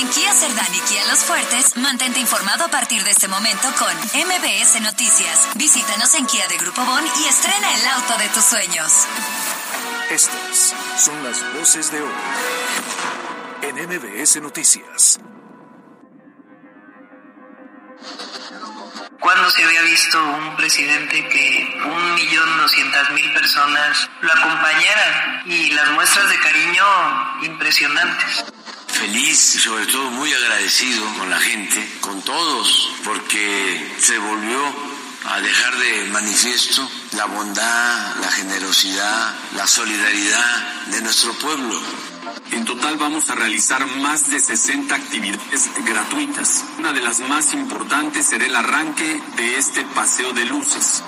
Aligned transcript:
En 0.00 0.08
Kia 0.08 0.32
Cerdán 0.32 0.74
y 0.74 0.80
Kia 0.88 1.04
Los 1.08 1.18
Fuertes, 1.18 1.76
mantente 1.76 2.20
informado 2.20 2.64
a 2.64 2.68
partir 2.68 3.04
de 3.04 3.10
este 3.10 3.28
momento 3.28 3.68
con 3.78 3.94
MBS 3.98 4.80
Noticias. 4.80 5.48
Visítanos 5.56 6.14
en 6.14 6.24
Kia 6.24 6.48
de 6.48 6.56
Grupo 6.56 6.82
Bon 6.86 7.04
y 7.04 7.28
estrena 7.28 7.74
el 7.74 7.86
auto 7.86 8.16
de 8.16 8.28
tus 8.30 8.42
sueños. 8.42 8.90
Estas 10.08 10.74
son 10.96 11.22
las 11.22 11.44
voces 11.52 11.92
de 11.92 12.00
hoy 12.00 12.12
en 13.60 13.76
MBS 13.76 14.40
Noticias. 14.40 15.20
¿Cuándo 19.20 19.50
se 19.50 19.64
había 19.64 19.82
visto 19.82 20.24
un 20.24 20.56
presidente 20.56 21.28
que 21.28 21.78
un 21.84 22.14
millón 22.14 22.56
doscientas 22.56 23.10
mil 23.10 23.30
personas 23.34 24.08
lo 24.22 24.32
acompañaran? 24.32 25.42
Y 25.44 25.72
las 25.72 25.90
muestras 25.90 26.30
de 26.30 26.38
cariño 26.38 26.84
impresionantes. 27.42 28.46
Feliz 29.00 29.54
y 29.54 29.58
sobre 29.58 29.86
todo 29.86 30.10
muy 30.10 30.30
agradecido 30.30 31.02
con 31.16 31.30
la 31.30 31.40
gente, 31.40 31.98
con 32.02 32.20
todos, 32.20 32.92
porque 33.02 33.94
se 33.98 34.18
volvió 34.18 34.60
a 35.24 35.40
dejar 35.40 35.78
de 35.78 36.04
manifiesto 36.12 36.86
la 37.12 37.24
bondad, 37.24 38.16
la 38.20 38.30
generosidad, 38.30 39.34
la 39.56 39.66
solidaridad 39.66 40.84
de 40.88 41.00
nuestro 41.00 41.32
pueblo 41.32 41.80
en 42.52 42.64
total 42.64 42.98
vamos 42.98 43.30
a 43.30 43.36
realizar 43.36 43.86
más 43.86 44.28
de 44.28 44.38
60 44.38 44.94
actividades 44.94 45.70
gratuitas. 45.86 46.64
Una 46.78 46.92
de 46.92 47.00
las 47.00 47.20
más 47.20 47.54
importantes 47.54 48.26
será 48.26 48.44
el 48.44 48.54
arranque 48.54 49.22
de 49.36 49.56
este 49.56 49.82
paseo 49.94 50.32
de 50.32 50.44
luces 50.44 51.02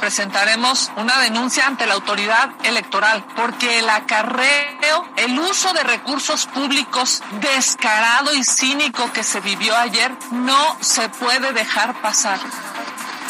presentaremos 0.00 0.90
una 0.96 1.18
denuncia 1.20 1.66
ante 1.66 1.86
la 1.86 1.94
autoridad 1.94 2.50
electoral 2.64 3.24
porque 3.36 3.78
el 3.78 3.88
acarreo, 3.88 5.06
el 5.16 5.38
uso 5.38 5.72
de 5.72 5.82
recursos 5.82 6.46
públicos 6.46 7.22
descarado 7.40 8.34
y 8.34 8.42
cínico 8.42 9.12
que 9.12 9.22
se 9.22 9.40
vivió 9.40 9.76
ayer 9.76 10.12
no 10.32 10.76
se 10.80 11.08
puede 11.10 11.52
dejar 11.52 12.00
pasar. 12.00 12.40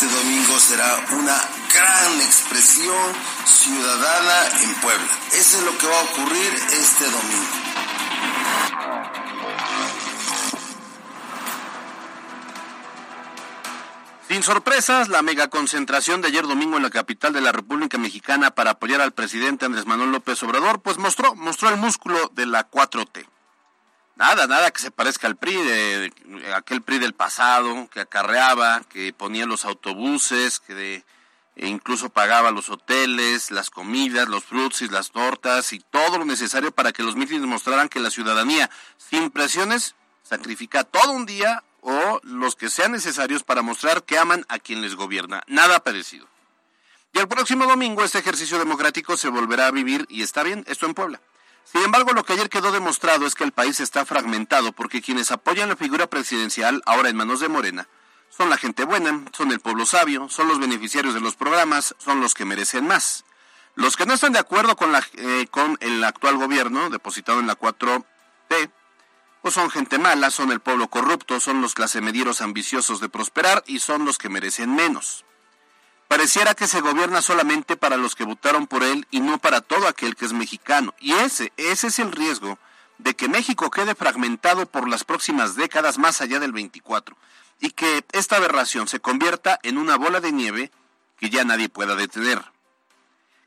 Este 0.00 0.06
domingo 0.14 0.58
será 0.58 0.96
una 1.12 1.36
gran 1.74 2.20
expresión 2.22 3.12
ciudadana 3.44 4.48
en 4.62 4.74
Puebla. 4.76 5.08
Eso 5.32 5.58
es 5.58 5.64
lo 5.64 5.76
que 5.76 5.86
va 5.86 5.98
a 5.98 6.02
ocurrir 6.04 6.54
este 6.72 7.04
domingo. 7.04 7.70
Sin 14.30 14.44
sorpresas, 14.44 15.08
la 15.08 15.22
megaconcentración 15.22 16.20
de 16.20 16.28
ayer 16.28 16.46
domingo 16.46 16.76
en 16.76 16.84
la 16.84 16.90
capital 16.90 17.32
de 17.32 17.40
la 17.40 17.50
República 17.50 17.98
Mexicana 17.98 18.52
para 18.52 18.70
apoyar 18.70 19.00
al 19.00 19.10
presidente 19.10 19.64
Andrés 19.64 19.86
Manuel 19.86 20.12
López 20.12 20.40
Obrador, 20.44 20.80
pues 20.82 20.98
mostró, 20.98 21.34
mostró 21.34 21.68
el 21.68 21.78
músculo 21.78 22.30
de 22.32 22.46
la 22.46 22.70
4T. 22.70 23.26
Nada, 24.14 24.46
nada 24.46 24.70
que 24.70 24.80
se 24.80 24.92
parezca 24.92 25.26
al 25.26 25.34
PRI, 25.34 25.56
de, 25.56 26.12
aquel 26.54 26.80
PRI 26.80 27.00
del 27.00 27.12
pasado, 27.12 27.88
que 27.92 27.98
acarreaba, 27.98 28.82
que 28.88 29.12
ponía 29.12 29.46
los 29.46 29.64
autobuses, 29.64 30.60
que 30.60 31.02
e 31.56 31.66
incluso 31.66 32.08
pagaba 32.08 32.52
los 32.52 32.70
hoteles, 32.70 33.50
las 33.50 33.68
comidas, 33.68 34.28
los 34.28 34.44
frutos 34.44 34.80
las 34.92 35.10
tortas 35.10 35.72
y 35.72 35.80
todo 35.80 36.18
lo 36.18 36.24
necesario 36.24 36.70
para 36.70 36.92
que 36.92 37.02
los 37.02 37.16
mítines 37.16 37.46
mostraran 37.46 37.88
que 37.88 37.98
la 37.98 38.10
ciudadanía, 38.10 38.70
sin 38.96 39.32
presiones, 39.32 39.96
sacrifica 40.22 40.84
todo 40.84 41.10
un 41.10 41.26
día 41.26 41.64
o 41.82 42.20
los 42.22 42.56
que 42.56 42.70
sean 42.70 42.92
necesarios 42.92 43.42
para 43.42 43.62
mostrar 43.62 44.04
que 44.04 44.18
aman 44.18 44.44
a 44.48 44.58
quien 44.58 44.82
les 44.82 44.94
gobierna. 44.94 45.42
Nada 45.46 45.82
parecido. 45.82 46.26
Y 47.12 47.18
el 47.18 47.28
próximo 47.28 47.66
domingo 47.66 48.04
este 48.04 48.18
ejercicio 48.18 48.58
democrático 48.58 49.16
se 49.16 49.28
volverá 49.28 49.66
a 49.66 49.70
vivir 49.72 50.06
y 50.08 50.22
está 50.22 50.42
bien, 50.42 50.64
esto 50.68 50.86
en 50.86 50.94
Puebla. 50.94 51.20
Sin 51.64 51.82
embargo, 51.82 52.12
lo 52.12 52.24
que 52.24 52.32
ayer 52.32 52.48
quedó 52.48 52.72
demostrado 52.72 53.26
es 53.26 53.34
que 53.34 53.44
el 53.44 53.52
país 53.52 53.80
está 53.80 54.04
fragmentado 54.04 54.72
porque 54.72 55.02
quienes 55.02 55.30
apoyan 55.30 55.68
la 55.68 55.76
figura 55.76 56.08
presidencial, 56.08 56.82
ahora 56.86 57.08
en 57.08 57.16
manos 57.16 57.40
de 57.40 57.48
Morena, 57.48 57.88
son 58.28 58.48
la 58.48 58.56
gente 58.56 58.84
buena, 58.84 59.24
son 59.32 59.50
el 59.50 59.60
pueblo 59.60 59.86
sabio, 59.86 60.28
son 60.28 60.48
los 60.48 60.58
beneficiarios 60.58 61.14
de 61.14 61.20
los 61.20 61.36
programas, 61.36 61.94
son 61.98 62.20
los 62.20 62.34
que 62.34 62.44
merecen 62.44 62.86
más. 62.86 63.24
Los 63.74 63.96
que 63.96 64.06
no 64.06 64.14
están 64.14 64.32
de 64.32 64.38
acuerdo 64.38 64.76
con, 64.76 64.92
la, 64.92 65.04
eh, 65.14 65.46
con 65.50 65.76
el 65.80 66.02
actual 66.04 66.36
gobierno, 66.36 66.90
depositado 66.90 67.40
en 67.40 67.46
la 67.46 67.56
4T, 67.56 68.70
pues 69.42 69.54
son 69.54 69.70
gente 69.70 69.98
mala, 69.98 70.30
son 70.30 70.52
el 70.52 70.60
pueblo 70.60 70.88
corrupto, 70.88 71.40
son 71.40 71.62
los 71.62 71.74
clasemedieros 71.74 72.40
ambiciosos 72.40 73.00
de 73.00 73.08
prosperar 73.08 73.64
y 73.66 73.80
son 73.80 74.04
los 74.04 74.18
que 74.18 74.28
merecen 74.28 74.74
menos. 74.74 75.24
Pareciera 76.08 76.54
que 76.54 76.66
se 76.66 76.80
gobierna 76.80 77.22
solamente 77.22 77.76
para 77.76 77.96
los 77.96 78.14
que 78.16 78.24
votaron 78.24 78.66
por 78.66 78.82
él 78.82 79.06
y 79.10 79.20
no 79.20 79.38
para 79.38 79.60
todo 79.60 79.86
aquel 79.86 80.16
que 80.16 80.24
es 80.24 80.32
mexicano. 80.32 80.92
Y 80.98 81.12
ese, 81.12 81.52
ese 81.56 81.86
es 81.86 81.98
el 82.00 82.10
riesgo 82.10 82.58
de 82.98 83.14
que 83.14 83.28
México 83.28 83.70
quede 83.70 83.94
fragmentado 83.94 84.66
por 84.66 84.88
las 84.88 85.04
próximas 85.04 85.54
décadas 85.54 85.98
más 85.98 86.20
allá 86.20 86.40
del 86.40 86.52
24 86.52 87.16
y 87.60 87.70
que 87.70 88.04
esta 88.12 88.36
aberración 88.36 88.88
se 88.88 89.00
convierta 89.00 89.58
en 89.62 89.78
una 89.78 89.96
bola 89.96 90.20
de 90.20 90.32
nieve 90.32 90.70
que 91.18 91.30
ya 91.30 91.44
nadie 91.44 91.68
pueda 91.68 91.94
detener. 91.94 92.42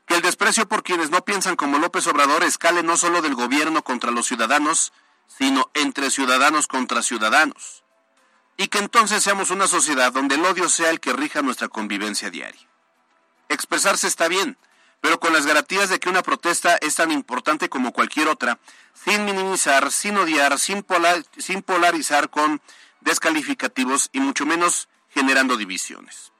Que 0.06 0.14
el 0.14 0.22
desprecio 0.22 0.68
por 0.68 0.82
quienes 0.82 1.10
no 1.10 1.24
piensan 1.24 1.56
como 1.56 1.78
López 1.78 2.06
Obrador 2.06 2.44
escale 2.44 2.82
no 2.82 2.96
solo 2.96 3.22
del 3.22 3.34
gobierno 3.34 3.82
contra 3.82 4.10
los 4.10 4.26
ciudadanos, 4.26 4.92
sino 5.26 5.70
entre 5.74 6.10
ciudadanos 6.10 6.66
contra 6.66 7.02
ciudadanos. 7.02 7.84
Y 8.56 8.68
que 8.68 8.78
entonces 8.78 9.22
seamos 9.22 9.50
una 9.50 9.66
sociedad 9.66 10.12
donde 10.12 10.36
el 10.36 10.44
odio 10.44 10.68
sea 10.68 10.90
el 10.90 11.00
que 11.00 11.12
rija 11.12 11.42
nuestra 11.42 11.68
convivencia 11.68 12.30
diaria. 12.30 12.68
Expresarse 13.48 14.06
está 14.06 14.28
bien, 14.28 14.56
pero 15.00 15.20
con 15.20 15.32
las 15.32 15.46
garantías 15.46 15.88
de 15.88 15.98
que 16.00 16.08
una 16.08 16.22
protesta 16.22 16.76
es 16.76 16.94
tan 16.94 17.10
importante 17.10 17.68
como 17.68 17.92
cualquier 17.92 18.28
otra, 18.28 18.58
sin 18.94 19.24
minimizar, 19.24 19.90
sin 19.90 20.16
odiar, 20.16 20.58
sin, 20.58 20.84
sin 21.36 21.62
polarizar 21.62 22.30
con 22.30 22.62
descalificativos 23.00 24.08
y 24.12 24.20
mucho 24.20 24.46
menos 24.46 24.88
generando 25.10 25.56
divisiones. 25.56 26.32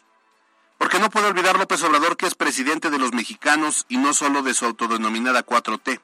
Porque 0.78 0.98
no 0.98 1.10
puede 1.10 1.26
olvidar 1.26 1.58
López 1.58 1.82
Obrador 1.82 2.16
que 2.16 2.26
es 2.26 2.34
presidente 2.34 2.90
de 2.90 2.98
los 2.98 3.12
mexicanos 3.12 3.86
y 3.88 3.96
no 3.96 4.14
solo 4.14 4.42
de 4.42 4.54
su 4.54 4.64
autodenominada 4.64 5.44
4T. 5.44 6.00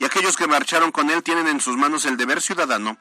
Y 0.00 0.06
aquellos 0.06 0.38
que 0.38 0.46
marcharon 0.46 0.90
con 0.90 1.10
él 1.10 1.22
tienen 1.22 1.46
en 1.46 1.60
sus 1.60 1.76
manos 1.76 2.06
el 2.06 2.16
deber 2.16 2.40
ciudadano 2.40 2.96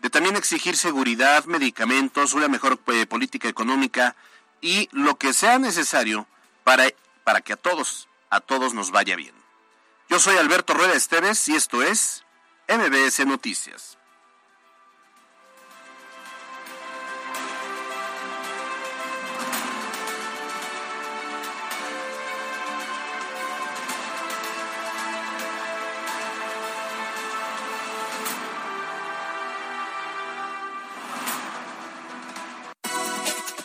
de 0.00 0.10
también 0.10 0.34
exigir 0.34 0.76
seguridad, 0.76 1.44
medicamentos, 1.44 2.34
una 2.34 2.48
mejor 2.48 2.80
eh, 2.88 3.06
política 3.06 3.48
económica 3.48 4.16
y 4.60 4.88
lo 4.90 5.16
que 5.16 5.32
sea 5.32 5.60
necesario 5.60 6.26
para, 6.64 6.86
para 7.22 7.40
que 7.40 7.52
a 7.52 7.56
todos, 7.56 8.08
a 8.30 8.40
todos 8.40 8.74
nos 8.74 8.90
vaya 8.90 9.14
bien. 9.14 9.34
Yo 10.08 10.18
soy 10.18 10.38
Alberto 10.38 10.74
Rueda 10.74 10.94
Esteves 10.94 11.48
y 11.48 11.54
esto 11.54 11.84
es 11.84 12.24
MBS 12.68 13.24
Noticias. 13.26 13.96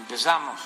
Empezamos. 0.00 0.60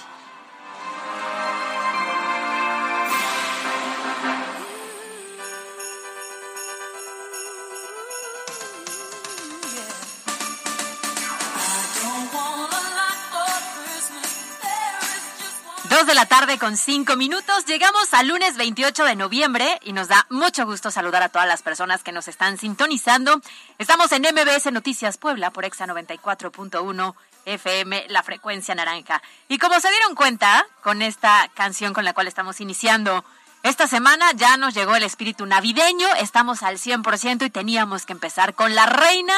Dos 15.90 16.06
de 16.06 16.14
la 16.14 16.26
tarde 16.26 16.58
con 16.58 16.76
cinco 16.76 17.14
minutos. 17.14 17.66
Llegamos 17.66 18.12
al 18.14 18.28
lunes 18.28 18.56
28 18.56 19.04
de 19.04 19.14
noviembre 19.14 19.78
y 19.84 19.92
nos 19.92 20.08
da 20.08 20.26
mucho 20.30 20.66
gusto 20.66 20.90
saludar 20.90 21.22
a 21.22 21.28
todas 21.28 21.46
las 21.46 21.62
personas 21.62 22.02
que 22.02 22.10
nos 22.10 22.26
están 22.26 22.58
sintonizando. 22.58 23.40
Estamos 23.78 24.10
en 24.10 24.22
MBS 24.22 24.72
Noticias 24.72 25.18
Puebla 25.18 25.50
por 25.50 25.64
Exa 25.64 25.86
94.1 25.86 27.14
FM, 27.46 28.06
la 28.08 28.22
frecuencia 28.22 28.74
naranja. 28.74 29.22
Y 29.48 29.58
como 29.58 29.78
se 29.80 29.90
dieron 29.90 30.14
cuenta 30.14 30.66
con 30.82 31.02
esta 31.02 31.50
canción 31.54 31.92
con 31.92 32.04
la 32.04 32.12
cual 32.12 32.26
estamos 32.26 32.60
iniciando 32.60 33.24
esta 33.62 33.86
semana, 33.86 34.30
ya 34.34 34.56
nos 34.56 34.74
llegó 34.74 34.94
el 34.94 35.04
espíritu 35.04 35.46
navideño, 35.46 36.06
estamos 36.16 36.62
al 36.62 36.76
100% 36.76 37.46
y 37.46 37.50
teníamos 37.50 38.04
que 38.04 38.12
empezar 38.12 38.54
con 38.54 38.74
la 38.74 38.86
reina 38.86 39.34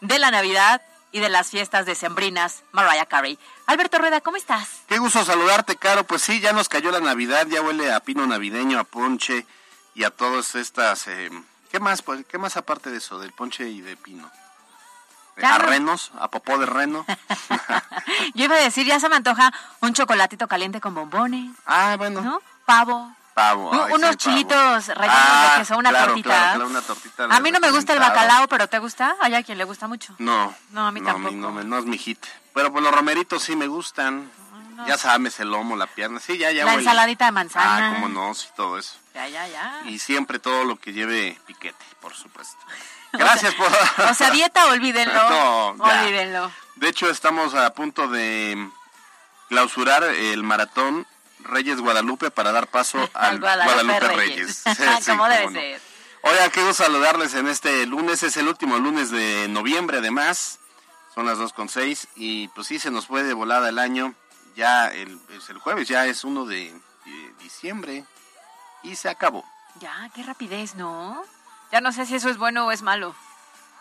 de 0.00 0.18
la 0.20 0.30
Navidad 0.30 0.80
y 1.10 1.20
de 1.20 1.28
las 1.28 1.50
fiestas 1.50 1.86
decembrinas, 1.86 2.62
Mariah 2.72 3.06
Carey. 3.06 3.38
Alberto 3.66 3.98
Rueda, 3.98 4.20
¿cómo 4.20 4.36
estás? 4.36 4.82
Qué 4.88 4.98
gusto 4.98 5.24
saludarte, 5.24 5.76
Caro. 5.76 6.04
Pues 6.04 6.22
sí, 6.22 6.40
ya 6.40 6.52
nos 6.52 6.68
cayó 6.68 6.90
la 6.90 7.00
Navidad, 7.00 7.46
ya 7.48 7.62
huele 7.62 7.92
a 7.92 8.00
pino 8.00 8.26
navideño, 8.26 8.78
a 8.78 8.84
ponche 8.84 9.46
y 9.94 10.04
a 10.04 10.10
todas 10.10 10.54
estas... 10.54 11.06
Eh, 11.08 11.30
¿Qué 11.70 11.80
más, 11.80 12.02
pues, 12.02 12.24
qué 12.26 12.38
más 12.38 12.56
aparte 12.56 12.90
de 12.90 12.98
eso, 12.98 13.18
del 13.18 13.32
ponche 13.32 13.68
y 13.68 13.80
de 13.80 13.96
pino? 13.96 14.30
A 15.42 15.58
renos, 15.58 16.12
a 16.18 16.28
popó 16.30 16.58
de 16.58 16.66
reno. 16.66 17.04
Yo 18.34 18.44
iba 18.44 18.56
a 18.56 18.60
decir, 18.60 18.86
ya 18.86 19.00
se 19.00 19.08
me 19.08 19.16
antoja 19.16 19.52
un 19.80 19.92
chocolatito 19.94 20.46
caliente 20.48 20.80
con 20.80 20.94
bombones. 20.94 21.50
Ah, 21.66 21.94
bueno. 21.98 22.20
¿No? 22.20 22.40
Pavo. 22.64 23.14
Pavo. 23.34 23.68
unos 23.92 24.16
chilitos 24.16 24.86
rellenos 24.86 24.98
de 25.00 25.06
Ah, 25.08 25.54
queso, 25.58 25.76
una 25.76 25.90
claro, 25.90 26.06
tortita. 26.06 26.28
claro, 26.28 26.54
claro, 26.54 26.70
una 26.70 26.80
tortita 26.82 27.24
a 27.24 27.40
mí 27.40 27.50
no 27.50 27.58
me 27.58 27.72
gusta 27.72 27.92
el 27.92 27.98
bacalao, 27.98 28.46
pero 28.46 28.68
¿te 28.68 28.78
gusta? 28.78 29.16
Hay 29.20 29.34
a 29.34 29.42
quien 29.42 29.58
le 29.58 29.64
gusta 29.64 29.88
mucho. 29.88 30.14
No. 30.18 30.54
No, 30.70 30.86
a 30.86 30.92
mí 30.92 31.00
no, 31.00 31.06
tampoco. 31.08 31.34
no, 31.34 31.50
me- 31.50 31.64
no 31.64 31.78
es 31.78 31.84
mi 31.84 31.98
hit. 31.98 32.24
Pero 32.54 32.70
pues 32.70 32.84
los 32.84 32.94
romeritos 32.94 33.42
sí 33.42 33.56
me 33.56 33.66
gustan. 33.66 34.30
Ya 34.86 34.96
sabes, 34.98 35.38
el 35.40 35.50
lomo, 35.50 35.74
la 35.76 35.86
pierna. 35.88 36.20
Sí, 36.20 36.38
ya, 36.38 36.50
ya 36.52 36.64
La 36.64 36.72
huele. 36.72 36.82
ensaladita 36.82 37.24
de 37.26 37.32
manzana. 37.32 37.88
Ah, 37.88 37.94
cómo 37.94 38.08
no, 38.08 38.34
sí, 38.34 38.46
todo 38.56 38.78
eso. 38.78 38.96
Ya, 39.14 39.26
ya, 39.28 39.46
ya. 39.48 39.82
Y 39.86 39.98
siempre 39.98 40.38
todo 40.38 40.64
lo 40.64 40.76
que 40.76 40.92
lleve 40.92 41.36
piquete, 41.46 41.84
por 42.00 42.14
supuesto. 42.14 42.56
Gracias 43.18 43.54
por... 43.54 43.66
O 44.10 44.14
sea, 44.14 44.30
dieta, 44.30 44.66
olvídenlo. 44.66 45.14
No, 45.30 45.84
olvídenlo. 45.84 46.52
De 46.76 46.88
hecho, 46.88 47.08
estamos 47.08 47.54
a 47.54 47.70
punto 47.70 48.08
de 48.08 48.68
clausurar 49.48 50.04
el 50.04 50.42
maratón 50.42 51.06
Reyes 51.40 51.80
Guadalupe 51.80 52.30
para 52.30 52.52
dar 52.52 52.66
paso 52.68 53.08
al 53.14 53.40
Guadalupe, 53.40 54.00
Reyes. 54.00 54.62
Sí, 54.64 54.70
sí, 55.00 55.10
Como 55.10 55.28
debe 55.28 55.46
no. 55.46 55.52
ser. 55.52 55.80
Oiga, 56.22 56.46
gusto 56.46 56.72
saludarles 56.72 57.34
en 57.34 57.48
este 57.48 57.86
lunes, 57.86 58.22
es 58.22 58.38
el 58.38 58.48
último 58.48 58.78
lunes 58.78 59.10
de 59.10 59.46
noviembre 59.48 59.98
además, 59.98 60.58
son 61.14 61.26
las 61.26 61.36
dos 61.36 61.52
con 61.52 61.68
seis 61.68 62.08
y 62.16 62.48
pues 62.48 62.66
sí, 62.66 62.78
se 62.78 62.90
nos 62.90 63.06
fue 63.06 63.22
de 63.24 63.34
volada 63.34 63.68
el 63.68 63.78
año, 63.78 64.14
ya 64.56 64.86
el, 64.88 65.20
es 65.28 65.50
el 65.50 65.58
jueves, 65.58 65.86
ya 65.86 66.06
es 66.06 66.24
uno 66.24 66.46
de, 66.46 66.68
eh, 66.68 67.34
diciembre 67.38 68.06
y 68.82 68.96
se 68.96 69.10
acabó. 69.10 69.44
Ya, 69.80 70.08
qué 70.14 70.22
rapidez, 70.22 70.76
¿no? 70.76 71.22
Ya 71.72 71.80
no 71.80 71.92
sé 71.92 72.06
si 72.06 72.14
eso 72.16 72.28
es 72.28 72.36
bueno 72.38 72.66
o 72.66 72.72
es 72.72 72.82
malo. 72.82 73.14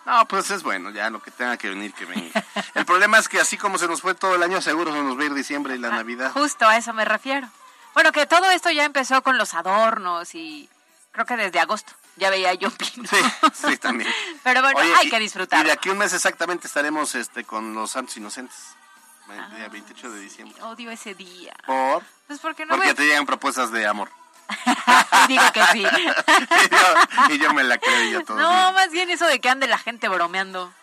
No, 0.06 0.26
pues 0.28 0.52
es 0.52 0.64
bueno, 0.64 0.90
ya 0.90 1.10
lo 1.10 1.22
que 1.22 1.32
tenga 1.32 1.56
que 1.58 1.70
venir, 1.70 1.94
que 1.94 2.06
venga. 2.06 2.44
El 2.76 2.86
problema 2.86 3.18
es 3.20 3.30
que 3.30 3.40
así 3.40 3.58
como 3.58 3.78
se 3.78 3.88
nos 3.88 4.02
fue 4.02 4.14
todo 4.16 4.36
el 4.36 4.44
año, 4.44 4.60
seguro 4.62 4.92
se 4.92 5.02
nos 5.02 5.18
va 5.18 5.22
a 5.22 5.26
ir 5.26 5.34
diciembre 5.34 5.76
y 5.76 5.78
la 5.78 5.90
Navidad. 5.92 6.32
Justo 6.34 6.68
a 6.68 6.76
eso 6.76 6.92
me 6.94 7.06
refiero. 7.06 7.48
Bueno, 7.94 8.12
que 8.12 8.26
todo 8.26 8.50
esto 8.52 8.70
ya 8.72 8.84
empezó 8.84 9.22
con 9.22 9.38
los 9.38 9.54
adornos 9.54 10.36
y 10.36 10.70
creo 11.12 11.26
que 11.26 11.38
desde 11.38 11.60
agosto 11.60 11.94
ya 12.18 12.30
veía 12.30 12.54
yo 12.56 12.70
pino. 12.72 13.08
Sí, 13.08 13.18
sí, 13.54 13.78
también. 13.78 14.12
Pero 14.44 14.62
bueno, 14.62 14.80
Oye, 14.80 14.94
hay 14.96 15.08
y- 15.08 15.10
que 15.10 15.20
disfrutar. 15.20 15.62
Y 15.62 15.68
de 15.68 15.72
aquí 15.72 15.90
un 15.90 15.98
mes 16.00 16.12
exactamente 16.14 16.68
estaremos 16.68 17.16
este 17.16 17.46
con 17.46 17.74
los 17.74 17.92
Santos 17.92 18.18
Inocentes. 18.18 18.58
El 19.30 19.56
día 19.56 19.70
28 19.70 20.12
de 20.12 20.20
diciembre. 20.20 20.62
Odio 20.64 20.92
ese 20.92 21.16
día. 21.16 21.54
¿Por? 21.66 22.04
Pues 22.28 22.40
porque 22.42 22.66
no 22.66 22.76
Porque 22.76 22.90
me... 22.90 22.94
te 22.94 23.06
llegan 23.06 23.26
propuestas 23.26 23.72
de 23.72 23.88
amor. 23.88 24.10
Digo 25.28 25.44
que 25.54 25.64
sí. 25.72 25.80
y, 25.86 26.70
yo, 26.70 27.36
y 27.36 27.40
yo 27.40 27.54
me 27.54 27.64
la 27.64 27.78
creo 27.78 28.12
yo 28.12 28.26
todo 28.26 28.38
No, 28.38 28.50
bien. 28.50 28.74
más 28.74 28.92
bien 28.92 29.10
eso 29.10 29.26
de 29.26 29.40
que 29.40 29.50
ande 29.50 29.68
la 29.68 29.78
gente 29.78 30.08
bromeando. 30.10 30.74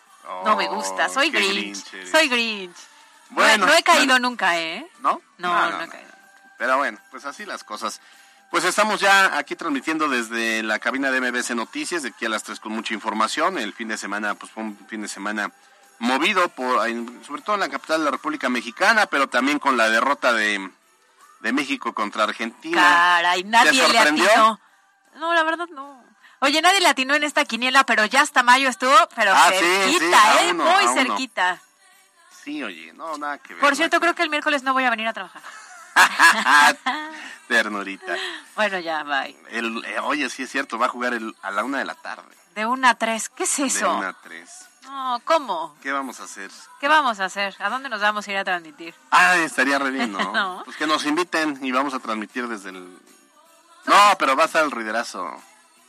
no 0.45 0.55
me 0.55 0.67
gusta. 0.67 1.07
Oh, 1.07 1.13
Soy 1.13 1.29
Grinch. 1.29 1.83
Soy 2.09 2.27
Grinch. 2.27 2.75
Bueno, 3.29 3.65
no, 3.65 3.73
he 3.73 3.83
caído 3.83 4.07
bueno. 4.07 4.29
nunca, 4.29 4.59
¿eh? 4.59 4.85
¿No? 4.99 5.21
No, 5.37 5.69
no, 5.71 5.81
he 5.83 5.87
caído. 5.87 6.11
Pero 6.57 6.77
bueno, 6.77 6.99
pues 7.09 7.25
así 7.25 7.45
las 7.45 7.63
cosas. 7.63 8.01
Pues 8.49 8.65
estamos 8.65 8.99
ya 8.99 9.37
aquí 9.37 9.55
transmitiendo 9.55 10.09
desde 10.09 10.61
la 10.61 10.79
cabina 10.79 11.09
de 11.09 11.21
MBC 11.21 11.51
Noticias, 11.51 12.03
de 12.03 12.09
aquí 12.09 12.25
a 12.25 12.29
las 12.29 12.43
3 12.43 12.59
con 12.59 12.73
mucha 12.73 12.93
información. 12.93 13.57
El 13.57 13.73
fin 13.73 13.87
de 13.87 13.97
semana, 13.97 14.35
pues 14.35 14.51
fue 14.51 14.63
un 14.63 14.77
fin 14.89 15.01
de 15.01 15.07
semana 15.07 15.51
movido, 15.99 16.49
por, 16.49 16.79
sobre 17.25 17.41
todo 17.43 17.55
en 17.55 17.61
la 17.61 17.69
capital 17.69 17.99
de 17.99 18.05
la 18.05 18.11
República 18.11 18.49
Mexicana, 18.49 19.05
pero 19.05 19.29
también 19.29 19.59
con 19.59 19.77
la 19.77 19.89
derrota 19.89 20.33
de, 20.33 20.69
de 21.41 21.53
México 21.53 21.93
contra 21.93 22.23
Argentina. 22.23 22.81
Caray, 22.81 23.43
nadie 23.43 23.87
le 23.87 23.99
atinó. 23.99 24.59
No, 25.15 25.33
la 25.33 25.43
verdad 25.43 25.67
no. 25.71 26.03
Oye, 26.39 26.61
nadie 26.61 26.79
le 26.79 26.87
atinó 26.87 27.13
en 27.15 27.23
esta 27.23 27.45
quiniela, 27.45 27.83
pero 27.83 28.05
ya 28.05 28.21
hasta 28.21 28.41
mayo 28.43 28.67
estuvo, 28.69 28.95
pero 29.15 29.31
Ah, 29.35 29.49
cerquita, 29.51 30.33
sí, 30.39 30.45
¿eh? 30.47 30.51
uno, 30.51 30.63
Muy 30.63 30.83
uno. 30.85 30.93
cerquita. 30.93 31.59
Sí, 32.43 32.63
oye, 32.63 32.93
no, 32.93 33.17
nada 33.17 33.37
que 33.37 33.53
ver. 33.53 33.61
Por 33.61 33.75
cierto, 33.75 33.99
creo 33.99 34.15
que 34.15 34.23
el 34.23 34.29
miércoles 34.31 34.63
no 34.63 34.73
voy 34.73 34.83
a 34.83 34.89
venir 34.89 35.07
a 35.07 35.13
trabajar. 35.13 35.41
Ternurita. 37.47 38.15
Bueno, 38.55 38.79
ya, 38.79 39.03
bye. 39.03 39.35
El, 39.49 39.83
eh, 39.85 39.99
oye, 39.99 40.29
sí 40.29 40.43
es 40.43 40.49
cierto, 40.49 40.79
va 40.79 40.85
a 40.87 40.89
jugar 40.89 41.13
el- 41.13 41.35
a 41.41 41.51
la 41.51 41.63
una 41.63 41.79
de 41.79 41.85
la 41.85 41.95
tarde. 41.95 42.35
De 42.55 42.65
una 42.65 42.91
a 42.91 42.95
tres, 42.95 43.29
¿qué 43.29 43.43
es 43.43 43.57
De 43.57 43.67
eso? 43.67 43.97
una 43.97 44.09
a 44.09 44.13
tres. 44.13 44.67
No, 44.83 45.21
¿cómo? 45.25 45.75
¿Qué 45.81 45.91
vamos 45.91 46.19
a 46.19 46.23
hacer? 46.23 46.49
¿Qué 46.79 46.87
vamos 46.87 47.19
a 47.19 47.25
hacer? 47.25 47.55
¿A 47.59 47.69
dónde 47.69 47.87
nos 47.89 48.01
vamos 48.01 48.27
a 48.27 48.31
ir 48.31 48.37
a 48.37 48.43
transmitir? 48.43 48.93
Ah, 49.11 49.37
estaría 49.37 49.77
re 49.79 49.91
bien, 49.91 50.11
¿no? 50.11 50.19
No. 50.33 50.61
Pues 50.65 50.75
que 50.77 50.87
nos 50.87 51.05
inviten 51.05 51.59
y 51.63 51.71
vamos 51.71 51.93
a 51.93 51.99
transmitir 51.99 52.47
desde 52.47 52.69
el... 52.69 52.97
No, 53.85 53.95
pero 54.19 54.35
va 54.35 54.43
a 54.43 54.45
estar 54.47 54.63
el 54.63 54.71
ruiderazo. 54.71 55.29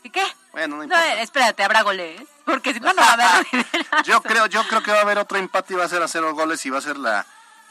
¿Y 0.02 0.10
qué? 0.10 0.24
Bueno, 0.52 0.76
no 0.76 0.76
No, 0.78 0.84
importa. 0.84 1.14
eh, 1.14 1.22
espérate, 1.22 1.62
habrá 1.62 1.82
goles. 1.82 2.20
Porque 2.44 2.74
si 2.74 2.80
no, 2.80 2.92
no 2.92 3.00
va 3.02 3.08
a 3.08 3.12
haber 3.12 3.46
liderato. 3.52 4.02
Yo 4.04 4.22
creo, 4.22 4.46
yo 4.46 4.66
creo 4.68 4.82
que 4.82 4.90
va 4.92 4.98
a 4.98 5.02
haber 5.02 5.18
otro 5.18 5.38
empate 5.38 5.74
y 5.74 5.76
va 5.76 5.84
a 5.84 5.88
ser 5.88 6.02
a 6.02 6.08
cero 6.08 6.34
goles 6.34 6.64
y 6.66 6.70
va 6.70 6.78
a 6.78 6.82
ser 6.82 6.98
la 6.98 7.24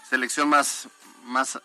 selección 0.09 0.47
más, 0.49 0.87
más 1.23 1.59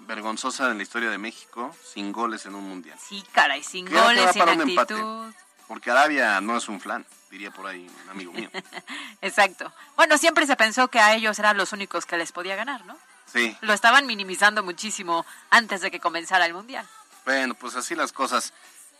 vergonzosa 0.00 0.70
en 0.70 0.76
la 0.76 0.82
historia 0.82 1.10
de 1.10 1.18
México, 1.18 1.74
sin 1.94 2.12
goles 2.12 2.44
en 2.46 2.54
un 2.54 2.68
mundial. 2.68 2.98
Sí, 3.00 3.24
caray, 3.32 3.62
sin 3.62 3.86
Creo 3.86 4.02
goles, 4.04 4.32
sin 4.32 4.42
un 4.42 4.60
empate. 4.68 4.94
actitud. 4.94 5.32
Porque 5.66 5.90
Arabia 5.90 6.40
no 6.40 6.56
es 6.56 6.68
un 6.68 6.80
flan, 6.80 7.04
diría 7.36 7.50
por 7.50 7.66
ahí 7.66 7.86
un 8.04 8.10
amigo 8.10 8.32
mío. 8.32 8.50
Exacto. 9.20 9.70
Bueno, 9.94 10.16
siempre 10.16 10.46
se 10.46 10.56
pensó 10.56 10.88
que 10.88 10.98
a 11.00 11.14
ellos 11.14 11.38
eran 11.38 11.56
los 11.58 11.72
únicos 11.72 12.06
que 12.06 12.16
les 12.16 12.32
podía 12.32 12.56
ganar, 12.56 12.84
¿no? 12.86 12.96
Sí, 13.30 13.54
Lo 13.60 13.72
estaban 13.74 14.06
minimizando 14.06 14.62
muchísimo 14.62 15.26
antes 15.50 15.80
de 15.82 15.90
que 15.90 16.00
comenzara 16.00 16.46
el 16.46 16.54
mundial. 16.54 16.86
bueno, 17.26 17.54
pues 17.54 17.74
así 17.76 17.94
las 17.94 18.12
cosas. 18.12 18.52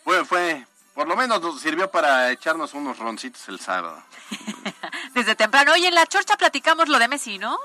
Fue, 0.03 0.23
fue, 0.25 0.67
por 0.93 1.07
lo 1.07 1.15
menos 1.15 1.41
nos 1.41 1.59
sirvió 1.61 1.89
para 1.89 2.29
echarnos 2.31 2.73
unos 2.75 2.99
roncitos 2.99 3.47
el 3.47 3.59
sábado. 3.59 4.03
Desde 5.13 5.33
temprano. 5.35 5.73
Oye, 5.73 5.87
en 5.87 5.95
la 5.95 6.05
chorcha 6.05 6.35
platicamos 6.37 6.87
lo 6.89 6.99
de 6.99 7.07
Messi, 7.07 7.37
¿no? 7.39 7.57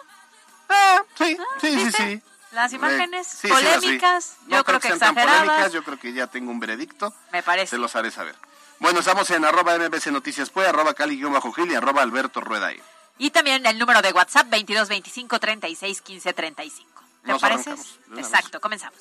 Ah, 0.71 1.03
sí, 1.19 1.37
sí, 1.61 1.71
sí, 1.71 1.85
¿viste? 1.85 2.03
sí. 2.17 2.23
Las 2.53 2.73
imágenes 2.73 3.27
Sí, 3.27 3.49
sí, 3.49 3.49
las 3.49 3.61
vi. 3.63 3.67
polémicas, 3.81 4.37
No 4.47 4.57
yo 4.59 4.65
creo 4.65 4.81
que 4.81 4.89
tan 4.91 4.97
exageradas. 4.99 5.41
polémicas, 5.41 5.73
yo 5.73 5.83
creo 5.85 5.99
que 5.99 6.13
ya 6.13 6.27
tengo 6.29 6.51
un 6.51 6.61
veredicto. 6.61 7.13
Me 7.33 7.43
parece. 7.43 7.71
Se 7.71 7.79
los 7.79 7.95
haré 7.97 8.11
saber. 8.11 8.35
Bueno, 8.83 8.99
estamos 8.99 9.31
en 9.31 9.45
arroba 9.45 9.79
mbc 9.79 10.09
noticias 10.09 10.51
Pue, 10.51 10.67
arroba 10.67 10.93
cali-gil 10.93 11.71
y 11.71 11.75
arroba 11.77 12.03
alberto 12.03 12.41
rueda. 12.41 12.73
Y 13.17 13.31
también 13.31 13.65
el 13.65 13.79
número 13.79 14.03
de 14.03 14.11
WhatsApp 14.13 14.51
22 14.51 14.89
25 14.89 15.39
36 15.39 16.03
15 16.03 16.33
35. 16.33 17.03
¿Te 17.23 17.29
Nos 17.31 17.41
parece? 17.41 17.75
Exacto, 18.17 18.61
comenzamos. 18.61 18.99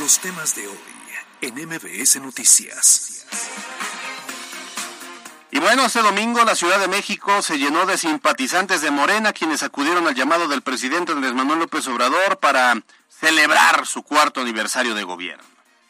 Los 0.00 0.18
temas 0.20 0.54
de 0.54 0.68
hoy 0.68 0.78
en 1.42 1.68
MBS 1.68 2.18
Noticias. 2.22 3.26
Y 5.54 5.58
bueno, 5.60 5.84
este 5.84 6.00
domingo 6.00 6.42
la 6.44 6.54
Ciudad 6.54 6.80
de 6.80 6.88
México 6.88 7.42
se 7.42 7.58
llenó 7.58 7.84
de 7.84 7.98
simpatizantes 7.98 8.80
de 8.80 8.90
Morena, 8.90 9.34
quienes 9.34 9.62
acudieron 9.62 10.08
al 10.08 10.14
llamado 10.14 10.48
del 10.48 10.62
presidente 10.62 11.12
Andrés 11.12 11.34
Manuel 11.34 11.58
López 11.58 11.86
Obrador 11.88 12.38
para 12.38 12.80
celebrar 13.10 13.86
su 13.86 14.02
cuarto 14.02 14.40
aniversario 14.40 14.94
de 14.94 15.04
gobierno. 15.04 15.44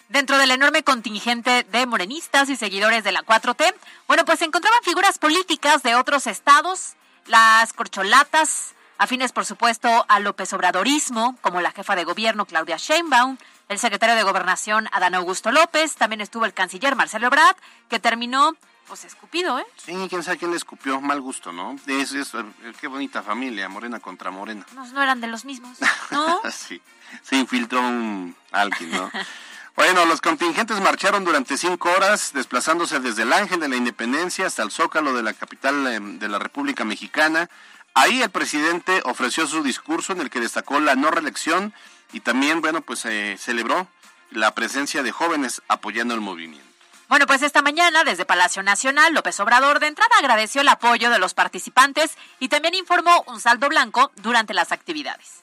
Dentro 0.09 0.37
del 0.37 0.51
enorme 0.51 0.83
contingente 0.83 1.63
de 1.63 1.87
morenistas 1.87 2.51
y 2.51 2.57
seguidores 2.57 3.05
de 3.05 3.13
la 3.13 3.23
4T, 3.23 3.73
bueno, 4.09 4.25
pues 4.25 4.41
se 4.41 4.47
encontraban 4.47 4.83
figuras 4.83 5.21
políticas 5.21 5.85
de 5.85 5.95
otros 5.95 6.27
estados, 6.27 6.95
las 7.27 7.73
corcholatas, 7.73 8.75
afines 8.99 9.31
por 9.31 9.47
supuesto 9.47 10.05
al 10.09 10.25
López 10.25 10.53
Obradorismo, 10.55 11.39
como 11.41 11.61
la 11.61 11.71
jefa 11.71 11.95
de 11.95 12.03
gobierno 12.03 12.47
Claudia 12.47 12.79
Sheinbaum, 12.79 13.39
el 13.69 13.79
secretario 13.79 14.17
de 14.17 14.25
Gobernación 14.25 14.89
Adán 14.91 15.15
Augusto 15.15 15.53
López, 15.53 15.95
también 15.95 16.21
estuvo 16.21 16.47
el 16.47 16.53
canciller 16.53 16.97
Marcelo 16.97 17.29
Ebrard, 17.29 17.57
que 17.89 18.01
terminó 18.01 18.57
pues 18.93 19.07
escupido, 19.07 19.59
¿eh? 19.59 19.65
Sí, 19.79 19.95
quién 20.11 20.23
sabe 20.23 20.37
quién 20.37 20.51
le 20.51 20.59
escupió, 20.59 21.01
mal 21.01 21.19
gusto, 21.23 21.51
¿no? 21.51 21.77
Es, 21.87 22.13
es- 22.13 22.35
eh, 22.35 22.45
qué 22.79 22.89
bonita 22.89 23.23
familia, 23.23 23.67
Morena 23.71 24.01
contra 24.01 24.31
Morena. 24.31 24.67
No, 24.75 24.85
no 24.87 25.03
eran 25.03 25.19
de 25.23 25.29
los 25.29 25.47
mismos, 25.47 25.79
¿no? 26.11 26.43
sí, 26.53 26.79
se 27.23 27.37
infiltró 27.37 27.81
un 27.81 28.37
alguien, 28.51 28.91
¿no? 28.91 29.11
Bueno, 29.77 30.05
los 30.05 30.21
contingentes 30.21 30.79
marcharon 30.83 31.25
durante 31.25 31.57
cinco 31.57 31.91
horas, 31.91 32.33
desplazándose 32.35 33.01
desde 33.01 33.23
el 33.23 33.33
Ángel 33.33 33.61
de 33.61 33.69
la 33.71 33.77
Independencia 33.77 34.47
hasta 34.47 34.63
el 34.63 34.71
Zócalo 34.71 35.15
de 35.15 35.23
la 35.23 35.33
capital 35.33 35.87
eh, 35.87 35.99
de 35.99 36.29
la 36.29 36.39
República 36.39 36.85
Mexicana. 36.85 37.49
Ahí 37.95 38.21
el 38.21 38.29
presidente 38.31 39.01
ofreció 39.07 39.47
su 39.47 39.63
discurso 39.63 40.13
en 40.13 40.21
el 40.21 40.29
que 40.29 40.41
destacó 40.41 40.79
la 40.81 40.97
no 40.97 41.11
reelección 41.11 41.73
y 42.13 42.21
también, 42.21 42.61
bueno, 42.61 42.83
pues 42.83 43.07
eh, 43.07 43.39
celebró 43.41 43.89
la 44.31 44.55
presencia 44.55 45.03
de 45.03 45.13
jóvenes 45.13 45.63
apoyando 45.69 46.13
el 46.13 46.21
movimiento. 46.21 46.71
Bueno, 47.13 47.27
pues 47.27 47.43
esta 47.43 47.61
mañana, 47.61 48.05
desde 48.05 48.25
Palacio 48.25 48.63
Nacional, 48.63 49.13
López 49.13 49.39
Obrador 49.39 49.81
de 49.81 49.89
entrada 49.89 50.17
agradeció 50.19 50.63
el 50.63 50.69
apoyo 50.69 51.11
de 51.11 51.19
los 51.19 51.35
participantes 51.35 52.17
y 52.41 52.49
también 52.49 52.75
informó 52.75 53.23
un 53.27 53.39
saldo 53.39 53.69
blanco 53.69 54.11
durante 54.17 54.55
las 54.55 54.73
actividades. 54.73 55.43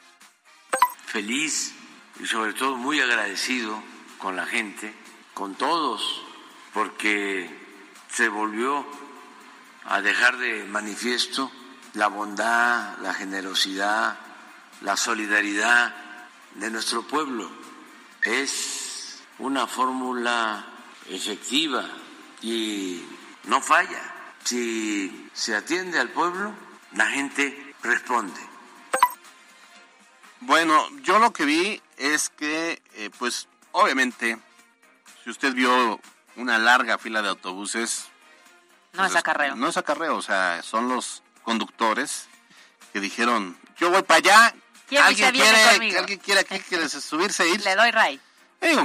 Feliz 1.05 1.75
y 2.19 2.25
sobre 2.25 2.53
todo 2.53 2.75
muy 2.75 2.99
agradecido 2.99 3.83
con 4.17 4.35
la 4.35 4.47
gente, 4.47 4.95
con 5.35 5.53
todos, 5.53 6.23
porque 6.73 7.55
se 8.11 8.29
volvió 8.29 8.83
a 9.85 10.01
dejar 10.01 10.37
de 10.39 10.63
manifiesto 10.63 11.51
la 11.93 12.07
bondad, 12.07 12.97
la 12.97 13.13
generosidad, 13.13 14.17
la 14.81 14.97
solidaridad 14.97 15.93
de 16.55 16.71
nuestro 16.71 17.03
pueblo. 17.03 17.47
Es 18.23 19.21
una 19.37 19.67
fórmula 19.67 20.65
efectiva 21.09 21.85
y 22.41 23.03
no 23.45 23.61
falla. 23.61 24.01
Si 24.43 25.29
se 25.33 25.55
atiende 25.55 25.99
al 25.99 26.09
pueblo, 26.09 26.53
la 26.93 27.07
gente 27.07 27.75
responde. 27.83 28.39
Bueno, 30.41 30.87
yo 31.01 31.19
lo 31.19 31.33
que 31.33 31.45
vi 31.45 31.81
es 31.97 32.29
que, 32.29 32.81
eh, 32.93 33.09
pues, 33.19 33.47
obviamente, 33.71 34.37
si 35.23 35.29
usted 35.29 35.53
vio 35.53 35.99
una 36.37 36.57
larga 36.57 36.97
fila 36.97 37.21
de 37.21 37.29
autobuses... 37.29 38.05
No 38.93 39.05
es 39.05 39.15
acarreo. 39.15 39.55
No 39.55 39.67
es 39.67 39.77
acarreo, 39.77 40.15
o 40.15 40.21
sea, 40.21 40.63
son 40.63 40.87
los 40.87 41.21
conductores 41.43 42.27
que 42.93 42.99
dijeron, 42.99 43.57
yo 43.77 43.91
voy 43.91 44.01
para 44.03 44.17
allá, 44.17 44.55
¿alguien 45.03 45.31
quiere, 45.31 45.63
¿alguien 45.97 46.19
quiere 46.19 46.39
aquí 46.39 46.59
quiere 46.59 46.89
subirse 46.89 47.43
e 47.43 47.49
ir? 47.49 47.63
Le 47.63 47.75
doy 47.75 47.91
ray. 47.91 48.19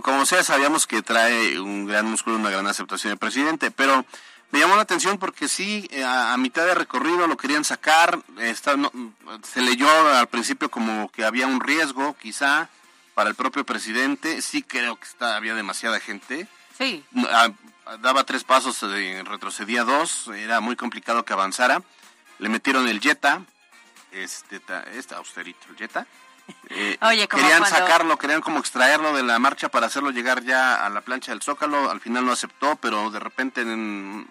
Como 0.03 0.25
sea, 0.27 0.45
sabíamos 0.45 0.87
que 0.87 1.03
trae 1.03 1.59
un 1.59 1.87
gran 1.87 2.07
músculo, 2.07 2.37
una 2.37 2.51
gran 2.51 2.67
aceptación 2.67 3.11
del 3.11 3.19
presidente, 3.19 3.71
pero 3.71 4.05
me 4.51 4.61
llamó 4.61 4.77
la 4.77 4.83
atención 4.83 5.19
porque 5.19 5.49
sí, 5.49 5.89
eh, 5.91 6.05
a, 6.05 6.37
mitad 6.37 6.65
de 6.65 6.75
recorrido 6.75 7.27
lo 7.27 7.37
querían 7.37 7.65
sacar, 7.65 8.21
está, 8.39 8.77
se 9.43 9.61
leyó 9.63 9.89
al 10.17 10.29
principio 10.29 10.71
como 10.71 11.11
que 11.11 11.25
había 11.25 11.47
un 11.47 11.61
riesgo, 11.61 12.17
quizá, 12.21 12.69
para 13.15 13.31
el 13.31 13.35
propio 13.35 13.65
presidente, 13.65 14.43
sí 14.43 14.63
creo 14.63 14.97
que 14.97 15.07
está, 15.07 15.37
había 15.37 15.55
demasiada 15.55 15.99
gente. 15.99 16.47
Sí. 16.79 17.05
daba 18.01 18.25
tres 18.25 18.45
pasos, 18.45 18.81
retrocedía 18.81 19.85
dos, 19.85 20.29
era 20.29 20.61
muy 20.61 20.77
complicado 20.77 21.25
que 21.25 21.33
avanzara. 21.33 21.83
Le 22.39 22.49
metieron 22.49 22.89
el 22.89 23.01
Jetta, 23.01 23.43
este, 24.13 24.61
este 24.93 25.15
austerito, 25.15 25.67
el 25.71 25.77
Jetta. 25.77 26.07
Eh, 26.71 26.99
Oye, 27.03 27.29
querían 27.29 27.65
sacarlo, 27.65 28.19
querían 28.19 28.41
como 28.41 28.59
extraerlo 28.59 29.15
de 29.15 29.23
la 29.23 29.39
marcha 29.39 29.69
para 29.69 29.87
hacerlo 29.87 30.11
llegar 30.11 30.43
ya 30.43 30.85
a 30.85 30.91
la 30.91 31.03
plancha 31.03 31.33
del 31.33 31.43
Zócalo. 31.43 31.91
Al 31.91 32.01
final 32.01 32.27
no 32.27 32.33
aceptó, 32.33 32.77
pero 32.77 33.11
de 33.11 33.21
repente, 33.21 33.63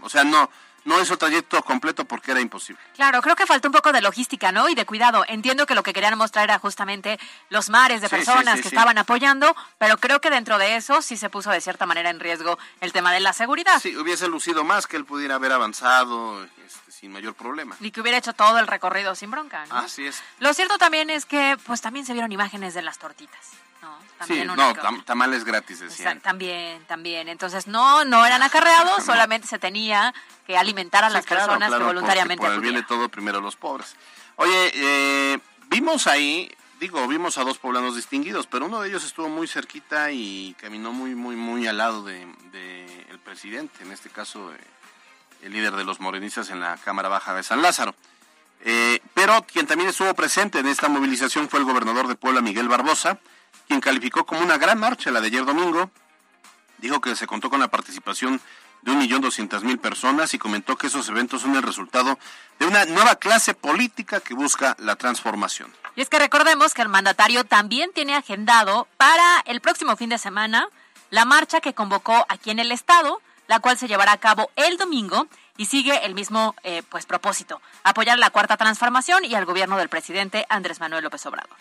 o 0.02 0.10
sea, 0.10 0.24
no, 0.24 0.50
no 0.86 1.02
hizo 1.02 1.18
trayecto 1.18 1.62
completo 1.64 2.06
porque 2.06 2.32
era 2.32 2.42
imposible. 2.42 2.82
Claro, 2.96 3.22
creo 3.22 3.36
que 3.36 3.46
faltó 3.46 3.68
un 3.68 3.74
poco 3.74 3.92
de 3.92 4.02
logística, 4.02 4.52
¿no? 4.52 4.70
Y 4.70 4.76
de 4.76 4.86
cuidado. 4.86 5.24
Entiendo 5.28 5.66
que 5.66 5.76
lo 5.76 5.84
que 5.84 5.94
querían 5.94 6.18
mostrar 6.18 6.46
era 6.46 6.60
justamente 6.60 7.20
los 7.50 7.70
mares 7.70 8.02
de 8.02 8.10
personas 8.10 8.62
que 8.62 8.68
estaban 8.68 8.98
apoyando, 8.98 9.56
pero 9.78 9.98
creo 9.98 10.22
que 10.22 10.30
dentro 10.30 10.58
de 10.58 10.76
eso 10.76 11.02
sí 11.02 11.18
se 11.18 11.30
puso 11.30 11.52
de 11.52 11.62
cierta 11.62 11.86
manera 11.86 12.10
en 12.10 12.20
riesgo 12.20 12.58
el 12.82 12.92
tema 12.92 13.12
de 13.12 13.20
la 13.20 13.34
seguridad. 13.34 13.80
Sí, 13.82 13.96
hubiese 13.98 14.28
lucido 14.28 14.64
más 14.64 14.88
que 14.88 14.98
él 14.98 15.06
pudiera 15.06 15.36
haber 15.36 15.52
avanzado 15.52 16.44
este, 16.44 16.92
sin 16.92 17.12
mayor 17.12 17.36
problema. 17.36 17.76
Y 17.80 17.92
que 17.92 18.02
hubiera 18.02 18.18
hecho 18.18 18.34
todo 18.34 18.60
el 18.60 18.68
recorrido 18.68 19.16
sin 19.16 19.32
bronca, 19.32 19.66
¿no? 19.68 19.78
Así 19.78 20.06
es. 20.06 20.22
Lo 20.40 20.54
cierto 20.54 20.78
también 20.78 21.10
es 21.10 21.26
que 21.26 21.58
pues 21.66 21.82
también 21.82 22.06
se 22.06 22.14
vieron 22.14 22.32
imágenes 22.32 22.74
de 22.74 22.82
las 22.82 22.98
tortitas. 22.98 23.52
No, 23.84 24.26
sí, 24.26 24.44
no, 24.46 25.04
tamales 25.04 25.44
gratis 25.44 25.82
decían. 25.82 26.22
también, 26.22 26.84
también. 26.86 27.28
Entonces 27.28 27.68
no, 27.68 28.06
no 28.06 28.26
eran 28.26 28.42
acarreados, 28.42 29.04
solamente 29.06 29.48
se 29.48 29.60
tenía 29.60 30.14
que 30.48 30.58
alimentar 30.58 31.04
a 31.04 31.10
las 31.10 31.26
personas 31.26 31.70
que 31.70 31.84
voluntariamente 31.84 32.42
por 32.42 32.54
el 32.54 32.62
bien 32.62 32.76
de 32.76 32.84
todo, 32.84 33.10
primero 33.10 33.42
los 33.42 33.58
pobres. 33.58 33.96
Oye, 34.38 34.72
eh, 34.74 35.40
vimos 35.68 36.08
ahí, 36.08 36.50
digo, 36.80 37.06
vimos 37.08 37.38
a 37.38 37.44
dos 37.44 37.58
poblanos 37.58 37.96
distinguidos, 37.96 38.48
pero 38.48 38.66
uno 38.66 38.82
de 38.82 38.88
ellos 38.88 39.04
estuvo 39.04 39.28
muy 39.28 39.48
cerquita 39.48 40.12
y 40.12 40.56
caminó 40.60 40.94
muy, 40.94 41.14
muy, 41.14 41.36
muy 41.36 41.68
al 41.68 41.78
lado 41.78 42.04
de, 42.04 42.24
el 43.10 43.20
presidente, 43.20 43.84
en 43.84 43.92
este 43.92 44.10
caso 44.10 44.54
eh, 44.54 44.58
el 45.42 45.52
líder 45.52 45.74
de 45.76 45.84
los 45.84 46.00
morenistas 46.00 46.50
en 46.50 46.62
la 46.62 46.78
Cámara 46.78 47.10
Baja 47.10 47.34
de 47.34 47.44
San 47.44 47.62
Lázaro. 47.62 47.94
Eh, 48.66 49.02
pero 49.14 49.44
quien 49.44 49.68
también 49.68 49.90
estuvo 49.90 50.14
presente 50.14 50.60
en 50.60 50.68
esta 50.68 50.88
movilización 50.88 51.50
fue 51.50 51.60
el 51.60 51.66
gobernador 51.66 52.08
de 52.08 52.16
Puebla, 52.16 52.42
Miguel 52.42 52.70
Barbosa, 52.70 53.20
quien 53.68 53.82
calificó 53.82 54.26
como 54.26 54.42
una 54.42 54.58
gran 54.58 54.80
marcha 54.80 55.12
la 55.12 55.22
de 55.22 55.28
ayer 55.28 55.46
domingo. 55.46 55.90
Dijo 56.78 57.02
que 57.02 57.16
se 57.16 57.28
contó 57.28 57.50
con 57.50 57.60
la 57.60 57.70
participación 57.70 58.42
de 58.84 58.92
un 58.92 59.00
millón 59.00 59.22
doscientas 59.22 59.64
mil 59.64 59.80
personas 59.80 60.34
y 60.34 60.40
comentó 60.40 60.76
que 60.76 60.88
esos 60.88 61.08
eventos 61.10 61.42
son 61.42 61.56
el 61.56 61.64
resultado 61.64 62.20
de 62.60 62.66
una 62.66 62.86
nueva 62.86 63.16
clase 63.16 63.54
política 63.54 64.20
que 64.20 64.34
busca 64.34 64.76
la 64.80 64.96
transformación. 64.96 65.74
Y 65.96 66.02
es 66.02 66.10
que 66.10 66.20
recordemos 66.20 66.74
que 66.74 66.82
el 66.82 66.90
mandatario 66.90 67.44
también 67.44 67.92
tiene 67.94 68.16
agendado 68.16 68.88
para 68.98 69.42
el 69.46 69.62
próximo 69.62 69.96
fin 69.96 70.10
de 70.10 70.18
semana 70.18 70.68
la 71.12 71.26
marcha 71.26 71.62
que 71.62 71.74
convocó 71.74 72.26
aquí 72.28 72.50
en 72.50 72.60
el 72.60 72.72
estado, 72.72 73.22
la 73.48 73.60
cual 73.60 73.78
se 73.78 73.88
llevará 73.88 74.14
a 74.14 74.18
cabo 74.18 74.50
el 74.56 74.78
domingo 74.78 75.28
y 75.58 75.68
sigue 75.68 76.06
el 76.06 76.16
mismo 76.16 76.56
eh, 76.64 76.82
pues 76.90 77.06
propósito, 77.06 77.62
apoyar 77.84 78.18
la 78.18 78.32
cuarta 78.32 78.58
transformación 78.58 79.24
y 79.24 79.36
al 79.36 79.46
gobierno 79.46 79.78
del 79.78 79.90
presidente 79.90 80.46
Andrés 80.50 80.80
Manuel 80.80 81.04
López 81.04 81.26
Obrador. 81.26 81.56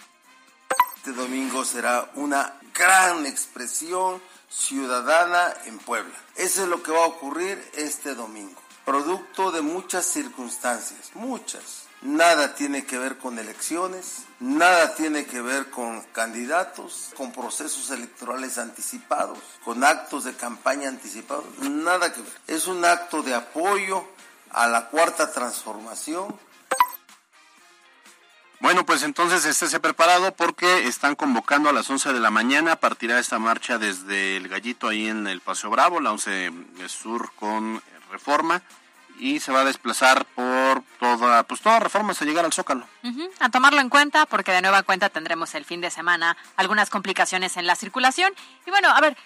Este 1.04 1.21
domingo 1.21 1.64
será 1.64 2.09
una 2.14 2.54
gran 2.73 3.26
expresión 3.26 4.23
ciudadana 4.49 5.52
en 5.64 5.80
Puebla. 5.80 6.14
Eso 6.37 6.62
es 6.62 6.68
lo 6.68 6.80
que 6.80 6.92
va 6.92 7.02
a 7.02 7.09
ocurrir 7.09 7.61
este 7.75 8.14
domingo. 8.14 8.62
Producto 8.85 9.50
de 9.50 9.62
muchas 9.62 10.06
circunstancias, 10.06 11.11
muchas. 11.14 11.87
Nada 12.02 12.54
tiene 12.54 12.87
que 12.87 12.99
ver 12.99 13.18
con 13.18 13.40
elecciones, 13.40 14.26
nada 14.38 14.94
tiene 14.94 15.26
que 15.26 15.40
ver 15.40 15.71
con 15.71 16.02
candidatos, 16.12 17.11
con 17.16 17.32
procesos 17.32 17.90
electorales 17.90 18.56
anticipados, 18.59 19.40
con 19.64 19.82
actos 19.82 20.23
de 20.23 20.37
campaña 20.37 20.88
anticipados, 20.88 21.59
nada 21.59 22.12
que 22.12 22.23
ver. 22.23 22.32
Es 22.47 22.68
un 22.68 22.85
acto 22.85 23.25
de 23.25 23.35
apoyo 23.35 24.04
a 24.50 24.68
la 24.68 24.88
cuarta 24.88 25.32
transformación 25.32 26.32
bueno, 28.62 28.87
pues 28.87 29.02
entonces 29.02 29.45
estése 29.45 29.81
preparado 29.81 30.33
porque 30.35 30.87
están 30.87 31.16
convocando 31.16 31.69
a 31.69 31.73
las 31.73 31.90
11 31.90 32.12
de 32.12 32.21
la 32.21 32.31
mañana. 32.31 32.76
Partirá 32.76 33.19
esta 33.19 33.40
marcha 33.40 33.76
desde 33.76 34.37
el 34.37 34.49
Gallito 34.49 34.88
ahí 34.88 35.09
en 35.09 35.26
el 35.26 35.40
Paseo 35.40 35.69
Bravo, 35.69 35.99
la 35.99 36.12
11 36.12 36.52
Sur 36.87 37.33
con 37.35 37.83
Reforma 38.12 38.62
y 39.19 39.40
se 39.40 39.52
va 39.52 39.62
a 39.62 39.64
desplazar 39.64 40.25
por 40.26 40.83
toda, 41.00 41.42
pues 41.42 41.61
toda 41.61 41.81
reforma 41.81 42.12
hasta 42.12 42.25
llegar 42.25 42.45
al 42.45 42.52
Zócalo. 42.52 42.87
A 43.40 43.49
tomarlo 43.50 43.81
en 43.81 43.88
cuenta, 43.88 44.26
porque 44.26 44.52
de 44.52 44.62
nueva 44.62 44.83
cuenta 44.85 45.09
tendremos 45.09 45.54
el 45.54 45.64
fin 45.64 45.81
de 45.81 45.90
semana 45.90 46.37
algunas 46.57 46.88
complicaciones 46.88 47.57
en 47.57 47.66
la 47.66 47.76
circulación. 47.76 48.33
Y 48.64 48.71
bueno, 48.71 48.88
a 48.90 49.00
ver, 49.00 49.16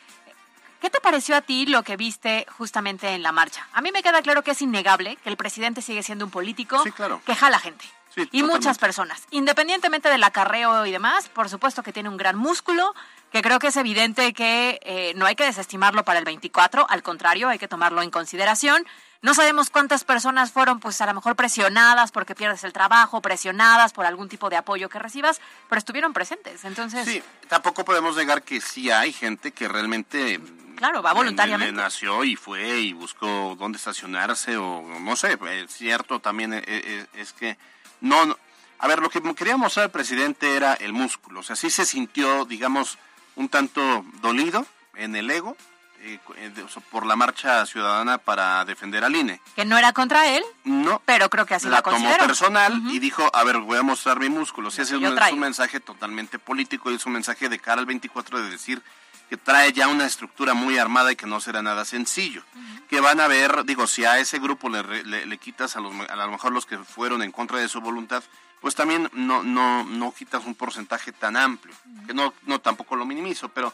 ¿qué 0.80 0.90
te 0.90 1.00
pareció 1.00 1.36
a 1.36 1.40
ti 1.40 1.66
lo 1.66 1.82
que 1.82 1.96
viste 1.96 2.46
justamente 2.56 3.08
en 3.10 3.22
la 3.22 3.32
marcha? 3.32 3.68
A 3.72 3.80
mí 3.80 3.92
me 3.92 4.02
queda 4.02 4.22
claro 4.22 4.42
que 4.42 4.52
es 4.52 4.62
innegable 4.62 5.16
que 5.16 5.28
el 5.28 5.36
presidente 5.36 5.82
sigue 5.82 6.02
siendo 6.02 6.24
un 6.24 6.30
político 6.30 6.82
que 7.24 7.34
jala 7.34 7.58
gente 7.58 7.86
y 8.32 8.42
muchas 8.42 8.78
personas. 8.78 9.26
Independientemente 9.30 10.08
del 10.08 10.24
acarreo 10.24 10.86
y 10.86 10.92
demás, 10.92 11.28
por 11.28 11.48
supuesto 11.48 11.82
que 11.82 11.92
tiene 11.92 12.08
un 12.08 12.16
gran 12.16 12.36
músculo, 12.36 12.94
que 13.30 13.42
creo 13.42 13.58
que 13.58 13.68
es 13.68 13.76
evidente 13.76 14.32
que 14.32 14.80
eh, 14.82 15.12
no 15.16 15.26
hay 15.26 15.36
que 15.36 15.44
desestimarlo 15.44 16.04
para 16.04 16.18
el 16.18 16.24
24, 16.24 16.86
al 16.88 17.02
contrario, 17.02 17.48
hay 17.48 17.58
que 17.58 17.68
tomarlo 17.68 18.02
en 18.02 18.10
consideración. 18.10 18.86
No 19.22 19.34
sabemos 19.34 19.70
cuántas 19.70 20.04
personas 20.04 20.52
fueron, 20.52 20.78
pues 20.78 21.00
a 21.00 21.06
lo 21.06 21.14
mejor 21.14 21.36
presionadas 21.36 22.12
porque 22.12 22.34
pierdes 22.34 22.64
el 22.64 22.72
trabajo, 22.72 23.20
presionadas 23.20 23.92
por 23.92 24.06
algún 24.06 24.28
tipo 24.28 24.50
de 24.50 24.56
apoyo 24.56 24.88
que 24.88 24.98
recibas, 24.98 25.40
pero 25.68 25.78
estuvieron 25.78 26.12
presentes. 26.12 26.64
Entonces. 26.64 27.04
Sí, 27.06 27.22
tampoco 27.48 27.84
podemos 27.84 28.16
negar 28.16 28.42
que 28.42 28.60
sí 28.60 28.90
hay 28.90 29.12
gente 29.12 29.52
que 29.52 29.68
realmente. 29.68 30.40
Claro, 30.76 31.02
va 31.02 31.14
voluntariamente. 31.14 31.72
nació 31.72 32.22
y 32.22 32.36
fue 32.36 32.80
y 32.80 32.92
buscó 32.92 33.56
dónde 33.58 33.78
estacionarse 33.78 34.58
o 34.58 34.82
no 35.00 35.16
sé. 35.16 35.38
Es 35.50 35.72
cierto 35.72 36.20
también 36.20 36.52
es, 36.52 36.62
eh, 36.62 36.82
eh, 36.84 37.06
es 37.14 37.32
que 37.32 37.56
no, 38.00 38.36
a 38.78 38.88
ver, 38.88 39.00
lo 39.00 39.10
que 39.10 39.22
quería 39.34 39.56
mostrar 39.56 39.86
el 39.86 39.90
presidente 39.90 40.56
era 40.56 40.74
el 40.74 40.92
músculo, 40.92 41.40
o 41.40 41.42
sea, 41.42 41.56
sí 41.56 41.70
se 41.70 41.84
sintió, 41.84 42.44
digamos, 42.44 42.98
un 43.36 43.48
tanto 43.48 44.04
dolido 44.20 44.66
en 44.94 45.14
el 45.16 45.30
ego 45.30 45.56
eh, 46.00 46.18
eh, 46.36 46.52
por 46.90 47.06
la 47.06 47.16
marcha 47.16 47.64
ciudadana 47.66 48.18
para 48.18 48.64
defender 48.64 49.02
al 49.02 49.16
INE. 49.16 49.40
Que 49.54 49.64
no 49.64 49.78
era 49.78 49.92
contra 49.92 50.28
él, 50.28 50.44
no, 50.64 51.02
pero 51.04 51.28
creo 51.30 51.46
que 51.46 51.54
así 51.54 51.66
la, 51.66 51.76
la 51.76 51.82
tomó 51.82 52.16
personal 52.18 52.80
y 52.90 52.98
dijo, 52.98 53.28
a 53.34 53.44
ver, 53.44 53.58
voy 53.58 53.78
a 53.78 53.82
mostrar 53.82 54.20
mi 54.20 54.28
músculo. 54.28 54.70
Sí, 54.70 54.82
ese 54.82 54.96
es 54.96 55.02
un, 55.02 55.40
mensaje 55.40 55.80
totalmente 55.80 56.38
político 56.38 56.90
y 56.90 56.94
es 56.94 57.06
un 57.06 57.14
mensaje 57.14 57.48
de 57.48 57.58
cara 57.58 57.80
al 57.80 57.86
24 57.86 58.42
de 58.42 58.50
decir 58.50 58.82
que 59.28 59.36
trae 59.36 59.72
ya 59.72 59.88
una 59.88 60.06
estructura 60.06 60.54
muy 60.54 60.78
armada 60.78 61.12
y 61.12 61.16
que 61.16 61.26
no 61.26 61.40
será 61.40 61.62
nada 61.62 61.84
sencillo. 61.84 62.42
Que 62.88 63.00
van 63.00 63.20
a 63.20 63.26
ver, 63.26 63.64
digo, 63.64 63.86
si 63.86 64.04
a 64.04 64.18
ese 64.18 64.38
grupo 64.38 64.68
le, 64.68 65.04
le, 65.04 65.38
quitas 65.38 65.76
a, 65.76 65.80
los, 65.80 65.92
a 66.08 66.16
lo 66.16 66.30
mejor 66.30 66.52
los 66.52 66.66
que 66.66 66.78
fueron 66.78 67.22
en 67.22 67.32
contra 67.32 67.58
de 67.58 67.68
su 67.68 67.80
voluntad, 67.80 68.22
pues 68.60 68.74
también 68.74 69.10
no, 69.12 69.42
no, 69.42 69.84
no 69.84 70.14
quitas 70.14 70.44
un 70.44 70.54
porcentaje 70.54 71.12
tan 71.12 71.36
amplio, 71.36 71.74
que 72.06 72.14
no, 72.14 72.32
no 72.46 72.60
tampoco 72.60 72.96
lo 72.96 73.04
minimizo, 73.04 73.48
pero 73.48 73.72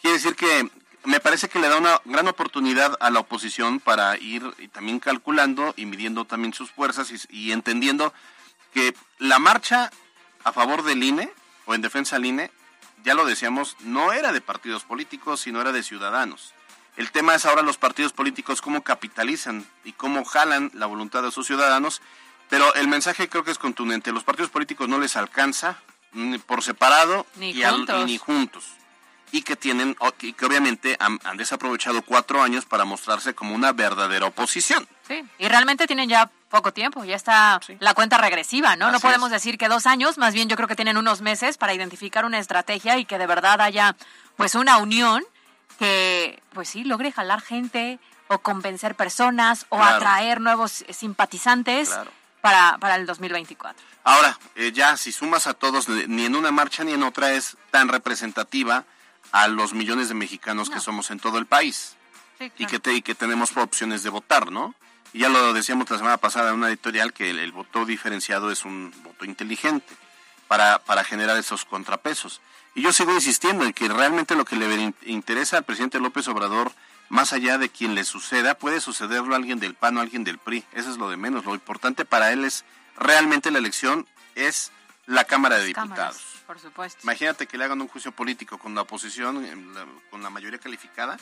quiere 0.00 0.16
decir 0.16 0.34
que 0.34 0.70
me 1.04 1.20
parece 1.20 1.48
que 1.48 1.58
le 1.58 1.68
da 1.68 1.76
una 1.76 2.00
gran 2.04 2.26
oportunidad 2.28 2.96
a 3.00 3.10
la 3.10 3.20
oposición 3.20 3.80
para 3.80 4.16
ir 4.18 4.42
también 4.72 5.00
calculando 5.00 5.74
y 5.76 5.86
midiendo 5.86 6.24
también 6.24 6.54
sus 6.54 6.70
fuerzas 6.70 7.10
y, 7.10 7.18
y 7.28 7.52
entendiendo 7.52 8.12
que 8.72 8.94
la 9.18 9.38
marcha 9.38 9.90
a 10.44 10.52
favor 10.52 10.82
del 10.82 11.02
INE 11.02 11.30
o 11.66 11.74
en 11.74 11.82
defensa 11.82 12.16
del 12.16 12.26
INE 12.26 12.50
ya 13.04 13.14
lo 13.14 13.24
decíamos, 13.24 13.76
no 13.80 14.12
era 14.12 14.32
de 14.32 14.40
partidos 14.40 14.84
políticos, 14.84 15.40
sino 15.40 15.60
era 15.60 15.72
de 15.72 15.82
ciudadanos. 15.82 16.52
El 16.96 17.10
tema 17.12 17.34
es 17.34 17.46
ahora 17.46 17.62
los 17.62 17.76
partidos 17.78 18.12
políticos 18.12 18.60
cómo 18.60 18.82
capitalizan 18.82 19.64
y 19.84 19.92
cómo 19.92 20.24
jalan 20.24 20.70
la 20.74 20.86
voluntad 20.86 21.22
de 21.22 21.30
sus 21.30 21.46
ciudadanos, 21.46 22.02
pero 22.50 22.74
el 22.74 22.88
mensaje 22.88 23.28
creo 23.28 23.44
que 23.44 23.52
es 23.52 23.58
contundente. 23.58 24.10
Los 24.10 24.24
partidos 24.24 24.50
políticos 24.50 24.88
no 24.88 24.98
les 24.98 25.16
alcanza 25.16 25.78
ni 26.12 26.38
por 26.38 26.62
separado 26.62 27.26
Ni 27.36 27.50
y, 27.50 27.62
juntos. 27.62 28.00
y 28.02 28.04
ni 28.04 28.18
juntos. 28.18 28.64
Y 29.30 29.42
que 29.42 29.56
tienen, 29.56 29.94
y 30.22 30.32
que 30.32 30.46
obviamente 30.46 30.96
han, 30.98 31.20
han 31.22 31.36
desaprovechado 31.36 32.00
cuatro 32.02 32.42
años 32.42 32.64
para 32.64 32.84
mostrarse 32.86 33.34
como 33.34 33.54
una 33.54 33.72
verdadera 33.72 34.26
oposición. 34.26 34.88
Sí, 35.06 35.22
y 35.38 35.48
realmente 35.48 35.86
tienen 35.86 36.08
ya 36.08 36.30
poco 36.48 36.72
tiempo, 36.72 37.04
ya 37.04 37.14
está 37.16 37.60
la 37.80 37.94
cuenta 37.94 38.18
regresiva, 38.18 38.74
¿no? 38.76 38.90
no 38.90 39.00
podemos 39.00 39.28
es. 39.28 39.32
decir 39.32 39.58
que 39.58 39.68
dos 39.68 39.86
años, 39.86 40.16
más 40.18 40.32
bien 40.34 40.48
yo 40.48 40.56
creo 40.56 40.68
que 40.68 40.76
tienen 40.76 40.96
unos 40.96 41.20
meses 41.20 41.58
para 41.58 41.74
identificar 41.74 42.24
una 42.24 42.38
estrategia 42.38 42.96
y 42.98 43.04
que 43.04 43.18
de 43.18 43.26
verdad 43.26 43.60
haya 43.60 43.96
pues 44.36 44.54
una 44.54 44.78
unión 44.78 45.24
que 45.78 46.42
pues 46.52 46.68
sí 46.70 46.84
logre 46.84 47.12
jalar 47.12 47.40
gente 47.40 47.98
o 48.28 48.38
convencer 48.38 48.94
personas 48.94 49.66
o 49.68 49.76
Claro. 49.76 49.96
atraer 49.96 50.40
nuevos 50.40 50.84
simpatizantes 50.90 51.88
Claro. 51.90 52.10
para, 52.40 52.78
para 52.78 52.96
el 52.96 53.06
2024. 53.06 53.82
Ahora, 54.04 54.38
eh, 54.54 54.72
ya 54.72 54.96
si 54.96 55.12
sumas 55.12 55.46
a 55.46 55.54
todos, 55.54 55.88
ni 55.88 56.24
en 56.24 56.34
una 56.34 56.50
marcha 56.50 56.84
ni 56.84 56.92
en 56.92 57.02
otra 57.02 57.32
es 57.32 57.56
tan 57.70 57.88
representativa 57.88 58.84
a 59.32 59.48
los 59.48 59.74
millones 59.74 60.08
de 60.08 60.14
mexicanos 60.14 60.70
que 60.70 60.80
somos 60.80 61.10
en 61.10 61.20
todo 61.20 61.38
el 61.38 61.46
país 61.46 61.94
Sí, 62.38 62.50
y 62.58 62.66
que, 62.66 62.78
te- 62.78 62.94
y 62.94 63.02
que 63.02 63.14
tenemos 63.14 63.54
opciones 63.56 64.02
de 64.02 64.10
votar, 64.10 64.50
¿no? 64.50 64.74
Y 65.12 65.20
ya 65.20 65.28
lo 65.28 65.52
decíamos 65.52 65.88
la 65.90 65.96
semana 65.98 66.16
pasada 66.18 66.50
en 66.50 66.56
una 66.56 66.68
editorial 66.68 67.12
que 67.12 67.30
el, 67.30 67.38
el 67.38 67.52
voto 67.52 67.84
diferenciado 67.86 68.50
es 68.50 68.64
un 68.64 68.92
voto 69.02 69.24
inteligente 69.24 69.94
para, 70.48 70.78
para 70.80 71.04
generar 71.04 71.36
esos 71.36 71.64
contrapesos. 71.64 72.40
Y 72.74 72.82
yo 72.82 72.92
sigo 72.92 73.12
insistiendo 73.14 73.64
en 73.64 73.72
que 73.72 73.88
realmente 73.88 74.34
lo 74.36 74.44
que 74.44 74.56
le 74.56 74.72
in- 74.74 74.94
interesa 75.06 75.56
al 75.56 75.64
presidente 75.64 75.98
López 75.98 76.28
Obrador, 76.28 76.72
más 77.08 77.32
allá 77.32 77.56
de 77.58 77.70
quien 77.70 77.94
le 77.94 78.04
suceda, 78.04 78.54
puede 78.54 78.80
sucederlo 78.80 79.34
a 79.34 79.38
alguien 79.38 79.58
del 79.60 79.74
PAN 79.74 79.96
o 79.96 80.00
a 80.00 80.02
alguien 80.02 80.24
del 80.24 80.38
PRI. 80.38 80.64
Eso 80.72 80.90
es 80.90 80.98
lo 80.98 81.08
de 81.10 81.16
menos. 81.16 81.44
Lo 81.46 81.54
importante 81.54 82.04
para 82.04 82.30
él 82.32 82.44
es 82.44 82.64
realmente 82.96 83.50
la 83.50 83.58
elección, 83.58 84.06
es 84.34 84.70
la 85.06 85.24
Cámara 85.24 85.56
de 85.58 85.72
cámaras, 85.72 86.16
Diputados. 86.16 86.42
por 86.46 86.60
supuesto. 86.60 87.00
Imagínate 87.02 87.46
que 87.46 87.56
le 87.56 87.64
hagan 87.64 87.80
un 87.80 87.88
juicio 87.88 88.12
político 88.12 88.58
con 88.58 88.74
la 88.74 88.82
oposición, 88.82 89.42
con 90.10 90.22
la 90.22 90.28
mayoría 90.28 90.58
calificada, 90.58 91.18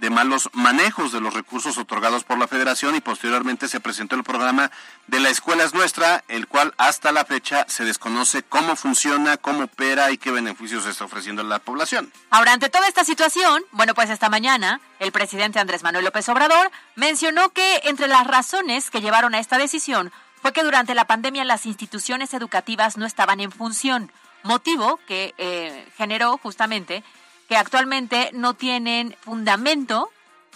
de 0.03 0.11
malos 0.11 0.51
manejos 0.53 1.13
de 1.13 1.21
los 1.21 1.33
recursos 1.33 1.79
otorgados 1.79 2.25
por 2.25 2.37
la 2.37 2.49
federación 2.49 2.97
y 2.97 3.01
posteriormente 3.01 3.69
se 3.69 3.79
presentó 3.79 4.17
el 4.17 4.25
programa 4.25 4.73
de 5.07 5.21
la 5.21 5.29
escuela 5.29 5.63
es 5.63 5.75
nuestra, 5.75 6.25
el 6.27 6.49
cual 6.49 6.75
hasta 6.77 7.13
la 7.13 7.25
fecha 7.25 7.65
se 7.69 7.85
desconoce 7.85 8.43
cómo 8.43 8.75
funciona, 8.75 9.37
cómo 9.37 9.63
opera 9.63 10.11
y 10.11 10.19
qué 10.19 10.33
beneficios 10.33 10.87
está 10.87 11.05
ofreciendo 11.05 11.43
a 11.43 11.45
la 11.45 11.61
población. 11.61 12.13
Ahora, 12.31 12.53
ante 12.53 12.69
toda 12.69 12.89
esta 12.89 13.05
situación, 13.05 13.63
bueno, 13.71 13.95
pues 13.95 14.11
esta 14.11 14.29
mañana 14.29 14.81
el 14.99 15.13
presidente 15.13 15.61
Andrés 15.61 15.85
Manuel 15.85 16.05
López 16.05 16.29
Obrador 16.29 16.73
mencionó 16.97 17.51
que 17.51 17.83
entre 17.85 18.09
las 18.09 18.27
razones 18.27 18.91
que 18.91 19.03
llevaron 19.03 19.37
a 19.37 19.39
esta 19.39 19.57
decisión 19.57 20.11
fue 20.43 20.53
que 20.53 20.65
durante 20.65 20.97
la 20.97 21.05
pandemia 21.05 21.45
las 21.45 21.65
instituciones 21.65 22.35
educativas 22.35 22.97
no 22.97 23.07
estaban 23.07 23.39
en 23.39 23.53
función, 23.53 24.11
motivo 24.43 24.99
que 25.07 25.33
eh, 25.39 25.87
generó 25.97 26.39
justamente 26.39 27.05
que 27.53 27.59
actualmente 27.59 28.31
no 28.33 28.55
tienen 28.55 29.15
fundamento 29.21 30.11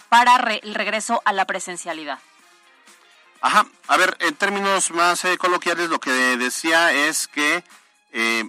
para 0.09 0.39
re- 0.39 0.61
el 0.63 0.75
regreso 0.75 1.21
a 1.27 1.35
la 1.35 1.45
presencialidad. 1.45 2.19
Ajá, 3.43 3.67
a 3.87 3.97
ver, 3.99 4.17
en 4.21 4.35
términos 4.35 4.91
más 4.93 5.23
eh, 5.27 5.37
coloquiales, 5.37 5.91
lo 5.91 6.01
que 6.01 6.11
decía 6.39 6.93
es 6.93 7.29
que... 7.29 7.63
eh, 8.13 8.49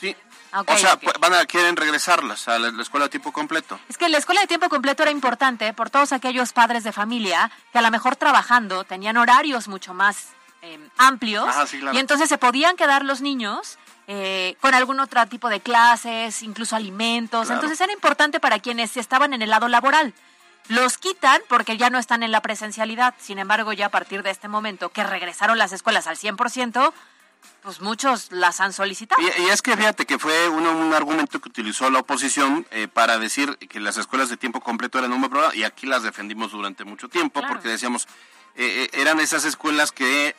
sí, 0.00 0.16
Ok, 0.52 0.70
o 0.72 0.76
sea, 0.76 0.98
van 1.20 1.34
a 1.34 1.46
quieren 1.46 1.76
regresarlas 1.76 2.48
a 2.48 2.58
la, 2.58 2.72
la 2.72 2.82
escuela 2.82 3.06
a 3.06 3.08
tiempo 3.08 3.30
completo. 3.30 3.78
Es 3.88 3.96
que 3.96 4.08
la 4.08 4.18
escuela 4.18 4.40
de 4.40 4.48
tiempo 4.48 4.68
completo 4.68 5.04
era 5.04 5.12
importante 5.12 5.72
por 5.72 5.88
todos 5.88 6.10
aquellos 6.12 6.52
padres 6.52 6.82
de 6.82 6.90
familia 6.90 7.48
que 7.72 7.78
a 7.78 7.82
lo 7.82 7.92
mejor 7.92 8.16
trabajando 8.16 8.82
tenían 8.82 9.16
horarios 9.18 9.68
mucho 9.68 9.94
más 9.94 10.30
eh, 10.62 10.80
amplios 10.98 11.46
Ajá, 11.48 11.64
sí, 11.68 11.78
claro. 11.78 11.96
y 11.96 12.00
entonces 12.00 12.28
se 12.28 12.38
podían 12.38 12.74
quedar 12.76 13.04
los 13.04 13.20
niños 13.20 13.78
eh, 14.12 14.56
con 14.60 14.74
algún 14.74 14.98
otro 14.98 15.24
tipo 15.26 15.48
de 15.48 15.60
clases, 15.60 16.42
incluso 16.42 16.74
alimentos. 16.74 17.46
Claro. 17.46 17.60
Entonces 17.60 17.80
era 17.80 17.92
importante 17.92 18.40
para 18.40 18.58
quienes 18.58 18.96
estaban 18.96 19.32
en 19.34 19.40
el 19.42 19.50
lado 19.50 19.68
laboral. 19.68 20.14
Los 20.66 20.98
quitan 20.98 21.40
porque 21.48 21.76
ya 21.76 21.90
no 21.90 21.98
están 21.98 22.24
en 22.24 22.32
la 22.32 22.40
presencialidad. 22.42 23.14
Sin 23.20 23.38
embargo, 23.38 23.72
ya 23.72 23.86
a 23.86 23.88
partir 23.90 24.24
de 24.24 24.30
este 24.30 24.48
momento 24.48 24.88
que 24.88 25.04
regresaron 25.04 25.58
las 25.58 25.70
escuelas 25.70 26.08
al 26.08 26.16
100%, 26.16 26.92
pues 27.62 27.80
muchos 27.80 28.32
las 28.32 28.60
han 28.60 28.72
solicitado. 28.72 29.22
Y, 29.22 29.42
y 29.42 29.46
es 29.50 29.62
que 29.62 29.76
fíjate 29.76 30.06
que 30.06 30.18
fue 30.18 30.48
un, 30.48 30.66
un 30.66 30.92
argumento 30.92 31.40
que 31.40 31.48
utilizó 31.48 31.88
la 31.88 32.00
oposición 32.00 32.66
eh, 32.72 32.88
para 32.88 33.16
decir 33.18 33.56
que 33.58 33.78
las 33.78 33.96
escuelas 33.96 34.28
de 34.28 34.36
tiempo 34.36 34.60
completo 34.60 34.98
eran 34.98 35.12
un 35.12 35.20
programa 35.28 35.54
y 35.54 35.62
aquí 35.62 35.86
las 35.86 36.02
defendimos 36.02 36.50
durante 36.50 36.82
mucho 36.84 37.08
tiempo 37.08 37.38
Claro. 37.40 37.54
porque 37.54 37.68
decíamos, 37.68 38.08
eh, 38.56 38.88
eh, 38.92 39.00
eran 39.00 39.20
esas 39.20 39.44
escuelas 39.44 39.92
que 39.92 40.34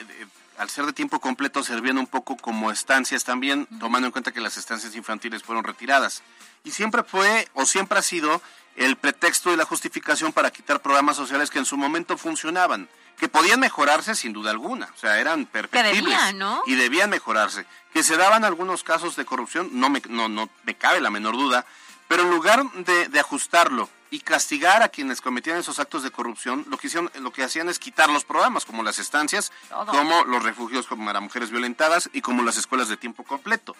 al 0.58 0.70
ser 0.70 0.86
de 0.86 0.94
tiempo 0.94 1.20
completo 1.20 1.64
servían 1.64 1.98
un 1.98 2.08
poco 2.08 2.38
como 2.38 2.72
estancias 2.72 3.24
también, 3.24 3.68
tomando 3.80 4.08
en 4.08 4.12
cuenta 4.12 4.32
que 4.32 4.42
las 4.42 4.58
estancias 4.58 4.96
infantiles 4.96 5.44
fueron 5.44 5.64
retiradas. 5.64 6.22
Y 6.64 6.72
siempre 6.72 7.04
fue 7.04 7.48
o 7.54 7.66
siempre 7.66 8.00
ha 8.00 8.02
sido 8.02 8.42
el 8.76 8.96
pretexto 8.96 9.52
y 9.52 9.58
la 9.58 9.66
justificación 9.66 10.34
para 10.34 10.52
quitar 10.52 10.82
programas 10.82 11.18
sociales 11.18 11.50
que 11.50 11.60
en 11.60 11.66
su 11.66 11.78
momento 11.78 12.18
funcionaban, 12.18 12.88
que 13.18 13.28
podían 13.28 13.60
mejorarse 13.60 14.16
sin 14.16 14.34
duda 14.34 14.52
alguna, 14.52 14.90
o 14.96 14.98
sea, 14.98 15.20
eran 15.20 15.46
perfectibles 15.46 16.04
debían, 16.04 16.38
¿no? 16.38 16.64
y 16.66 16.76
debían 16.76 17.10
mejorarse. 17.10 17.66
Que 17.94 18.04
se 18.04 18.18
daban 18.18 18.46
algunos 18.46 18.84
casos 18.84 19.16
de 19.16 19.26
corrupción, 19.26 19.70
no 19.74 19.90
me, 19.90 20.02
no, 20.08 20.30
no 20.30 20.50
me 20.64 20.76
cabe 20.76 21.02
la 21.02 21.10
menor 21.10 21.36
duda, 21.36 21.66
pero 22.08 22.24
en 22.24 22.32
lugar 22.32 22.64
de, 22.74 23.10
de 23.10 23.20
ajustarlo 23.20 23.90
y 24.12 24.20
castigar 24.20 24.84
a 24.84 24.90
quienes 24.90 25.22
cometían 25.22 25.58
esos 25.58 25.80
actos 25.80 26.04
de 26.04 26.12
corrupción, 26.12 26.66
lo 26.70 26.78
que, 26.78 26.88
hicieron, 26.88 27.10
lo 27.22 27.32
que 27.32 27.44
hacían 27.44 27.70
es 27.70 27.80
quitar 27.80 28.10
los 28.10 28.26
programas, 28.26 28.66
como 28.66 28.84
las 28.84 29.00
estancias, 29.00 29.52
Todo. 29.70 29.88
como 29.88 30.26
los 30.26 30.44
refugios 30.44 30.86
para 30.86 31.22
mujeres 31.22 31.50
violentadas 31.50 32.10
y 32.14 32.22
como 32.22 32.44
las 32.44 32.58
escuelas 32.58 32.90
de 32.90 32.98
tiempo 32.98 33.24
completo. 33.24 33.76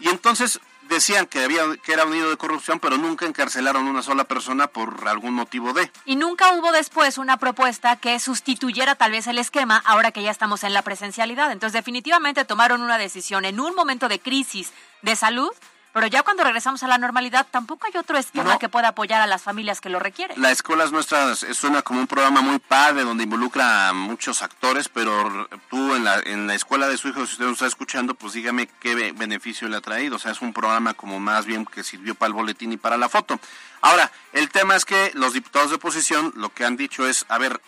Y 0.00 0.08
entonces 0.08 0.60
decían 0.88 1.26
que, 1.26 1.44
había, 1.44 1.62
que 1.84 1.92
era 1.92 2.04
un 2.04 2.12
nido 2.12 2.30
de 2.30 2.36
corrupción, 2.36 2.80
pero 2.80 2.96
nunca 2.96 3.26
encarcelaron 3.26 3.86
una 3.86 4.02
sola 4.02 4.24
persona 4.24 4.66
por 4.66 5.08
algún 5.08 5.34
motivo 5.34 5.72
de. 5.72 5.90
Y 6.04 6.16
nunca 6.16 6.52
hubo 6.52 6.72
después 6.72 7.18
una 7.18 7.36
propuesta 7.36 7.96
que 7.96 8.18
sustituyera 8.18 8.94
tal 8.94 9.12
vez 9.12 9.26
el 9.26 9.38
esquema 9.38 9.82
ahora 9.84 10.12
que 10.12 10.22
ya 10.22 10.30
estamos 10.30 10.64
en 10.64 10.72
la 10.72 10.82
presencialidad. 10.82 11.52
Entonces 11.52 11.74
definitivamente 11.74 12.44
tomaron 12.44 12.82
una 12.82 12.98
decisión 12.98 13.44
en 13.44 13.60
un 13.60 13.74
momento 13.74 14.08
de 14.08 14.18
crisis 14.18 14.72
de 15.02 15.14
salud 15.14 15.50
pero 15.92 16.06
ya 16.06 16.22
cuando 16.22 16.44
regresamos 16.44 16.82
a 16.82 16.88
la 16.88 16.98
normalidad 16.98 17.46
tampoco 17.50 17.86
hay 17.86 17.98
otro 17.98 18.18
esquema 18.18 18.58
que 18.58 18.68
pueda 18.68 18.88
apoyar 18.88 19.20
a 19.20 19.26
las 19.26 19.42
familias 19.42 19.80
que 19.80 19.88
lo 19.88 19.98
requieren. 19.98 20.40
La 20.40 20.50
escuela 20.50 20.84
es 20.84 20.92
nuestra, 20.92 21.34
suena 21.34 21.82
como 21.82 22.00
un 22.00 22.06
programa 22.06 22.40
muy 22.40 22.58
padre 22.58 23.04
donde 23.04 23.24
involucra 23.24 23.88
a 23.88 23.92
muchos 23.92 24.42
actores, 24.42 24.88
pero 24.88 25.48
tú 25.70 25.94
en 25.94 26.04
la, 26.04 26.18
en 26.20 26.46
la 26.46 26.54
escuela 26.54 26.88
de 26.88 26.96
su 26.96 27.08
hijo, 27.08 27.26
si 27.26 27.32
usted 27.32 27.44
nos 27.44 27.54
está 27.54 27.66
escuchando, 27.66 28.14
pues 28.14 28.32
dígame 28.32 28.68
qué 28.80 29.12
beneficio 29.12 29.68
le 29.68 29.76
ha 29.76 29.80
traído. 29.80 30.16
O 30.16 30.18
sea, 30.18 30.32
es 30.32 30.40
un 30.40 30.52
programa 30.52 30.94
como 30.94 31.20
más 31.20 31.46
bien 31.46 31.64
que 31.64 31.82
sirvió 31.82 32.14
para 32.14 32.28
el 32.28 32.34
boletín 32.34 32.72
y 32.72 32.76
para 32.76 32.96
la 32.96 33.08
foto. 33.08 33.38
Ahora, 33.80 34.10
el 34.32 34.50
tema 34.50 34.76
es 34.76 34.84
que 34.84 35.10
los 35.14 35.32
diputados 35.32 35.70
de 35.70 35.76
oposición 35.76 36.32
lo 36.36 36.52
que 36.52 36.64
han 36.64 36.76
dicho 36.76 37.06
es, 37.06 37.24
a 37.28 37.38
ver, 37.38 37.60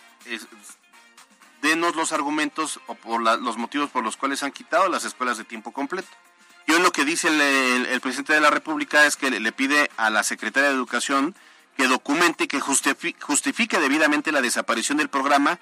denos 1.61 1.95
los 1.95 2.11
argumentos 2.11 2.79
o 2.87 2.95
por 2.95 3.21
los 3.21 3.57
motivos 3.57 3.89
por 3.89 4.03
los 4.03 4.17
cuales 4.17 4.43
han 4.43 4.51
quitado 4.51 4.89
las 4.89 5.05
escuelas 5.05 5.37
de 5.37 5.43
tiempo 5.43 5.71
completo. 5.71 6.09
Y 6.67 6.73
hoy 6.73 6.81
lo 6.81 6.91
que 6.91 7.05
dice 7.05 7.27
el, 7.27 8.01
presidente 8.01 8.33
de 8.33 8.41
la 8.41 8.49
República 8.49 9.05
es 9.05 9.15
que 9.15 9.29
le, 9.29 9.51
pide 9.51 9.89
a 9.97 10.09
la 10.09 10.23
secretaria 10.23 10.69
de 10.69 10.75
Educación 10.75 11.35
que 11.77 11.87
documente 11.87 12.45
y 12.45 12.47
que 12.47 12.59
justifique, 12.59 13.79
debidamente 13.79 14.31
la 14.31 14.41
desaparición 14.41 14.97
del 14.97 15.09
programa 15.09 15.59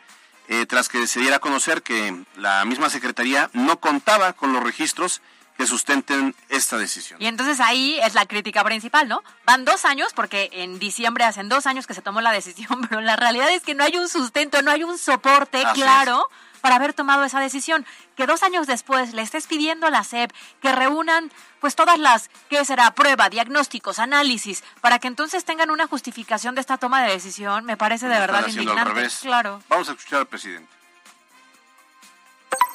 eh, 0.48 0.66
tras 0.66 0.90
que 0.90 1.06
se 1.08 1.20
diera 1.20 1.38
a 1.38 1.40
conocer 1.40 1.84
que 1.84 2.24
la 2.36 2.66
misma 2.66 2.90
Secretaría 2.90 3.50
no 3.54 3.80
contaba 3.80 4.34
con 4.34 4.52
los 4.52 4.64
registros 4.64 5.22
que 5.60 5.68
sustenten 5.68 6.36
esta 6.48 6.78
decisión. 6.78 7.22
Y 7.22 7.28
entonces 7.28 7.60
ahí 7.60 8.00
es 8.00 8.14
la 8.14 8.26
crítica 8.26 8.64
principal, 8.64 9.10
¿no? 9.10 9.22
Van 9.46 9.66
dos 9.66 9.84
años, 9.84 10.14
porque 10.14 10.50
en 10.54 10.80
diciembre 10.80 11.26
hacen 11.26 11.50
dos 11.50 11.68
años 11.68 11.86
que 11.86 11.94
se 11.94 12.02
tomó 12.02 12.22
la 12.22 12.32
decisión, 12.32 12.80
pero 12.90 13.02
la 13.02 13.18
realidad 13.18 13.52
es 13.52 13.62
que 13.62 13.76
no 13.76 13.84
hay 13.84 13.98
un 13.98 14.08
sustento, 14.08 14.62
no 14.62 14.72
hay 14.72 14.84
un 14.84 14.98
soporte 14.98 15.62
claro 15.74 16.30
para 16.60 16.76
haber 16.76 16.94
tomado 16.94 17.24
esa 17.24 17.40
decisión. 17.40 17.86
Que 18.16 18.26
dos 18.26 18.44
años 18.44 18.68
después 18.68 19.14
le 19.14 19.22
estés 19.22 19.48
pidiendo 19.48 19.88
a 19.88 19.90
la 19.90 20.04
SEP 20.04 20.32
que 20.62 20.72
reúnan 20.72 21.32
pues 21.60 21.76
todas 21.76 22.00
las, 22.00 22.30
¿qué 22.50 22.64
será? 22.64 22.92
Prueba, 22.92 23.30
diagnósticos, 23.30 24.00
análisis, 24.00 24.64
para 24.82 25.00
que 25.00 25.08
entonces 25.08 25.46
tengan 25.46 25.72
una 25.72 25.88
justificación 25.88 26.56
de 26.56 26.62
esta 26.62 26.78
toma 26.78 27.04
de 27.04 27.12
decisión, 27.12 27.66
me 27.66 27.78
parece 27.78 28.08
de 28.08 28.20
verdad 28.20 28.48
indignante. 28.48 29.08
Claro. 29.22 29.62
Vamos 29.68 29.90
a 29.90 29.92
escuchar 29.92 30.20
al 30.20 30.28
presidente. 30.28 30.70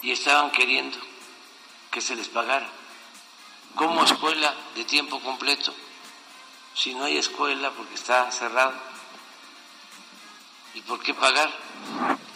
Y 0.02 0.12
estaban 0.12 0.50
queriendo 0.50 0.98
que 1.90 2.00
se 2.00 2.14
les 2.14 2.28
pagara 2.28 2.68
como 3.74 4.04
escuela 4.04 4.54
de 4.74 4.84
tiempo 4.84 5.20
completo. 5.20 5.74
Si 6.74 6.94
no 6.94 7.04
hay 7.04 7.16
escuela 7.16 7.70
porque 7.70 7.94
está 7.94 8.30
cerrado, 8.30 8.74
¿y 10.74 10.80
por 10.82 11.00
qué 11.00 11.14
pagar? 11.14 11.50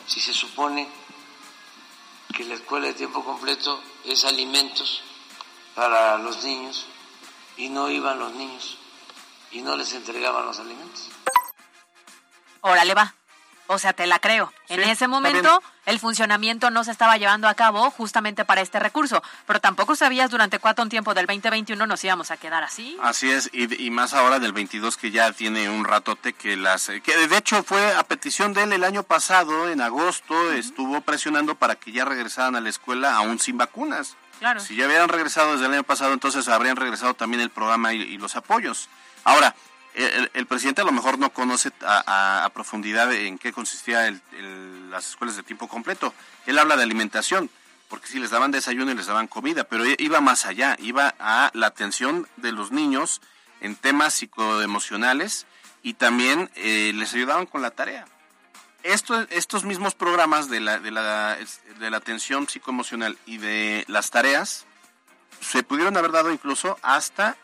Si 0.06 0.20
se 0.20 0.32
supone 0.32 0.88
que 2.38 2.44
la 2.44 2.54
escuela 2.54 2.86
de 2.86 2.94
tiempo 2.94 3.24
completo 3.24 3.82
es 4.04 4.24
alimentos 4.24 5.02
para 5.74 6.18
los 6.18 6.44
niños 6.44 6.86
y 7.56 7.68
no 7.68 7.90
iban 7.90 8.20
los 8.20 8.32
niños 8.32 8.78
y 9.50 9.60
no 9.60 9.76
les 9.76 9.92
entregaban 9.92 10.46
los 10.46 10.60
alimentos. 10.60 11.08
Órale 12.60 12.94
va. 12.94 13.12
O 13.66 13.76
sea, 13.80 13.92
te 13.92 14.06
la 14.06 14.20
creo. 14.20 14.52
en 14.68 14.84
ese 14.84 15.08
momento 15.08 15.60
el 15.88 15.98
funcionamiento 15.98 16.70
no 16.70 16.84
se 16.84 16.90
estaba 16.90 17.16
llevando 17.16 17.48
a 17.48 17.54
cabo 17.54 17.90
justamente 17.90 18.44
para 18.44 18.60
este 18.60 18.78
recurso, 18.78 19.22
pero 19.46 19.58
tampoco 19.58 19.96
sabías 19.96 20.30
durante 20.30 20.58
cuánto 20.58 20.86
tiempo 20.86 21.14
del 21.14 21.26
2021 21.26 21.86
nos 21.86 22.04
íbamos 22.04 22.30
a 22.30 22.36
quedar 22.36 22.62
así. 22.62 22.98
Así 23.02 23.30
es, 23.30 23.48
y, 23.54 23.90
más 23.90 24.12
ahora 24.12 24.38
del 24.38 24.52
22 24.52 24.98
que 24.98 25.10
ya 25.10 25.32
tiene 25.32 25.70
un 25.70 25.86
ratote 25.86 26.34
que 26.34 26.56
las... 26.56 26.88
que 27.02 27.26
de 27.26 27.36
hecho 27.36 27.62
fue 27.62 27.94
a 27.94 28.02
petición 28.04 28.52
de 28.52 28.64
él 28.64 28.74
el 28.74 28.84
año 28.84 29.02
pasado, 29.02 29.70
en 29.70 29.80
agosto, 29.80 30.52
estuvo 30.52 31.00
presionando 31.00 31.54
para 31.54 31.74
que 31.76 31.90
ya 31.90 32.04
regresaran 32.04 32.54
a 32.54 32.60
la 32.60 32.68
escuela 32.68 33.16
aún 33.16 33.38
sin 33.38 33.56
vacunas. 33.56 34.16
Claro. 34.40 34.60
Si 34.60 34.76
ya 34.76 34.84
habían 34.84 35.08
regresado 35.08 35.52
desde 35.52 35.66
el 35.66 35.72
año 35.72 35.84
pasado, 35.84 36.12
entonces 36.12 36.46
habrían 36.48 36.76
regresado 36.76 37.14
también 37.14 37.42
el 37.42 37.50
programa 37.50 37.94
y 37.94 38.18
los 38.18 38.36
apoyos. 38.36 38.90
Ahora, 39.24 39.54
el, 39.94 40.46
presidente 40.46 40.80
a 40.80 40.84
lo 40.84 40.92
mejor 40.92 41.18
no 41.18 41.30
conoce 41.30 41.70
a, 41.82 42.48
profundidad 42.54 43.12
en 43.12 43.38
qué 43.38 43.52
consistía 43.52 44.10
las 44.90 45.10
escuelas 45.10 45.36
de 45.36 45.42
tiempo 45.42 45.68
completo. 45.68 46.14
Él 46.46 46.58
habla 46.58 46.76
de 46.76 46.84
alimentación, 46.84 47.50
porque 47.88 48.06
si 48.06 48.18
les 48.18 48.30
daban 48.30 48.50
desayuno 48.50 48.92
y 48.92 48.94
les 48.94 49.06
daban 49.06 49.26
comida, 49.26 49.64
pero 49.64 49.84
iba 49.98 50.20
más 50.20 50.46
allá, 50.46 50.76
iba 50.80 51.14
a 51.18 51.50
la 51.54 51.66
atención 51.66 52.28
de 52.36 52.52
los 52.52 52.70
niños 52.70 53.20
en 53.60 53.76
temas 53.76 54.14
psicoemocionales 54.14 55.46
y 55.82 55.94
también 55.94 56.50
eh, 56.54 56.92
les 56.94 57.14
ayudaban 57.14 57.46
con 57.46 57.62
la 57.62 57.70
tarea. 57.70 58.06
estos 58.82 59.64
mismos 59.64 59.94
programas 59.94 60.48
de 60.48 60.60
la, 60.60 60.78
de, 60.78 60.90
la, 60.90 61.36
de 61.78 61.90
la 61.90 61.96
atención 61.96 62.48
psicoemocional 62.48 63.18
y 63.26 63.38
de 63.38 63.84
las 63.88 64.10
tareas 64.10 64.64
se 65.40 65.62
pudieron 65.62 65.96
haber 65.96 66.12
dado 66.12 66.30
incluso 66.30 66.78
hasta 66.82 67.36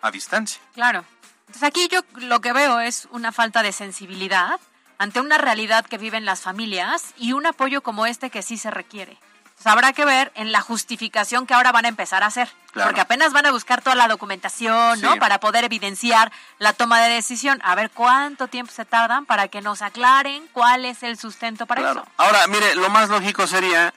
a 0.00 0.10
distancia. 0.10 0.60
Claro. 0.74 1.04
Entonces 1.46 1.62
aquí 1.62 1.88
yo 1.90 2.00
lo 2.16 2.40
que 2.40 2.52
veo 2.52 2.80
es 2.80 3.08
una 3.10 3.32
falta 3.32 3.62
de 3.62 3.72
sensibilidad 3.72 4.58
ante 4.98 5.20
una 5.20 5.38
realidad 5.38 5.84
que 5.84 5.98
viven 5.98 6.24
las 6.24 6.42
familias 6.42 7.12
y 7.16 7.32
un 7.32 7.46
apoyo 7.46 7.82
como 7.82 8.06
este 8.06 8.30
que 8.30 8.42
sí 8.42 8.56
se 8.56 8.70
requiere. 8.70 9.18
Entonces 9.42 9.66
habrá 9.66 9.92
que 9.92 10.04
ver 10.04 10.32
en 10.34 10.52
la 10.52 10.60
justificación 10.60 11.46
que 11.46 11.54
ahora 11.54 11.72
van 11.72 11.84
a 11.84 11.88
empezar 11.88 12.22
a 12.22 12.26
hacer, 12.26 12.48
porque 12.72 13.00
apenas 13.00 13.32
van 13.32 13.46
a 13.46 13.52
buscar 13.52 13.82
toda 13.82 13.94
la 13.94 14.08
documentación, 14.08 15.00
¿no? 15.00 15.16
Para 15.16 15.40
poder 15.40 15.64
evidenciar 15.64 16.32
la 16.58 16.72
toma 16.72 17.00
de 17.00 17.14
decisión, 17.14 17.60
a 17.64 17.74
ver 17.74 17.90
cuánto 17.90 18.48
tiempo 18.48 18.72
se 18.72 18.84
tardan 18.84 19.26
para 19.26 19.48
que 19.48 19.60
nos 19.60 19.82
aclaren 19.82 20.48
cuál 20.52 20.84
es 20.84 21.02
el 21.02 21.18
sustento 21.18 21.66
para 21.66 21.90
eso. 21.90 22.06
Ahora, 22.16 22.46
mire, 22.48 22.74
lo 22.76 22.88
más 22.88 23.08
lógico 23.08 23.46
sería 23.46 23.92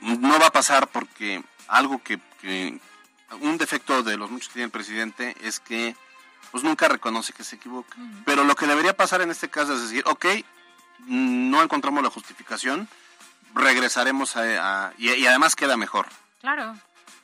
no 0.00 0.38
va 0.38 0.48
a 0.48 0.52
pasar 0.52 0.88
porque 0.88 1.42
algo 1.68 2.02
que, 2.02 2.18
que 2.40 2.78
un 3.40 3.58
defecto 3.58 4.02
de 4.02 4.16
los 4.16 4.30
muchos 4.30 4.48
que 4.48 4.54
tiene 4.54 4.66
el 4.66 4.70
presidente 4.70 5.36
es 5.42 5.60
que 5.60 5.96
pues 6.52 6.62
nunca 6.62 6.86
reconoce 6.86 7.32
que 7.32 7.42
se 7.42 7.56
equivoca. 7.56 7.96
Pero 8.26 8.44
lo 8.44 8.54
que 8.54 8.66
debería 8.66 8.94
pasar 8.94 9.22
en 9.22 9.30
este 9.30 9.48
caso 9.48 9.74
es 9.74 9.82
decir, 9.82 10.04
ok, 10.06 10.26
no 11.06 11.62
encontramos 11.62 12.04
la 12.04 12.10
justificación, 12.10 12.88
regresaremos 13.54 14.36
a, 14.36 14.92
y, 14.98 15.26
además 15.26 15.56
queda 15.56 15.76
mejor. 15.76 16.06
Claro. 16.40 16.76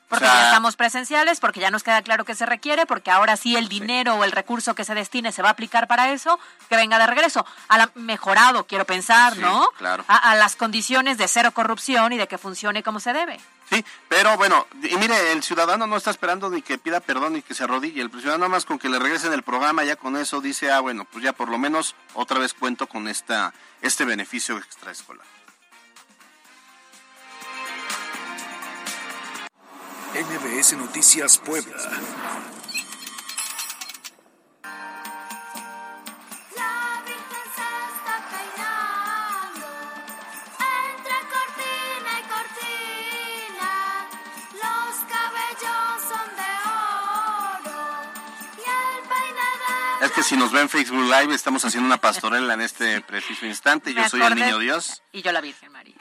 Porque 0.08 0.24
ya 0.24 0.46
estamos 0.46 0.74
presenciales, 0.76 1.38
porque 1.38 1.60
ya 1.60 1.70
nos 1.70 1.82
queda 1.82 2.00
claro 2.02 2.24
que 2.24 2.34
se 2.34 2.46
requiere, 2.46 2.86
porque 2.86 3.10
ahora 3.10 3.36
sí 3.36 3.56
el 3.56 3.68
dinero 3.68 4.14
o 4.14 4.24
el 4.24 4.32
recurso 4.32 4.74
que 4.74 4.84
se 4.84 4.94
destine 4.94 5.32
se 5.32 5.42
va 5.42 5.48
a 5.48 5.52
aplicar 5.52 5.86
para 5.86 6.10
eso, 6.12 6.38
que 6.68 6.76
venga 6.76 6.98
de 6.98 7.06
regreso. 7.06 7.44
A 7.68 7.76
la, 7.76 7.90
mejorado, 7.94 8.66
quiero 8.66 8.86
pensar, 8.86 9.36
¿no? 9.36 9.68
Claro. 9.76 10.04
A, 10.08 10.30
a, 10.30 10.34
las 10.34 10.56
condiciones 10.56 11.18
de 11.18 11.28
cero 11.28 11.52
corrupción 11.52 12.12
y 12.12 12.16
de 12.16 12.26
que 12.26 12.38
funcione 12.38 12.82
como 12.82 13.00
se 13.00 13.12
debe. 13.12 13.38
Sí, 13.70 13.84
pero 14.08 14.36
bueno, 14.38 14.66
y 14.82 14.96
mire, 14.96 15.32
el 15.32 15.42
ciudadano 15.42 15.86
no 15.86 15.96
está 15.98 16.10
esperando 16.10 16.48
ni 16.48 16.62
que 16.62 16.78
pida 16.78 17.00
perdón 17.00 17.34
ni 17.34 17.42
que 17.42 17.54
se 17.54 17.64
arrodille. 17.64 18.00
El 18.00 18.10
ciudadano 18.10 18.48
más 18.48 18.64
con 18.64 18.78
que 18.78 18.88
le 18.88 18.98
regresen 18.98 19.34
el 19.34 19.42
programa, 19.42 19.84
ya 19.84 19.96
con 19.96 20.16
eso 20.16 20.40
dice, 20.40 20.70
ah, 20.72 20.80
bueno, 20.80 21.04
pues 21.04 21.22
ya 21.22 21.34
por 21.34 21.50
lo 21.50 21.58
menos 21.58 21.94
otra 22.14 22.38
vez 22.38 22.54
cuento 22.54 22.86
con 22.86 23.08
esta, 23.08 23.52
este 23.82 24.06
beneficio 24.06 24.56
extraescolar. 24.56 25.26
NBS 30.14 30.76
Noticias 30.76 31.38
Puebla. 31.38 31.76
Es 50.00 50.12
que 50.12 50.22
si 50.22 50.36
nos 50.36 50.52
ven 50.52 50.62
en 50.62 50.68
Facebook 50.68 51.02
Live, 51.02 51.34
estamos 51.34 51.64
haciendo 51.64 51.86
una 51.86 51.98
pastorela 51.98 52.54
en 52.54 52.60
este 52.60 53.00
preciso 53.06 53.46
instante. 53.46 53.92
Yo 53.92 54.08
soy 54.08 54.22
el 54.22 54.34
niño 54.36 54.58
Dios. 54.58 55.02
Y 55.12 55.22
yo 55.22 55.32
la 55.32 55.40
Virgen 55.40 55.72
María. 55.72 55.96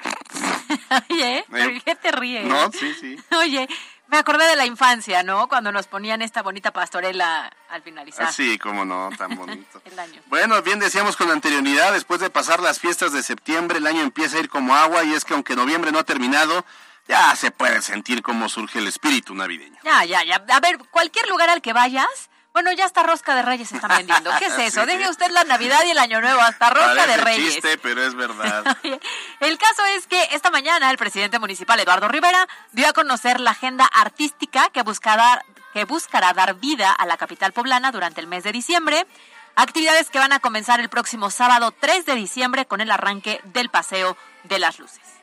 Oye, 1.10 1.46
¿por 1.50 1.84
qué 1.84 1.96
te 1.96 2.12
ríes? 2.12 2.46
No, 2.46 2.72
sí, 2.72 2.94
sí. 3.00 3.18
Oye, 3.36 3.68
me 4.08 4.18
acordé 4.18 4.46
de 4.48 4.56
la 4.56 4.66
infancia, 4.66 5.24
¿no? 5.24 5.48
Cuando 5.48 5.72
nos 5.72 5.88
ponían 5.88 6.22
esta 6.22 6.42
bonita 6.42 6.72
pastorela 6.72 7.52
al 7.70 7.82
finalizar. 7.82 8.32
Sí, 8.32 8.58
cómo 8.58 8.86
no, 8.86 9.10
tan 9.18 9.36
bonito. 9.36 9.82
el 9.86 10.00
año. 10.00 10.22
Bueno, 10.28 10.62
bien 10.62 10.80
decíamos 10.80 11.16
con 11.16 11.30
anterioridad, 11.30 11.92
después 11.94 12.20
de 12.20 12.30
pasar 12.30 12.62
las 12.62 12.80
fiestas 12.80 13.12
de 13.12 13.24
septiembre, 13.24 13.80
el 13.80 13.88
año 13.88 14.02
empieza 14.02 14.38
a 14.38 14.40
ir 14.40 14.50
como 14.50 14.76
agua 14.76 15.04
y 15.04 15.14
es 15.14 15.26
que 15.26 15.34
aunque 15.34 15.56
noviembre 15.56 15.92
no 15.92 16.00
ha 16.00 16.04
terminado, 16.04 16.66
ya 17.08 17.36
se 17.36 17.52
puede 17.52 17.82
sentir 17.82 18.22
cómo 18.22 18.50
surge 18.50 18.80
el 18.80 18.88
espíritu 18.88 19.34
navideño. 19.34 19.78
Ya, 19.84 20.06
ya, 20.06 20.24
ya. 20.24 20.44
A 20.50 20.60
ver, 20.60 20.78
cualquier 20.92 21.28
lugar 21.30 21.50
al 21.50 21.62
que 21.62 21.74
vayas, 21.74 22.30
bueno, 22.58 22.72
ya 22.72 22.86
hasta 22.86 23.04
rosca 23.04 23.36
de 23.36 23.44
reyes 23.44 23.72
están 23.72 23.96
vendiendo. 23.96 24.32
¿Qué 24.40 24.48
es 24.48 24.58
eso? 24.74 24.84
Deje 24.88 25.08
usted 25.08 25.30
la 25.30 25.44
Navidad 25.44 25.84
y 25.86 25.92
el 25.92 26.00
Año 26.00 26.20
Nuevo, 26.22 26.42
hasta 26.42 26.72
rosca 26.72 27.06
de 27.06 27.18
reyes. 27.18 27.54
chiste, 27.54 27.78
pero 27.78 28.04
es 28.04 28.16
verdad. 28.16 28.66
el 29.42 29.58
caso 29.60 29.86
es 29.96 30.08
que 30.08 30.30
esta 30.32 30.50
mañana 30.50 30.90
el 30.90 30.98
presidente 30.98 31.38
municipal 31.38 31.80
Eduardo 31.80 32.08
Rivera 32.08 32.48
dio 32.72 32.88
a 32.90 32.94
conocer 32.94 33.40
la 33.40 33.52
agenda 33.52 33.86
artística 33.86 34.72
que 34.72 34.82
buscará, 34.82 35.46
que 35.72 35.86
buscará 35.86 36.34
dar 36.34 36.56
vida 36.56 36.92
a 36.92 37.06
la 37.06 37.18
capital 37.18 37.54
poblana 37.54 37.92
durante 37.92 38.22
el 38.22 38.28
mes 38.28 38.44
de 38.44 38.54
diciembre. 38.54 39.06
Actividades 39.56 40.10
que 40.10 40.18
van 40.18 40.34
a 40.34 40.40
comenzar 40.40 40.80
el 40.80 40.90
próximo 40.90 41.30
sábado 41.30 41.72
3 41.80 42.08
de 42.08 42.16
diciembre 42.16 42.66
con 42.66 42.82
el 42.82 42.90
arranque 42.90 43.40
del 43.44 43.70
Paseo 43.70 44.18
de 44.46 44.58
las 44.58 44.80
Luces. 44.80 45.17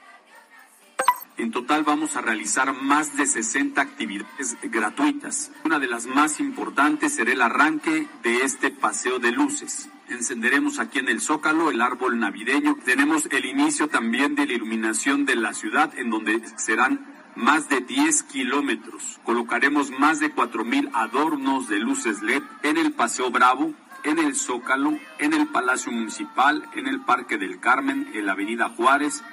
En 1.36 1.50
total 1.50 1.82
vamos 1.82 2.16
a 2.16 2.20
realizar 2.20 2.72
más 2.80 3.16
de 3.16 3.26
60 3.26 3.80
actividades 3.80 4.56
gratuitas. 4.62 5.50
Una 5.64 5.80
de 5.80 5.88
las 5.88 6.06
más 6.06 6.38
importantes 6.38 7.14
será 7.14 7.32
el 7.32 7.42
arranque 7.42 8.06
de 8.22 8.42
este 8.42 8.70
paseo 8.70 9.18
de 9.18 9.32
luces. 9.32 9.88
Encenderemos 10.08 10.78
aquí 10.78 11.00
en 11.00 11.08
el 11.08 11.20
Zócalo 11.20 11.70
el 11.70 11.80
árbol 11.80 12.20
navideño. 12.20 12.76
Tenemos 12.84 13.26
el 13.32 13.46
inicio 13.46 13.88
también 13.88 14.36
de 14.36 14.46
la 14.46 14.52
iluminación 14.52 15.24
de 15.24 15.34
la 15.34 15.54
ciudad 15.54 15.92
en 15.98 16.10
donde 16.10 16.40
serán 16.56 17.04
más 17.34 17.68
de 17.68 17.80
10 17.80 18.22
kilómetros. 18.24 19.18
Colocaremos 19.24 19.90
más 19.90 20.20
de 20.20 20.32
4.000 20.32 20.90
adornos 20.94 21.68
de 21.68 21.80
luces 21.80 22.22
LED 22.22 22.44
en 22.62 22.76
el 22.76 22.92
Paseo 22.92 23.32
Bravo, 23.32 23.74
en 24.04 24.18
el 24.18 24.36
Zócalo, 24.36 24.98
en 25.18 25.32
el 25.32 25.48
Palacio 25.48 25.90
Municipal, 25.90 26.68
en 26.74 26.86
el 26.86 27.00
Parque 27.00 27.38
del 27.38 27.58
Carmen, 27.58 28.08
en 28.14 28.26
la 28.26 28.32
Avenida 28.32 28.68
Juárez 28.68 29.24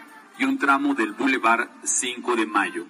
y 0.42 0.46
un 0.46 0.58
tramo 0.58 0.96
del 0.96 1.14
Boulevard 1.14 1.68
5 1.84 2.36
de 2.36 2.46
Mayo. 2.48 2.86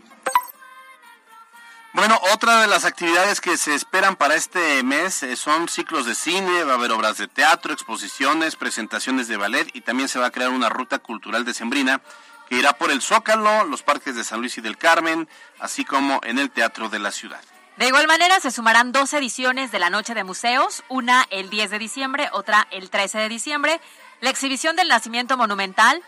Bueno, 1.93 2.17
otra 2.33 2.61
de 2.61 2.67
las 2.67 2.85
actividades 2.85 3.41
que 3.41 3.57
se 3.57 3.75
esperan 3.75 4.15
para 4.15 4.35
este 4.35 4.81
mes 4.83 5.23
eh, 5.23 5.35
son 5.35 5.67
ciclos 5.67 6.05
de 6.05 6.15
cine, 6.15 6.63
va 6.63 6.71
a 6.71 6.75
haber 6.75 6.93
obras 6.93 7.17
de 7.17 7.27
teatro, 7.27 7.73
exposiciones, 7.73 8.55
presentaciones 8.55 9.27
de 9.27 9.35
ballet 9.35 9.69
y 9.73 9.81
también 9.81 10.07
se 10.07 10.17
va 10.17 10.27
a 10.27 10.31
crear 10.31 10.51
una 10.51 10.69
ruta 10.69 10.99
cultural 10.99 11.43
de 11.43 11.53
Sembrina 11.53 12.01
que 12.47 12.55
irá 12.55 12.71
por 12.73 12.89
el 12.89 13.01
Zócalo, 13.01 13.65
los 13.65 13.83
parques 13.83 14.15
de 14.15 14.23
San 14.23 14.39
Luis 14.39 14.57
y 14.57 14.61
del 14.61 14.77
Carmen, 14.77 15.27
así 15.59 15.83
como 15.83 16.21
en 16.23 16.39
el 16.39 16.51
Teatro 16.51 16.87
de 16.87 16.99
la 16.99 17.11
Ciudad. 17.11 17.41
De 17.75 17.87
igual 17.87 18.07
manera, 18.07 18.39
se 18.39 18.51
sumarán 18.51 18.91
dos 18.93 19.11
ediciones 19.13 19.71
de 19.71 19.79
la 19.79 19.89
Noche 19.89 20.13
de 20.13 20.23
Museos, 20.23 20.83
una 20.87 21.25
el 21.29 21.49
10 21.49 21.71
de 21.71 21.79
diciembre, 21.79 22.29
otra 22.31 22.67
el 22.71 22.89
13 22.89 23.17
de 23.17 23.29
diciembre. 23.29 23.81
La 24.21 24.29
exhibición 24.29 24.75
del 24.75 24.87
Nacimiento 24.87 25.35
Monumental, 25.35 26.03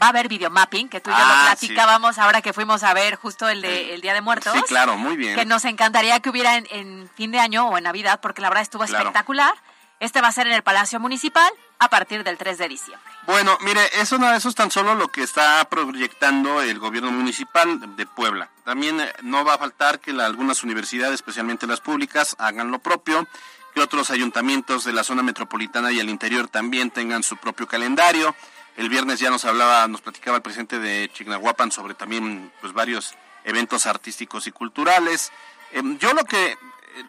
va 0.00 0.06
a 0.06 0.08
haber 0.10 0.28
videomapping, 0.28 0.88
que 0.88 1.00
tú 1.00 1.10
y 1.10 1.12
yo 1.12 1.18
lo 1.18 1.24
Ah, 1.24 1.42
platicábamos 1.46 2.18
ahora 2.18 2.42
que 2.42 2.52
fuimos 2.52 2.82
a 2.82 2.92
ver 2.94 3.16
justo 3.16 3.48
el 3.48 3.62
de 3.62 3.94
el 3.94 4.00
Día 4.00 4.14
de 4.14 4.20
Muertos. 4.20 4.52
Sí, 4.54 4.62
claro, 4.62 4.96
muy 4.96 5.16
bien. 5.16 5.34
Que 5.36 5.44
nos 5.44 5.64
encantaría 5.64 6.20
que 6.20 6.30
hubiera 6.30 6.56
en, 6.56 6.66
en 6.70 7.10
fin 7.16 7.30
de 7.32 7.38
año 7.40 7.68
o 7.68 7.78
en 7.78 7.84
Navidad, 7.84 8.20
porque 8.20 8.40
la 8.42 8.48
verdad 8.48 8.62
estuvo 8.62 8.84
Claro. 8.84 9.04
espectacular. 9.04 9.54
Este 9.98 10.20
va 10.20 10.28
a 10.28 10.32
ser 10.32 10.46
en 10.46 10.52
el 10.52 10.62
Palacio 10.62 11.00
Municipal 11.00 11.50
a 11.78 11.88
partir 11.88 12.22
del 12.22 12.36
3 12.36 12.58
de 12.58 12.68
diciembre. 12.68 13.10
Bueno, 13.26 13.56
mire, 13.62 13.80
eso 13.94 14.18
no, 14.18 14.30
eso 14.34 14.50
es 14.50 14.54
tan 14.54 14.70
solo 14.70 14.94
lo 14.94 15.08
que 15.08 15.22
está 15.22 15.66
proyectando 15.70 16.60
el 16.60 16.78
gobierno 16.78 17.10
municipal 17.10 17.96
de 17.96 18.04
Puebla. 18.06 18.50
También 18.64 19.00
eh, 19.00 19.10
no 19.22 19.42
va 19.44 19.54
a 19.54 19.58
faltar 19.58 19.98
que 20.00 20.12
la- 20.12 20.26
algunas 20.26 20.62
universidades, 20.64 21.14
especialmente 21.14 21.66
las 21.66 21.80
públicas, 21.80 22.36
hagan 22.38 22.70
lo 22.70 22.78
propio, 22.78 23.26
que 23.74 23.80
otros 23.80 24.10
ayuntamientos 24.10 24.84
de 24.84 24.92
la 24.92 25.02
zona 25.02 25.22
metropolitana 25.22 25.90
y 25.92 25.98
el 26.00 26.10
interior 26.10 26.48
también 26.48 26.90
tengan 26.90 27.22
su 27.22 27.36
propio 27.38 27.66
calendario. 27.66 28.34
El 28.76 28.88
viernes 28.88 29.20
ya 29.20 29.30
nos 29.30 29.44
hablaba, 29.44 29.86
nos 29.88 30.02
platicaba 30.02 30.36
el 30.36 30.42
presidente 30.42 30.78
de 30.78 31.10
Chignahuapan 31.12 31.72
sobre 31.72 31.94
también 31.94 32.52
pues 32.60 32.72
varios 32.72 33.14
eventos 33.44 33.86
artísticos 33.86 34.46
y 34.46 34.52
culturales. 34.52 35.32
Em, 35.72 35.98
yo 35.98 36.12
lo 36.12 36.24
que 36.24 36.52
eh, 36.52 36.56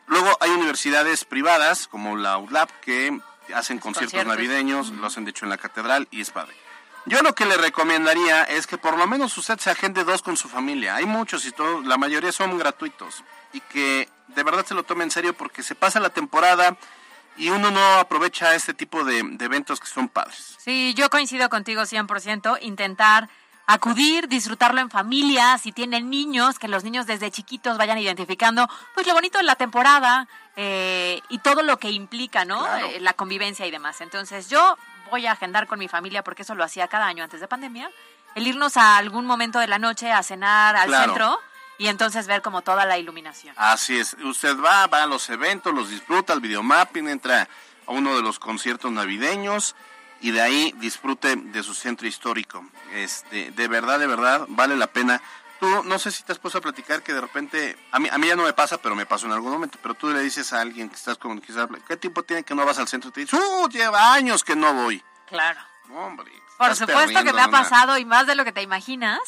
luego 0.07 0.37
hay 0.39 0.51
universidades 0.51 1.25
privadas 1.25 1.87
como 1.87 2.15
la 2.15 2.37
ULAP 2.37 2.69
que 2.81 3.19
hacen 3.53 3.79
conciertos 3.79 4.13
Conciertos. 4.13 4.35
navideños, 4.35 4.89
lo 4.91 5.07
hacen 5.07 5.25
de 5.25 5.31
hecho 5.31 5.45
en 5.45 5.49
la 5.49 5.57
catedral 5.57 6.07
y 6.11 6.21
es 6.21 6.31
padre. 6.31 6.55
Yo 7.05 7.21
lo 7.21 7.33
que 7.35 7.45
le 7.45 7.55
recomendaría 7.55 8.43
es 8.43 8.67
que 8.67 8.77
por 8.77 8.97
lo 8.97 9.07
menos 9.07 9.37
usted 9.37 9.59
se 9.59 9.69
agende 9.69 10.03
dos 10.03 10.21
con 10.21 10.35
su 10.35 10.49
familia. 10.49 10.95
Hay 10.95 11.05
muchos 11.05 11.45
y 11.45 11.51
todos, 11.51 11.85
la 11.85 11.97
mayoría 11.97 12.33
son 12.33 12.57
gratuitos. 12.57 13.23
Y 13.53 13.61
que 13.61 14.09
de 14.27 14.43
verdad 14.43 14.65
se 14.65 14.73
lo 14.73 14.83
tome 14.83 15.05
en 15.05 15.11
serio 15.11 15.33
porque 15.33 15.63
se 15.63 15.73
pasa 15.73 16.01
la 16.01 16.09
temporada 16.09 16.75
y 17.37 17.49
uno 17.49 17.71
no 17.71 17.79
aprovecha 17.99 18.55
este 18.55 18.73
tipo 18.73 19.03
de, 19.03 19.21
de 19.23 19.45
eventos 19.45 19.79
que 19.79 19.87
son 19.87 20.09
padres. 20.09 20.55
Sí, 20.59 20.93
yo 20.95 21.09
coincido 21.09 21.49
contigo 21.49 21.83
100%, 21.83 22.59
intentar 22.61 23.29
acudir, 23.69 24.27
disfrutarlo 24.29 24.79
en 24.79 24.89
familia, 24.89 25.57
si 25.57 25.71
tienen 25.73 26.09
niños, 26.09 26.57
que 26.57 26.67
los 26.69 26.83
niños 26.85 27.05
desde 27.05 27.31
chiquitos 27.31 27.77
vayan 27.77 27.97
identificando, 27.97 28.67
pues 28.93 29.05
lo 29.05 29.13
bonito 29.13 29.37
de 29.37 29.43
la 29.43 29.55
temporada 29.55 30.27
eh, 30.55 31.21
y 31.29 31.39
todo 31.39 31.63
lo 31.63 31.77
que 31.77 31.91
implica, 31.91 32.45
¿no? 32.45 32.59
Claro. 32.63 32.87
Eh, 32.87 32.99
la 33.01 33.13
convivencia 33.13 33.65
y 33.65 33.71
demás. 33.71 33.99
Entonces 34.01 34.49
yo 34.49 34.77
voy 35.11 35.25
a 35.27 35.33
agendar 35.33 35.67
con 35.67 35.79
mi 35.79 35.87
familia, 35.89 36.23
porque 36.23 36.43
eso 36.43 36.55
lo 36.55 36.63
hacía 36.63 36.87
cada 36.87 37.07
año 37.07 37.23
antes 37.25 37.41
de 37.41 37.47
pandemia, 37.47 37.91
el 38.35 38.47
irnos 38.47 38.77
a 38.77 38.97
algún 38.97 39.25
momento 39.25 39.59
de 39.59 39.67
la 39.67 39.79
noche 39.79 40.11
a 40.11 40.23
cenar 40.23 40.75
al 40.77 40.87
Claro. 40.87 41.03
centro 41.05 41.39
y 41.77 41.87
entonces 41.87 42.27
ver 42.27 42.41
como 42.41 42.61
toda 42.61 42.85
la 42.85 42.97
iluminación. 42.97 43.53
Así 43.57 43.97
es, 43.97 44.15
usted 44.23 44.57
va, 44.59 44.87
va 44.87 45.03
a 45.03 45.07
los 45.07 45.29
eventos, 45.29 45.73
los 45.73 45.89
disfruta, 45.89 46.33
el 46.33 46.39
videomapping, 46.41 47.07
entra 47.09 47.47
a 47.85 47.91
uno 47.91 48.15
de 48.15 48.21
los 48.21 48.39
conciertos 48.39 48.91
navideños 48.91 49.75
y 50.21 50.31
de 50.31 50.41
ahí 50.41 50.73
disfrute 50.77 51.35
de 51.35 51.63
su 51.63 51.73
centro 51.73 52.07
histórico. 52.07 52.65
Este, 52.93 53.51
de 53.51 53.67
verdad, 53.67 53.99
de 53.99 54.07
verdad, 54.07 54.45
vale 54.49 54.75
la 54.75 54.87
pena. 54.87 55.21
Tú, 55.59 55.83
no 55.83 55.97
sé 55.97 56.11
si 56.11 56.21
te 56.23 56.31
has 56.31 56.37
puesto 56.39 56.59
a 56.59 56.61
platicar 56.61 57.01
que 57.01 57.13
de 57.13 57.21
repente, 57.21 57.77
a 57.91 57.97
mí, 57.99 58.07
a 58.11 58.17
mí 58.19 58.27
ya 58.27 58.35
no 58.35 58.43
me 58.43 58.53
pasa, 58.53 58.77
pero 58.77 58.95
me 58.95 59.05
pasó 59.07 59.25
en 59.25 59.31
algún 59.31 59.51
momento, 59.51 59.79
pero 59.81 59.93
tú 59.95 60.09
le 60.09 60.19
dices 60.21 60.53
a 60.53 60.61
alguien 60.61 60.87
que 60.89 60.95
estás 60.95 61.17
con, 61.17 61.39
quizás, 61.41 61.67
¿qué 61.87 61.97
tiempo 61.97 62.21
tiene 62.23 62.43
que 62.43 62.53
no 62.53 62.63
vas 62.65 62.77
al 62.77 62.87
centro? 62.87 63.09
Y 63.09 63.13
te 63.13 63.21
dice, 63.21 63.35
¡uh, 63.37 63.67
lleva 63.69 64.13
años 64.13 64.43
que 64.43 64.55
no 64.55 64.73
voy! 64.73 65.03
Claro. 65.27 65.59
Hombre, 65.95 66.31
Por 66.57 66.75
supuesto 66.75 67.23
que 67.23 67.31
me 67.33 67.41
ha 67.41 67.47
una- 67.47 67.59
pasado 67.63 67.97
y 67.97 68.05
más 68.05 68.27
de 68.27 68.35
lo 68.35 68.43
que 68.43 68.51
te 68.51 68.61
imaginas, 68.61 69.19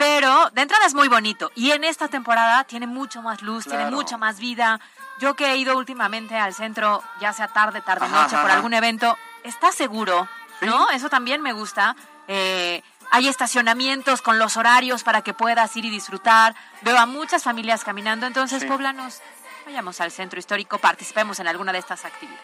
pero 0.00 0.48
de 0.54 0.62
entrada 0.62 0.86
es 0.86 0.94
muy 0.94 1.08
bonito 1.08 1.52
y 1.54 1.72
en 1.72 1.84
esta 1.84 2.08
temporada 2.08 2.64
tiene 2.64 2.86
mucho 2.86 3.20
más 3.20 3.42
luz, 3.42 3.66
tiene 3.66 3.90
mucha 3.90 4.16
más 4.16 4.38
vida. 4.38 4.80
Yo 5.18 5.34
que 5.36 5.50
he 5.52 5.56
ido 5.58 5.76
últimamente 5.76 6.38
al 6.38 6.54
centro, 6.54 7.02
ya 7.20 7.34
sea 7.34 7.48
tarde, 7.48 7.82
tarde, 7.82 8.06
Ajá, 8.06 8.22
noche, 8.22 8.36
por 8.36 8.46
ajá. 8.46 8.54
algún 8.54 8.72
evento, 8.72 9.18
está 9.44 9.72
seguro, 9.72 10.26
¿no? 10.62 10.88
Eso 10.88 11.10
también 11.10 11.42
me 11.42 11.52
gusta. 11.52 11.94
Eh, 12.28 12.82
hay 13.10 13.28
estacionamientos 13.28 14.22
con 14.22 14.38
los 14.38 14.56
horarios 14.56 15.02
para 15.02 15.20
que 15.20 15.34
puedas 15.34 15.76
ir 15.76 15.84
y 15.84 15.90
disfrutar. 15.90 16.54
Veo 16.80 16.96
a 16.98 17.04
muchas 17.04 17.42
familias 17.42 17.84
caminando, 17.84 18.26
entonces 18.26 18.62
Sí. 18.62 18.68
poblanos, 18.68 19.20
vayamos 19.66 20.00
al 20.00 20.10
centro 20.10 20.38
histórico, 20.38 20.78
participemos 20.78 21.38
en 21.40 21.46
alguna 21.48 21.72
de 21.72 21.78
estas 21.80 22.06
actividades. 22.06 22.40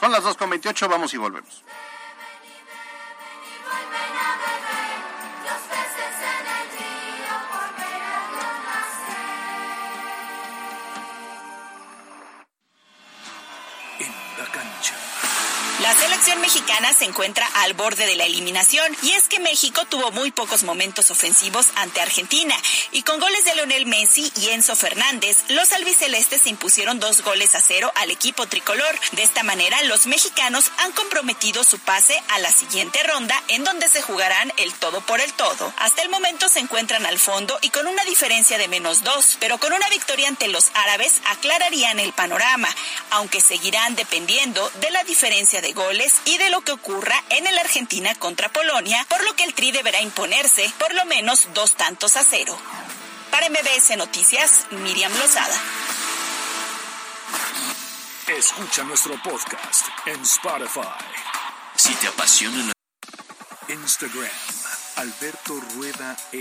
Son 0.00 0.12
las 0.12 0.22
2.28, 0.22 0.86
vamos 0.86 1.14
y 1.14 1.16
volvemos. 1.16 1.64
La 15.88 15.96
selección 15.96 16.42
mexicana 16.42 16.92
se 16.92 17.06
encuentra 17.06 17.46
al 17.62 17.72
borde 17.72 18.04
de 18.04 18.14
la 18.14 18.26
eliminación 18.26 18.94
y 19.02 19.12
es 19.12 19.26
que 19.26 19.38
México 19.38 19.86
tuvo 19.86 20.10
muy 20.10 20.30
pocos 20.30 20.62
momentos 20.62 21.10
ofensivos 21.10 21.68
ante 21.76 22.02
Argentina 22.02 22.54
y 22.92 23.04
con 23.04 23.18
goles 23.18 23.42
de 23.46 23.54
Leonel 23.54 23.86
Messi 23.86 24.30
y 24.36 24.50
Enzo 24.50 24.76
Fernández, 24.76 25.38
los 25.48 25.72
albicelestes 25.72 26.46
impusieron 26.46 27.00
dos 27.00 27.22
goles 27.22 27.54
a 27.54 27.62
cero 27.62 27.90
al 27.94 28.10
equipo 28.10 28.46
tricolor. 28.46 29.00
De 29.12 29.22
esta 29.22 29.42
manera, 29.44 29.80
los 29.84 30.06
mexicanos 30.06 30.70
han 30.76 30.92
comprometido 30.92 31.64
su 31.64 31.78
pase 31.78 32.22
a 32.28 32.38
la 32.38 32.52
siguiente 32.52 33.02
ronda 33.04 33.42
en 33.48 33.64
donde 33.64 33.88
se 33.88 34.02
jugarán 34.02 34.52
el 34.58 34.74
todo 34.74 35.00
por 35.00 35.22
el 35.22 35.32
todo. 35.32 35.72
Hasta 35.78 36.02
el 36.02 36.10
momento 36.10 36.50
se 36.50 36.60
encuentran 36.60 37.06
al 37.06 37.18
fondo 37.18 37.58
y 37.62 37.70
con 37.70 37.86
una 37.86 38.04
diferencia 38.04 38.58
de 38.58 38.68
menos 38.68 39.04
dos, 39.04 39.38
pero 39.40 39.56
con 39.56 39.72
una 39.72 39.88
victoria 39.88 40.28
ante 40.28 40.48
los 40.48 40.66
árabes 40.74 41.14
aclararían 41.30 41.98
el 41.98 42.12
panorama, 42.12 42.68
aunque 43.08 43.40
seguirán 43.40 43.96
dependiendo 43.96 44.70
de 44.82 44.90
la 44.90 45.02
diferencia 45.04 45.62
de 45.62 45.77
goles 45.78 46.12
y 46.24 46.36
de 46.38 46.50
lo 46.50 46.60
que 46.62 46.72
ocurra 46.72 47.14
en 47.30 47.46
el 47.46 47.56
Argentina 47.56 48.12
contra 48.16 48.48
Polonia, 48.48 49.06
por 49.08 49.24
lo 49.24 49.34
que 49.34 49.44
el 49.44 49.54
Tri 49.54 49.70
deberá 49.70 50.02
imponerse 50.02 50.70
por 50.76 50.92
lo 50.92 51.04
menos 51.04 51.48
dos 51.54 51.76
tantos 51.76 52.16
a 52.16 52.24
cero. 52.24 52.58
Para 53.30 53.48
MBS 53.48 53.96
Noticias, 53.96 54.66
Miriam 54.72 55.12
Lozada. 55.16 55.54
Escucha 58.26 58.82
nuestro 58.82 59.14
podcast 59.22 59.86
en 60.06 60.20
Spotify. 60.22 61.06
Si 61.76 61.94
te 61.94 62.08
apasiona 62.08 62.64
la... 62.64 63.74
Instagram, 63.74 64.26
Alberto 64.96 65.60
Rueda 65.74 66.16
E. 66.32 66.40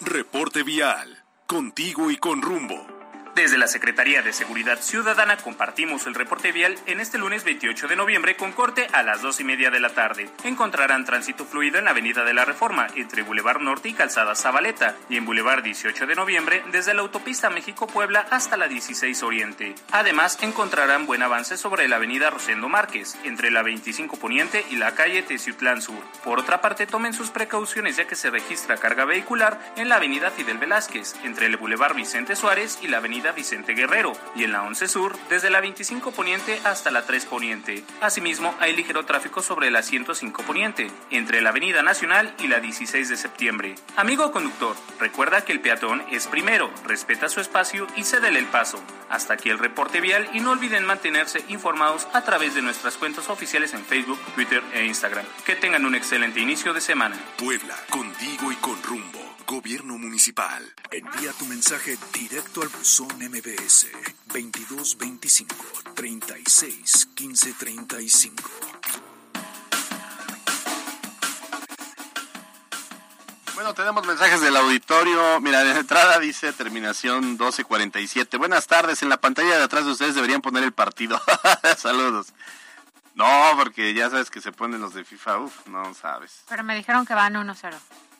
Reporte 0.00 0.62
vial. 0.62 1.24
Contigo 1.46 2.10
y 2.10 2.16
con 2.18 2.40
rumbo. 2.40 2.97
Desde 3.38 3.56
la 3.56 3.68
Secretaría 3.68 4.20
de 4.20 4.32
Seguridad 4.32 4.80
Ciudadana 4.80 5.36
compartimos 5.36 6.08
el 6.08 6.16
reporte 6.16 6.50
vial 6.50 6.74
en 6.86 6.98
este 6.98 7.18
lunes 7.18 7.44
28 7.44 7.86
de 7.86 7.94
noviembre 7.94 8.34
con 8.34 8.50
corte 8.50 8.88
a 8.92 9.04
las 9.04 9.22
2 9.22 9.38
y 9.38 9.44
media 9.44 9.70
de 9.70 9.78
la 9.78 9.90
tarde. 9.90 10.28
Encontrarán 10.42 11.04
tránsito 11.04 11.44
fluido 11.44 11.78
en 11.78 11.84
la 11.84 11.92
Avenida 11.92 12.24
de 12.24 12.34
la 12.34 12.44
Reforma 12.44 12.88
entre 12.96 13.22
Boulevard 13.22 13.60
Norte 13.60 13.90
y 13.90 13.92
Calzada 13.92 14.34
Zabaleta 14.34 14.96
y 15.08 15.18
en 15.18 15.24
Boulevard 15.24 15.62
18 15.62 16.08
de 16.08 16.16
noviembre 16.16 16.64
desde 16.72 16.94
la 16.94 17.02
autopista 17.02 17.48
México-Puebla 17.48 18.26
hasta 18.28 18.56
la 18.56 18.66
16 18.66 19.22
Oriente. 19.22 19.76
Además 19.92 20.36
encontrarán 20.42 21.06
buen 21.06 21.22
avance 21.22 21.56
sobre 21.56 21.86
la 21.86 21.94
Avenida 21.94 22.30
Rosendo 22.30 22.68
Márquez 22.68 23.16
entre 23.22 23.52
la 23.52 23.62
25 23.62 24.16
Poniente 24.16 24.66
y 24.68 24.74
la 24.74 24.96
calle 24.96 25.22
Teciutlán 25.22 25.80
Sur. 25.80 26.02
Por 26.24 26.40
otra 26.40 26.60
parte 26.60 26.88
tomen 26.88 27.14
sus 27.14 27.30
precauciones 27.30 27.98
ya 27.98 28.08
que 28.08 28.16
se 28.16 28.30
registra 28.30 28.78
carga 28.78 29.04
vehicular 29.04 29.60
en 29.76 29.88
la 29.88 29.94
Avenida 29.94 30.32
Fidel 30.32 30.58
Velázquez 30.58 31.14
entre 31.22 31.46
el 31.46 31.56
Boulevard 31.56 31.94
Vicente 31.94 32.34
Suárez 32.34 32.80
y 32.82 32.88
la 32.88 32.96
Avenida 32.96 33.27
Vicente 33.32 33.74
Guerrero 33.74 34.12
y 34.34 34.44
en 34.44 34.52
la 34.52 34.62
11 34.62 34.88
Sur 34.88 35.16
desde 35.28 35.50
la 35.50 35.60
25 35.60 36.12
Poniente 36.12 36.60
hasta 36.64 36.90
la 36.90 37.06
3 37.06 37.26
Poniente. 37.26 37.84
Asimismo, 38.00 38.54
hay 38.60 38.74
ligero 38.74 39.04
tráfico 39.04 39.42
sobre 39.42 39.70
la 39.70 39.82
105 39.82 40.42
Poniente, 40.42 40.90
entre 41.10 41.40
la 41.40 41.50
Avenida 41.50 41.82
Nacional 41.82 42.34
y 42.38 42.48
la 42.48 42.60
16 42.60 43.08
de 43.08 43.16
septiembre. 43.16 43.74
Amigo 43.96 44.32
conductor, 44.32 44.76
recuerda 44.98 45.44
que 45.44 45.52
el 45.52 45.60
peatón 45.60 46.02
es 46.10 46.26
primero, 46.26 46.70
respeta 46.84 47.28
su 47.28 47.40
espacio 47.40 47.86
y 47.96 48.04
cédele 48.04 48.38
el 48.38 48.46
paso. 48.46 48.82
Hasta 49.08 49.34
aquí 49.34 49.50
el 49.50 49.58
reporte 49.58 50.00
vial 50.00 50.28
y 50.32 50.40
no 50.40 50.52
olviden 50.52 50.84
mantenerse 50.84 51.44
informados 51.48 52.08
a 52.12 52.22
través 52.22 52.54
de 52.54 52.62
nuestras 52.62 52.96
cuentas 52.96 53.28
oficiales 53.28 53.74
en 53.74 53.84
Facebook, 53.84 54.18
Twitter 54.34 54.62
e 54.74 54.84
Instagram. 54.84 55.24
Que 55.44 55.56
tengan 55.56 55.84
un 55.84 55.94
excelente 55.94 56.40
inicio 56.40 56.72
de 56.72 56.80
semana. 56.80 57.16
Puebla, 57.36 57.76
contigo 57.90 58.52
y 58.52 58.56
con 58.56 58.82
rumbo. 58.82 59.27
Gobierno 59.48 59.96
Municipal. 59.96 60.62
Envía 60.90 61.32
tu 61.32 61.46
mensaje 61.46 61.96
directo 62.12 62.60
al 62.60 62.68
buzón 62.68 63.08
MBS 63.16 63.86
2225 64.26 65.54
36 65.94 67.08
15 67.14 67.54
35. 67.54 68.50
Bueno, 73.54 73.72
tenemos 73.72 74.06
mensajes 74.06 74.42
del 74.42 74.54
auditorio. 74.54 75.40
Mira, 75.40 75.64
de 75.64 75.80
entrada 75.80 76.18
dice 76.18 76.52
terminación 76.52 77.20
1247. 77.30 78.36
Buenas 78.36 78.66
tardes. 78.66 79.02
En 79.02 79.08
la 79.08 79.16
pantalla 79.16 79.56
de 79.56 79.64
atrás 79.64 79.86
de 79.86 79.92
ustedes 79.92 80.14
deberían 80.14 80.42
poner 80.42 80.62
el 80.62 80.72
partido. 80.72 81.18
Saludos. 81.78 82.34
No, 83.14 83.52
porque 83.56 83.94
ya 83.94 84.10
sabes 84.10 84.30
que 84.30 84.42
se 84.42 84.52
ponen 84.52 84.82
los 84.82 84.92
de 84.92 85.06
FIFA. 85.06 85.38
Uf, 85.38 85.66
no 85.68 85.94
sabes. 85.94 86.42
Pero 86.50 86.62
me 86.64 86.76
dijeron 86.76 87.06
que 87.06 87.14
van 87.14 87.32
1-0, 87.32 87.74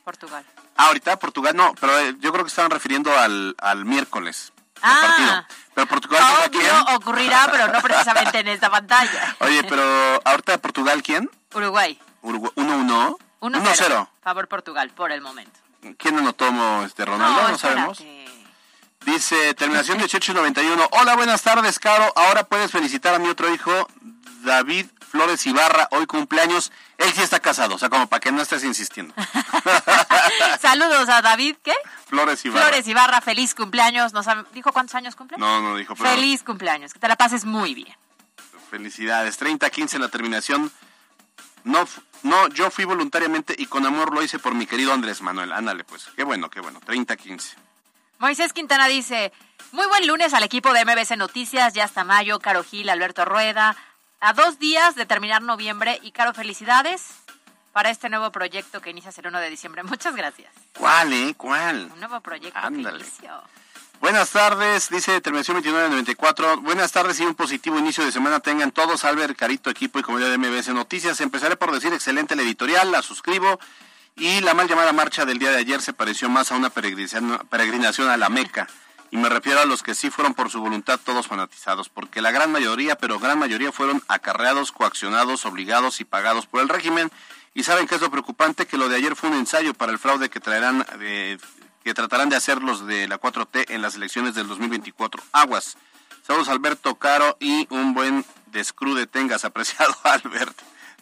Portugal. 0.08 0.42
Ah, 0.74 0.86
ahorita 0.86 1.18
Portugal 1.18 1.54
no, 1.54 1.74
pero 1.78 1.98
eh, 1.98 2.16
yo 2.18 2.32
creo 2.32 2.42
que 2.42 2.48
estaban 2.48 2.70
refiriendo 2.70 3.14
al, 3.18 3.54
al 3.58 3.84
miércoles. 3.84 4.54
Ah. 4.80 5.00
partido. 5.02 5.46
Pero 5.74 5.86
Portugal 5.86 6.22
Obvio 6.46 6.60
quién? 6.60 6.96
ocurrirá, 6.96 7.46
pero 7.52 7.68
no 7.68 7.82
precisamente 7.82 8.38
en 8.38 8.48
esta 8.48 8.70
pantalla. 8.70 9.36
Oye, 9.40 9.62
pero 9.64 9.84
ahorita 10.24 10.56
Portugal 10.58 11.02
quién? 11.02 11.30
Uruguay. 11.52 12.00
Urugu- 12.22 12.54
1-1. 12.54 13.18
1-0. 13.40 13.62
1-0. 13.62 14.08
Favor 14.22 14.48
Portugal, 14.48 14.88
por 14.90 15.12
el 15.12 15.20
momento. 15.20 15.60
¿Quién 15.98 16.16
anotó 16.18 16.46
este 16.86 17.04
Ronaldo? 17.04 17.48
No, 17.48 17.58
sabemos. 17.58 18.02
Dice, 19.04 19.52
terminación 19.54 19.98
1891. 19.98 20.88
Hola, 20.92 21.16
buenas 21.16 21.42
tardes, 21.42 21.78
Caro. 21.78 22.10
Ahora 22.16 22.44
puedes 22.44 22.70
felicitar 22.70 23.14
a 23.14 23.18
mi 23.18 23.28
otro 23.28 23.52
hijo, 23.52 23.88
David 24.42 24.86
Flores 25.10 25.46
Ibarra, 25.46 25.88
hoy 25.90 26.06
cumpleaños. 26.06 26.72
Él 26.98 27.12
sí 27.14 27.22
está 27.22 27.38
casado, 27.40 27.76
o 27.76 27.78
sea, 27.78 27.88
como 27.88 28.08
para 28.08 28.20
que 28.20 28.32
no 28.32 28.42
estés 28.42 28.64
insistiendo. 28.64 29.14
Saludos 30.60 31.08
a 31.08 31.22
David, 31.22 31.56
¿qué? 31.62 31.74
Flores 32.06 32.44
Ibarra. 32.44 32.66
Flores 32.66 32.88
Ibarra, 32.88 33.20
feliz 33.20 33.54
cumpleaños. 33.54 34.12
¿Nos 34.12 34.26
¿Dijo 34.52 34.72
cuántos 34.72 34.94
años 34.96 35.14
cumple? 35.14 35.38
No, 35.38 35.60
no 35.62 35.76
dijo, 35.76 35.94
pero 35.94 36.10
Feliz 36.10 36.42
cumpleaños, 36.42 36.92
que 36.92 36.98
te 36.98 37.08
la 37.08 37.16
pases 37.16 37.44
muy 37.44 37.74
bien. 37.74 37.94
felicidades. 38.70 39.40
30-15 39.40 39.98
la 39.98 40.08
terminación. 40.08 40.70
No, 41.64 41.86
no, 42.22 42.48
yo 42.48 42.70
fui 42.70 42.84
voluntariamente 42.84 43.54
y 43.56 43.66
con 43.66 43.86
amor 43.86 44.12
lo 44.12 44.22
hice 44.22 44.38
por 44.38 44.54
mi 44.54 44.66
querido 44.66 44.92
Andrés 44.92 45.22
Manuel. 45.22 45.52
Ándale, 45.52 45.84
pues. 45.84 46.06
Qué 46.16 46.24
bueno, 46.24 46.50
qué 46.50 46.60
bueno. 46.60 46.80
30-15. 46.80 47.54
Moisés 48.18 48.52
Quintana 48.52 48.88
dice, 48.88 49.32
muy 49.70 49.86
buen 49.86 50.06
lunes 50.06 50.34
al 50.34 50.42
equipo 50.42 50.72
de 50.72 50.84
MBC 50.84 51.16
Noticias, 51.16 51.74
ya 51.74 51.84
hasta 51.84 52.02
mayo, 52.02 52.40
Caro 52.40 52.64
Gil, 52.64 52.88
Alberto 52.90 53.24
Rueda, 53.24 53.76
a 54.20 54.32
dos 54.32 54.58
días 54.58 54.94
de 54.94 55.06
terminar 55.06 55.42
noviembre 55.42 55.98
y 56.02 56.10
Caro, 56.12 56.34
felicidades 56.34 57.02
para 57.72 57.90
este 57.90 58.08
nuevo 58.08 58.32
proyecto 58.32 58.80
que 58.80 58.90
inicias 58.90 59.16
el 59.18 59.28
1 59.28 59.38
de 59.38 59.50
diciembre. 59.50 59.82
Muchas 59.84 60.14
gracias. 60.16 60.52
¿Cuál, 60.76 61.12
eh? 61.12 61.34
¿Cuál? 61.36 61.90
Un 61.92 62.00
nuevo 62.00 62.20
proyecto 62.20 62.58
Ándale. 62.58 63.04
que. 63.04 63.42
Buenas 64.00 64.30
tardes, 64.30 64.90
dice 64.90 65.20
terminación 65.20 65.56
2994. 65.56 66.60
Buenas 66.60 66.92
tardes 66.92 67.18
y 67.18 67.24
un 67.24 67.34
positivo 67.34 67.78
inicio 67.78 68.04
de 68.04 68.12
semana 68.12 68.38
tengan 68.38 68.70
todos. 68.70 69.04
Albert, 69.04 69.36
Carito, 69.36 69.70
equipo 69.70 69.98
y 69.98 70.02
comunidad 70.02 70.30
de 70.30 70.38
MBS 70.38 70.68
Noticias. 70.68 71.20
Empezaré 71.20 71.56
por 71.56 71.72
decir 71.72 71.92
excelente 71.92 72.36
la 72.36 72.42
editorial, 72.42 72.92
la 72.92 73.02
suscribo. 73.02 73.58
Y 74.14 74.40
la 74.40 74.54
mal 74.54 74.68
llamada 74.68 74.92
marcha 74.92 75.24
del 75.24 75.38
día 75.38 75.50
de 75.50 75.58
ayer 75.58 75.80
se 75.80 75.92
pareció 75.92 76.28
más 76.28 76.50
a 76.50 76.56
una 76.56 76.70
peregrinación 76.70 78.08
a 78.08 78.16
la 78.16 78.28
Meca. 78.28 78.68
Y 79.10 79.16
me 79.16 79.28
refiero 79.28 79.60
a 79.60 79.64
los 79.64 79.82
que 79.82 79.94
sí 79.94 80.10
fueron 80.10 80.34
por 80.34 80.50
su 80.50 80.60
voluntad 80.60 81.00
todos 81.02 81.26
fanatizados, 81.26 81.88
porque 81.88 82.20
la 82.20 82.30
gran 82.30 82.52
mayoría, 82.52 82.96
pero 82.96 83.18
gran 83.18 83.38
mayoría 83.38 83.72
fueron 83.72 84.02
acarreados, 84.08 84.70
coaccionados, 84.72 85.46
obligados 85.46 86.00
y 86.00 86.04
pagados 86.04 86.46
por 86.46 86.60
el 86.60 86.68
régimen. 86.68 87.10
Y 87.54 87.62
saben 87.62 87.86
qué 87.86 87.94
es 87.94 88.00
lo 88.00 88.10
preocupante, 88.10 88.66
que 88.66 88.76
lo 88.76 88.88
de 88.88 88.96
ayer 88.96 89.16
fue 89.16 89.30
un 89.30 89.36
ensayo 89.36 89.72
para 89.72 89.92
el 89.92 89.98
fraude 89.98 90.28
que 90.28 90.40
traerán 90.40 90.84
eh, 91.00 91.38
que 91.82 91.94
tratarán 91.94 92.28
de 92.28 92.36
hacer 92.36 92.62
los 92.62 92.86
de 92.86 93.08
la 93.08 93.18
4T 93.18 93.70
en 93.70 93.80
las 93.80 93.94
elecciones 93.94 94.34
del 94.34 94.46
2024. 94.46 95.22
Aguas. 95.32 95.78
Saludos 96.26 96.50
Alberto 96.50 96.96
Caro 96.96 97.38
y 97.40 97.66
un 97.70 97.94
buen 97.94 98.26
descrude 98.46 99.06
tengas, 99.06 99.44
apreciado 99.46 99.96
Albert. 100.04 100.56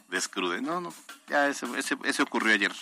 Descrude. 0.09 0.62
No, 0.62 0.81
no, 0.81 0.95
ya 1.29 1.49
ese, 1.49 1.66
ese, 1.77 1.97
ese 2.05 2.23
ocurrió 2.23 2.55
ayer. 2.55 2.73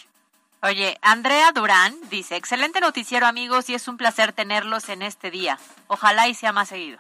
Oye, 0.65 0.99
Andrea 1.03 1.53
Durán 1.53 1.95
dice, 2.09 2.37
excelente 2.37 2.81
noticiero 2.81 3.27
amigos 3.27 3.69
y 3.69 3.75
es 3.75 3.87
un 3.87 3.99
placer 3.99 4.33
tenerlos 4.33 4.89
en 4.89 5.03
este 5.03 5.31
día. 5.31 5.59
Ojalá 5.89 6.27
y 6.27 6.33
sea 6.33 6.53
más 6.53 6.71
seguido. 6.71 6.99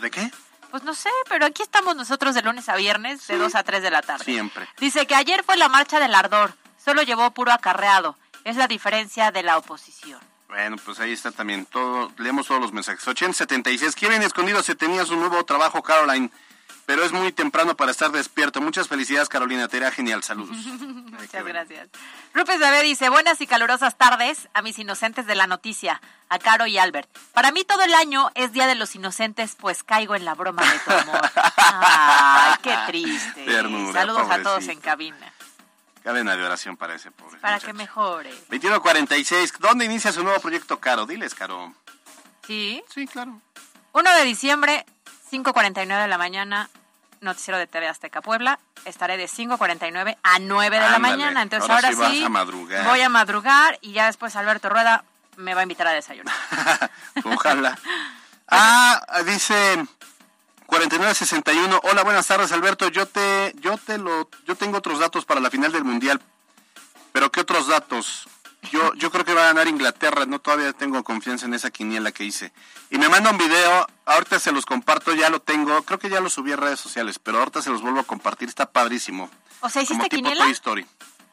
¿De 0.00 0.08
qué? 0.08 0.30
Pues 0.70 0.84
no 0.84 0.94
sé, 0.94 1.10
pero 1.28 1.46
aquí 1.46 1.62
estamos 1.64 1.96
nosotros 1.96 2.36
de 2.36 2.42
lunes 2.42 2.68
a 2.68 2.76
viernes, 2.76 3.26
de 3.26 3.38
2 3.38 3.56
a 3.56 3.64
3 3.64 3.82
de 3.82 3.90
la 3.90 4.02
tarde. 4.02 4.24
Siempre. 4.24 4.68
Dice 4.78 5.04
que 5.08 5.16
ayer 5.16 5.42
fue 5.42 5.56
la 5.56 5.68
marcha 5.68 5.98
del 5.98 6.14
ardor, 6.14 6.54
solo 6.76 7.02
llevó 7.02 7.32
puro 7.32 7.50
acarreado. 7.50 8.16
Es 8.44 8.54
la 8.54 8.68
diferencia 8.68 9.32
de 9.32 9.42
la 9.42 9.58
oposición. 9.58 10.20
Bueno, 10.46 10.76
pues 10.84 11.00
ahí 11.00 11.12
está 11.12 11.32
también. 11.32 11.66
Todo, 11.66 12.12
leemos 12.18 12.46
todos 12.46 12.60
los 12.60 12.72
mensajes. 12.72 13.06
8076. 13.08 13.96
¿Qué 13.96 14.08
bien 14.08 14.22
escondido 14.22 14.62
se 14.62 14.76
tenía 14.76 15.04
su 15.04 15.16
nuevo 15.16 15.44
trabajo, 15.44 15.82
Caroline? 15.82 16.30
Pero 16.88 17.04
es 17.04 17.12
muy 17.12 17.32
temprano 17.32 17.76
para 17.76 17.90
estar 17.90 18.10
despierto. 18.12 18.62
Muchas 18.62 18.88
felicidades, 18.88 19.28
Carolina. 19.28 19.68
Te 19.68 19.76
irá 19.76 19.90
genial. 19.90 20.22
Saludos. 20.22 20.56
Muchas 20.56 21.44
gracias. 21.44 21.86
Rupes 22.32 22.58
Bebé 22.58 22.82
dice, 22.82 23.10
buenas 23.10 23.42
y 23.42 23.46
calurosas 23.46 23.98
tardes 23.98 24.48
a 24.54 24.62
mis 24.62 24.78
inocentes 24.78 25.26
de 25.26 25.34
la 25.34 25.46
noticia, 25.46 26.00
a 26.30 26.38
Caro 26.38 26.66
y 26.66 26.78
Albert. 26.78 27.06
Para 27.34 27.52
mí 27.52 27.62
todo 27.64 27.82
el 27.82 27.92
año 27.92 28.30
es 28.34 28.52
Día 28.52 28.66
de 28.66 28.74
los 28.74 28.94
Inocentes, 28.94 29.54
pues 29.60 29.82
caigo 29.82 30.14
en 30.14 30.24
la 30.24 30.32
broma 30.32 30.62
de 30.64 30.78
tu 30.78 30.90
amor. 30.90 31.20
Ay, 31.56 32.54
qué 32.62 32.74
triste. 32.86 33.44
Ternura, 33.44 33.92
Saludos 33.92 34.30
a 34.30 34.42
todos 34.42 34.66
en 34.68 34.80
cabina. 34.80 35.30
Cadena 36.02 36.36
de 36.36 36.42
oración 36.42 36.78
para 36.78 36.94
ese 36.94 37.10
pobre. 37.10 37.38
Para 37.40 37.60
que 37.60 37.74
mejore. 37.74 38.30
2146. 38.30 39.52
¿Dónde 39.58 39.84
inicia 39.84 40.10
su 40.10 40.24
nuevo 40.24 40.40
proyecto, 40.40 40.80
Caro? 40.80 41.04
Diles, 41.04 41.34
Caro. 41.34 41.74
¿Sí? 42.46 42.82
Sí, 42.88 43.06
claro. 43.06 43.42
1 43.92 44.14
de 44.14 44.24
diciembre, 44.24 44.86
5.49 45.30 46.02
de 46.02 46.08
la 46.08 46.18
mañana, 46.18 46.70
noticiero 47.20 47.58
de 47.58 47.66
TV 47.66 47.88
Azteca 47.88 48.20
Puebla. 48.20 48.58
Estaré 48.84 49.16
de 49.16 49.26
5.49 49.26 50.16
a 50.22 50.38
9 50.38 50.80
de 50.80 50.90
la 50.90 50.98
mañana. 50.98 51.42
Entonces 51.42 51.68
Ahora 51.68 51.88
ahora, 51.88 52.10
sí 52.10 52.24
a 52.24 52.84
voy 52.84 53.00
a 53.00 53.08
madrugar 53.08 53.78
y 53.80 53.92
ya 53.92 54.06
después 54.06 54.36
Alberto 54.36 54.68
Rueda 54.68 55.04
me 55.36 55.54
va 55.54 55.60
a 55.60 55.62
invitar 55.62 55.86
a 55.86 55.92
desayunar. 55.92 56.34
Ojalá. 57.24 57.78
Ah, 58.48 59.00
dice 59.24 59.84
4961. 60.66 61.80
Hola, 61.84 62.02
buenas 62.02 62.26
tardes, 62.26 62.52
Alberto. 62.52 62.88
Yo 62.88 63.06
te 63.06 63.54
yo 63.60 63.76
te 63.78 63.98
lo 63.98 64.28
yo 64.46 64.56
tengo 64.56 64.78
otros 64.78 64.98
datos 64.98 65.24
para 65.24 65.40
la 65.40 65.50
final 65.50 65.72
del 65.72 65.84
Mundial. 65.84 66.20
Pero 67.12 67.30
¿qué 67.30 67.40
otros 67.40 67.68
datos? 67.68 68.28
Yo 68.72 68.92
yo 68.94 69.10
creo 69.10 69.24
que 69.24 69.34
va 69.34 69.42
a 69.42 69.46
ganar 69.46 69.68
Inglaterra, 69.68 70.26
no 70.26 70.40
todavía 70.40 70.72
tengo 70.72 71.02
confianza 71.04 71.46
en 71.46 71.54
esa 71.54 71.70
quiniela 71.70 72.10
que 72.12 72.24
hice. 72.24 72.52
Y 72.90 72.98
me 72.98 73.08
manda 73.08 73.30
un 73.30 73.38
video, 73.38 73.86
ahorita 74.04 74.38
se 74.40 74.50
los 74.52 74.66
comparto, 74.66 75.14
ya 75.14 75.30
lo 75.30 75.40
tengo, 75.40 75.82
creo 75.84 75.98
que 75.98 76.10
ya 76.10 76.20
lo 76.20 76.28
subí 76.28 76.52
a 76.52 76.56
redes 76.56 76.80
sociales, 76.80 77.18
pero 77.18 77.38
ahorita 77.38 77.62
se 77.62 77.70
los 77.70 77.82
vuelvo 77.82 78.00
a 78.00 78.04
compartir, 78.04 78.48
está 78.48 78.70
padrísimo. 78.70 79.30
O 79.60 79.68
sea, 79.68 79.84
Como 79.86 80.00
¿hiciste 80.00 80.16
tipo 80.16 80.28
quiniela? 80.28 80.44
Toy 80.44 80.52
Story. 80.52 80.86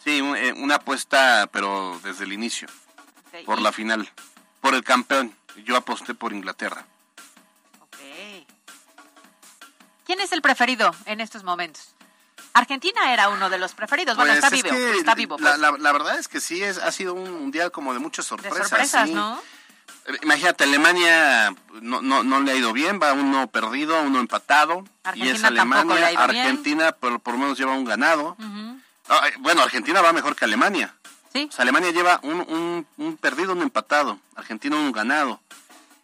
Sí, 0.03 0.21
un- 0.21 0.37
eh, 0.37 0.53
una 0.53 0.75
apuesta, 0.75 1.49
pero 1.51 1.99
desde 2.03 2.25
el 2.25 2.33
inicio, 2.33 2.67
por 3.45 3.59
y- 3.59 3.63
la 3.63 3.71
final, 3.71 4.07
por 4.61 4.75
el 4.75 4.83
campeón. 4.83 5.35
Yo 5.63 5.75
aposté 5.77 6.13
por 6.13 6.31
Inglaterra. 6.31 6.85
ok. 7.81 7.97
¿Quién 10.05 10.19
es 10.19 10.31
el 10.31 10.41
preferido 10.43 10.93
en 11.07 11.21
estos 11.21 11.43
momentos? 11.43 11.94
Argentina 12.55 13.13
era 13.13 13.29
uno 13.29 13.49
de 13.49 13.57
los 13.57 13.73
preferidos. 13.73 14.15
Bueno, 14.15 14.31
Pues 14.33 14.43
está 14.43 14.55
es 14.55 14.63
vivo, 14.63 14.75
está 14.99 15.13
vivo. 15.15 15.37
La, 15.39 15.49
pues. 15.51 15.59
la- 15.59 15.71
la 15.77 15.91
verdad 15.91 16.17
es 16.17 16.27
que 16.27 16.39
sí, 16.39 16.63
es, 16.63 16.77
ha 16.77 16.91
sido 16.91 17.13
un 17.13 17.31
mundial 17.39 17.71
como 17.71 17.93
de 17.93 17.99
muchas 17.99 18.25
de 18.25 18.29
sorpresas. 18.29 18.69
sorpresas, 18.69 19.07
sí. 19.09 19.13
¿no? 19.13 19.39
Eh, 20.07 20.17
Imagínate, 20.23 20.63
Alemania 20.63 21.53
no, 21.81 22.01
no, 22.01 22.23
no 22.23 22.39
le 22.39 22.51
ha 22.51 22.55
ido 22.55 22.71
bien, 22.73 22.99
va 23.01 23.13
uno 23.13 23.47
perdido, 23.47 24.01
uno 24.01 24.19
empatado. 24.19 24.83
y 25.15 25.27
es 25.29 25.43
Argentina 25.43 25.47
Alemania. 25.47 25.95
le 25.95 26.05
ha 26.05 26.11
ido 26.13 26.27
bien. 26.27 26.41
Argentina 26.47 26.91
por, 26.93 27.19
por 27.19 27.33
lo 27.33 27.39
menos 27.41 27.57
lleva 27.57 27.73
un 27.73 27.85
ganado. 27.85 28.37
Ah, 29.09 29.27
bueno, 29.39 29.61
Argentina 29.61 30.01
va 30.01 30.13
mejor 30.13 30.35
que 30.35 30.45
Alemania. 30.45 30.95
Sí. 31.33 31.47
O 31.49 31.51
sea, 31.51 31.63
Alemania 31.63 31.91
lleva 31.91 32.19
un, 32.23 32.39
un, 32.39 32.87
un 32.97 33.17
perdido, 33.17 33.51
un 33.51 33.61
empatado. 33.61 34.19
Argentina 34.35 34.75
un 34.77 34.91
ganado. 34.93 35.41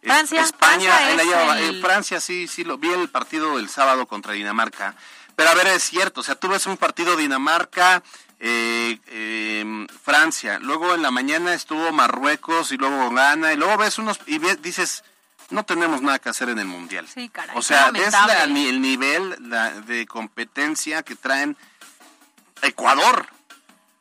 Francia, 0.02 0.40
España, 0.42 0.90
Francia 0.92 1.14
es 1.14 1.24
lleva- 1.24 1.58
el- 1.60 1.76
eh, 1.76 1.80
Francia 1.80 2.20
sí, 2.20 2.48
sí, 2.48 2.64
lo 2.64 2.76
vi 2.76 2.90
el 2.90 3.08
partido 3.08 3.58
el 3.58 3.68
sábado 3.68 4.06
contra 4.06 4.32
Dinamarca. 4.32 4.94
Pero 5.42 5.50
a 5.50 5.54
ver, 5.56 5.66
es 5.74 5.82
cierto, 5.82 6.20
o 6.20 6.22
sea, 6.22 6.36
tú 6.36 6.46
ves 6.46 6.66
un 6.66 6.76
partido 6.76 7.16
Dinamarca, 7.16 8.00
eh, 8.38 8.96
eh, 9.08 9.86
Francia, 10.04 10.60
luego 10.60 10.94
en 10.94 11.02
la 11.02 11.10
mañana 11.10 11.52
estuvo 11.52 11.90
Marruecos 11.90 12.70
y 12.70 12.76
luego 12.76 13.10
gana, 13.10 13.52
y 13.52 13.56
luego 13.56 13.76
ves 13.76 13.98
unos, 13.98 14.20
y 14.26 14.38
ves- 14.38 14.62
dices, 14.62 15.02
no 15.50 15.64
tenemos 15.64 16.00
nada 16.00 16.20
que 16.20 16.28
hacer 16.28 16.48
en 16.48 16.60
el 16.60 16.66
mundial. 16.66 17.08
Sí, 17.12 17.28
caray. 17.28 17.56
O 17.58 17.62
sea, 17.62 17.90
qué 17.92 18.04
es 18.04 18.12
lamentable. 18.12 18.62
la- 18.62 18.68
el 18.70 18.80
nivel 18.80 19.36
la- 19.50 19.70
de 19.80 20.06
competencia 20.06 21.02
que 21.02 21.16
traen 21.16 21.56
Ecuador 22.62 23.26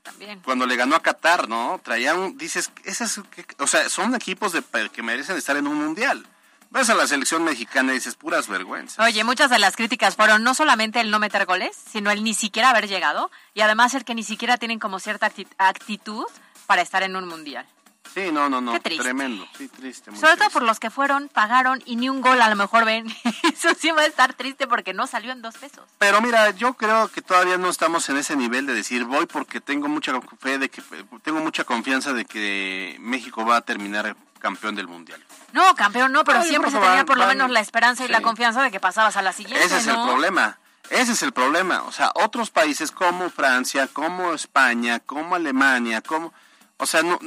También. 0.03 0.41
cuando 0.41 0.67
le 0.67 0.75
ganó 0.75 0.95
a 0.95 1.01
Qatar, 1.01 1.49
¿no? 1.49 1.81
Traían, 1.83 2.37
dices, 2.37 2.69
esas, 2.83 3.19
o 3.57 3.65
sea, 3.65 3.89
son 3.89 4.13
equipos 4.13 4.51
de, 4.53 4.61
que 4.93 5.01
merecen 5.01 5.37
estar 5.37 5.57
en 5.57 5.65
un 5.65 5.77
mundial. 5.77 6.23
Ves 6.71 6.89
a 6.89 6.95
la 6.95 7.05
selección 7.05 7.43
mexicana 7.43 7.91
y 7.91 7.95
dices, 7.95 8.15
puras 8.15 8.47
vergüenzas. 8.47 9.05
Oye, 9.05 9.23
muchas 9.25 9.49
de 9.49 9.59
las 9.59 9.75
críticas 9.75 10.15
fueron 10.15 10.41
no 10.43 10.53
solamente 10.53 11.01
el 11.01 11.11
no 11.11 11.19
meter 11.19 11.45
goles, 11.45 11.75
sino 11.91 12.11
el 12.11 12.23
ni 12.23 12.33
siquiera 12.33 12.69
haber 12.69 12.87
llegado 12.87 13.29
y 13.53 13.59
además 13.61 13.93
el 13.93 14.05
que 14.05 14.15
ni 14.15 14.23
siquiera 14.23 14.57
tienen 14.57 14.79
como 14.79 14.99
cierta 14.99 15.29
acti- 15.29 15.47
actitud 15.57 16.23
para 16.67 16.81
estar 16.81 17.03
en 17.03 17.15
un 17.17 17.27
mundial. 17.27 17.65
Sí, 18.13 18.29
no, 18.31 18.49
no, 18.49 18.59
no, 18.61 18.73
Qué 18.73 18.79
triste. 18.81 19.03
tremendo, 19.03 19.45
sí, 19.57 19.67
triste. 19.69 20.11
muy 20.11 20.19
Sobre 20.19 20.35
todo 20.37 20.49
por 20.49 20.63
los 20.63 20.79
que 20.79 20.89
fueron, 20.89 21.29
pagaron 21.29 21.81
y 21.85 21.95
ni 21.97 22.09
un 22.09 22.19
gol 22.21 22.41
a 22.41 22.49
lo 22.49 22.55
mejor 22.55 22.83
ven. 22.85 23.05
Eso 23.53 23.69
sí 23.77 23.91
va 23.91 24.01
a 24.01 24.05
estar 24.05 24.33
triste 24.33 24.65
porque 24.67 24.93
no 24.93 25.07
salió 25.07 25.31
en 25.31 25.41
dos 25.41 25.57
pesos. 25.57 25.83
Pero 25.97 26.19
mira, 26.21 26.49
yo 26.51 26.73
creo 26.73 27.09
que 27.09 27.21
todavía 27.21 27.57
no 27.57 27.69
estamos 27.69 28.07
en 28.09 28.17
ese 28.17 28.35
nivel 28.35 28.65
de 28.65 28.73
decir 28.73 29.03
voy 29.05 29.25
porque 29.27 29.61
tengo 29.61 29.87
mucha 29.89 30.13
fe 30.39 30.57
de 30.57 30.69
que 30.69 30.81
tengo 31.23 31.39
mucha 31.41 31.63
confianza 31.65 32.11
de 32.13 32.25
que 32.25 32.97
México 32.99 33.45
va 33.45 33.57
a 33.57 33.61
terminar 33.61 34.15
campeón 34.41 34.75
del 34.75 34.87
mundial. 34.87 35.23
No, 35.53 35.73
campeón 35.75 36.11
no, 36.11 36.23
pero 36.23 36.43
siempre 36.43 36.71
se 36.71 36.77
que 36.77 36.81
tenía 36.81 36.97
van- 36.97 37.05
por 37.05 37.17
lo 37.17 37.25
van- 37.25 37.37
menos 37.37 37.51
la 37.51 37.59
esperanza 37.61 38.03
y 38.03 38.07
la 38.09 38.21
confianza 38.21 38.61
de 38.63 38.71
que 38.71 38.79
pasabas 38.79 39.15
a 39.17 39.21
la 39.21 39.31
siguiente, 39.33 39.63
Ese 39.65 39.77
es 39.77 39.87
el 39.87 39.95
problema. 39.95 40.57
Ese 40.89 41.13
es 41.13 41.23
el 41.23 41.31
problema. 41.31 41.83
O 41.83 41.91
sea, 41.93 42.11
otros 42.15 42.49
países 42.49 42.91
como 42.91 43.29
Francia, 43.29 43.87
como 43.87 44.33
España, 44.33 44.99
como 44.99 45.35
Alemania, 45.35 46.01
como... 46.01 46.33
O 46.77 46.85
sea, 46.85 47.01
no, 47.03 47.17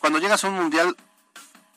cuando 0.00 0.18
llegas 0.18 0.42
a 0.42 0.48
un 0.48 0.54
mundial 0.54 0.96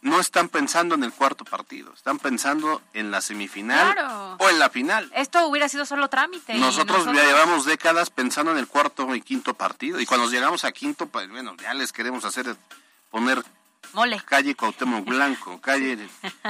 no 0.02 0.20
están 0.20 0.50
pensando 0.50 0.94
en 0.96 1.04
el 1.04 1.12
cuarto 1.12 1.44
partido, 1.46 1.92
están 1.94 2.20
pensando 2.20 2.82
en 2.94 3.10
la 3.12 3.22
semifinal 3.22 3.94
Claro. 3.94 4.36
o 4.40 4.50
en 4.50 4.60
la 4.60 4.70
final. 4.70 5.12
Esto 5.16 5.48
hubiera 5.48 5.68
sido 5.68 5.86
solo 5.86 6.10
trámite. 6.10 6.54
Nosotros 6.56 7.06
ya 7.08 7.24
llevamos 7.24 7.66
décadas 7.66 8.12
pensando 8.12 8.52
en 8.52 8.58
el 8.60 8.68
cuarto 8.68 9.14
y 9.16 9.22
quinto 9.22 9.56
partido 9.56 10.00
y 10.00 10.06
cuando 10.06 10.30
llegamos 10.30 10.64
a 10.64 10.72
quinto, 10.72 11.08
pues 11.08 11.28
bueno, 11.30 11.56
ya 11.60 11.74
les 11.74 11.92
queremos 11.92 12.24
hacer 12.24 12.56
poner 13.10 13.44
Mole. 13.94 14.22
calle 14.26 14.56
Cuauhtémoc 14.56 15.06
Blanco, 15.10 15.60
calle 15.62 15.98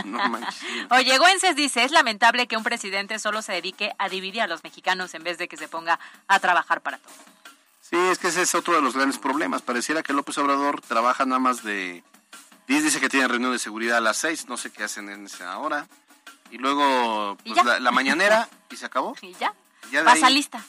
no 0.03 0.27
manches. 0.29 1.55
dice, 1.55 1.83
es 1.83 1.91
lamentable 1.91 2.47
que 2.47 2.57
un 2.57 2.63
presidente 2.63 3.19
solo 3.19 3.41
se 3.41 3.53
dedique 3.53 3.93
a 3.97 4.09
dividir 4.09 4.41
a 4.41 4.47
los 4.47 4.63
mexicanos 4.63 5.13
en 5.13 5.23
vez 5.23 5.37
de 5.37 5.47
que 5.47 5.57
se 5.57 5.67
ponga 5.67 5.99
a 6.27 6.39
trabajar 6.39 6.81
para 6.81 6.97
todos. 6.97 7.15
Sí, 7.81 7.95
es 7.97 8.17
que 8.17 8.29
ese 8.29 8.41
es 8.41 8.55
otro 8.55 8.73
de 8.75 8.81
los 8.81 8.95
grandes 8.95 9.19
problemas. 9.19 9.61
Pareciera 9.61 10.01
que 10.01 10.11
López 10.13 10.37
Obrador 10.39 10.81
trabaja 10.81 11.25
nada 11.25 11.39
más 11.39 11.63
de... 11.63 12.03
Dice 12.67 12.99
que 12.99 13.09
tiene 13.09 13.27
reunión 13.27 13.51
de 13.51 13.59
seguridad 13.59 13.97
a 13.97 14.01
las 14.01 14.17
seis, 14.17 14.47
no 14.47 14.57
sé 14.57 14.71
qué 14.71 14.83
hacen 14.83 15.07
en 15.09 15.27
esa 15.27 15.55
hora. 15.59 15.87
Y 16.49 16.57
luego 16.57 17.37
¿Y 17.43 17.53
pues, 17.53 17.63
la, 17.63 17.79
la 17.79 17.91
mañanera 17.91 18.49
y 18.71 18.75
se 18.77 18.87
acabó. 18.87 19.15
Y 19.21 19.33
ya, 19.35 19.53
Ya 19.91 20.03
pasa 20.03 20.25
ahí- 20.27 20.33
lista. 20.33 20.63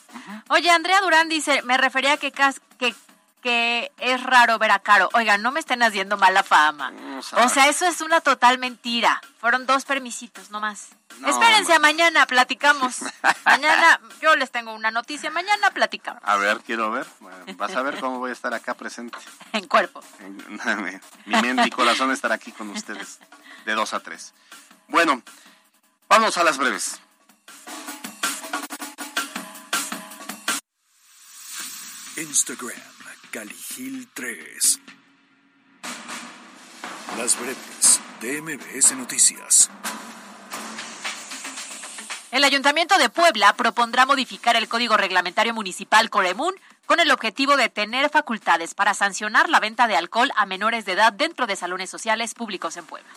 Oye, 0.49 0.69
Andrea 0.69 1.01
Durán 1.01 1.27
dice, 1.27 1.63
me 1.63 1.75
refería 1.77 2.13
a 2.13 2.17
que, 2.17 2.31
cas- 2.31 2.61
que, 2.77 2.93
que 3.41 3.91
es 3.99 4.21
raro 4.23 4.57
ver 4.59 4.71
a 4.71 4.79
Caro. 4.79 5.09
Oigan, 5.13 5.41
no 5.41 5.51
me 5.51 5.59
estén 5.59 5.83
haciendo 5.83 6.17
mala 6.17 6.43
fama. 6.43 6.91
No, 6.91 7.19
O 7.19 7.49
sea, 7.49 7.67
eso 7.67 7.85
es 7.85 8.01
una 8.01 8.21
total 8.21 8.57
mentira. 8.57 9.21
Fueron 9.39 9.65
dos 9.65 9.85
permisitos 9.85 10.49
nomás. 10.51 10.89
No, 11.19 11.29
Espérense, 11.29 11.73
a 11.73 11.79
ma- 11.79 11.87
mañana 11.87 12.25
platicamos. 12.27 12.97
mañana, 13.45 13.99
yo 14.21 14.35
les 14.35 14.51
tengo 14.51 14.73
una 14.73 14.91
noticia. 14.91 15.31
Mañana 15.31 15.71
platicamos. 15.71 16.21
A 16.25 16.35
ver, 16.37 16.59
quiero 16.61 16.91
ver. 16.91 17.07
Vas 17.55 17.75
a 17.75 17.81
ver 17.81 17.99
cómo 17.99 18.19
voy 18.19 18.29
a 18.31 18.33
estar 18.33 18.53
acá 18.53 18.73
presente. 18.73 19.17
En 19.53 19.67
cuerpo. 19.67 20.03
Mi 21.25 21.41
mente 21.41 21.67
y 21.67 21.69
corazón 21.71 22.11
estará 22.11 22.35
aquí 22.35 22.51
con 22.51 22.69
ustedes 22.69 23.19
de 23.65 23.73
dos 23.73 23.93
a 23.93 23.99
tres. 24.01 24.33
Bueno, 24.87 25.21
vamos 26.09 26.37
a 26.37 26.43
las 26.43 26.57
breves. 26.57 26.99
Instagram, 32.17 32.81
Caligil 33.37 34.07
3. 34.15 34.79
Las 37.19 37.39
breves 37.39 38.01
de 38.19 38.95
Noticias. 38.95 39.69
El 42.31 42.43
Ayuntamiento 42.43 42.97
de 42.97 43.11
Puebla 43.11 43.53
propondrá 43.53 44.07
modificar 44.07 44.55
el 44.55 44.67
Código 44.67 44.97
Reglamentario 44.97 45.53
Municipal 45.53 46.09
Coremún 46.09 46.55
con 46.87 46.99
el 46.99 47.11
objetivo 47.11 47.57
de 47.57 47.69
tener 47.69 48.09
facultades 48.09 48.73
para 48.73 48.95
sancionar 48.95 49.51
la 49.51 49.59
venta 49.59 49.87
de 49.87 49.95
alcohol 49.95 50.31
a 50.35 50.47
menores 50.47 50.85
de 50.85 50.93
edad 50.93 51.13
dentro 51.13 51.45
de 51.45 51.55
salones 51.55 51.91
sociales 51.91 52.33
públicos 52.33 52.75
en 52.75 52.87
Puebla. 52.87 53.11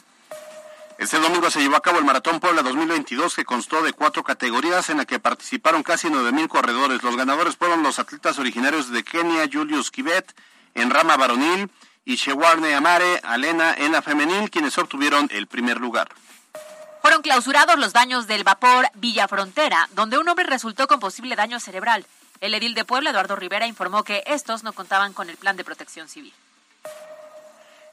Este 1.01 1.19
domingo 1.19 1.51
se 1.51 1.61
llevó 1.61 1.77
a 1.77 1.81
cabo 1.81 1.97
el 1.97 2.05
Maratón 2.05 2.41
Puebla 2.41 2.61
2022 2.61 3.35
que 3.35 3.47
constó 3.47 3.83
de 3.83 3.95
cuatro 3.95 4.23
categorías 4.23 4.91
en 4.91 4.99
la 4.99 5.07
que 5.07 5.19
participaron 5.19 5.83
casi 5.83 6.09
9.000 6.09 6.47
corredores. 6.47 7.03
Los 7.03 7.17
ganadores 7.17 7.57
fueron 7.57 7.83
los 7.83 7.99
atletas 7.99 8.39
originarios 8.39 8.91
de 8.91 9.03
Kenia, 9.03 9.49
Julius 9.51 9.91
Kibet 9.91 10.31
en 10.75 10.91
rama 10.91 11.17
varonil 11.17 11.71
y 12.05 12.17
Shewarne 12.17 12.75
Amare 12.75 13.19
Alena 13.25 13.73
en 13.73 13.93
la 13.93 14.03
femenil, 14.03 14.51
quienes 14.51 14.77
obtuvieron 14.77 15.31
el 15.33 15.47
primer 15.47 15.81
lugar. 15.81 16.11
Fueron 17.01 17.23
clausurados 17.23 17.79
los 17.79 17.95
daños 17.95 18.27
del 18.27 18.45
vapor 18.45 18.87
Villa 18.93 19.27
Frontera, 19.27 19.89
donde 19.93 20.19
un 20.19 20.29
hombre 20.29 20.45
resultó 20.45 20.87
con 20.87 21.01
posible 21.01 21.35
daño 21.35 21.61
cerebral. 21.61 22.05
El 22.43 22.53
edil 22.53 22.75
de 22.75 22.85
Puebla, 22.85 23.09
Eduardo 23.09 23.37
Rivera, 23.37 23.67
informó 23.67 24.05
que 24.05 24.23
estos 24.27 24.65
no 24.65 24.75
contaban 24.75 25.15
con 25.15 25.31
el 25.31 25.39
plan 25.39 25.57
de 25.57 25.65
protección 25.65 26.09
civil. 26.09 26.35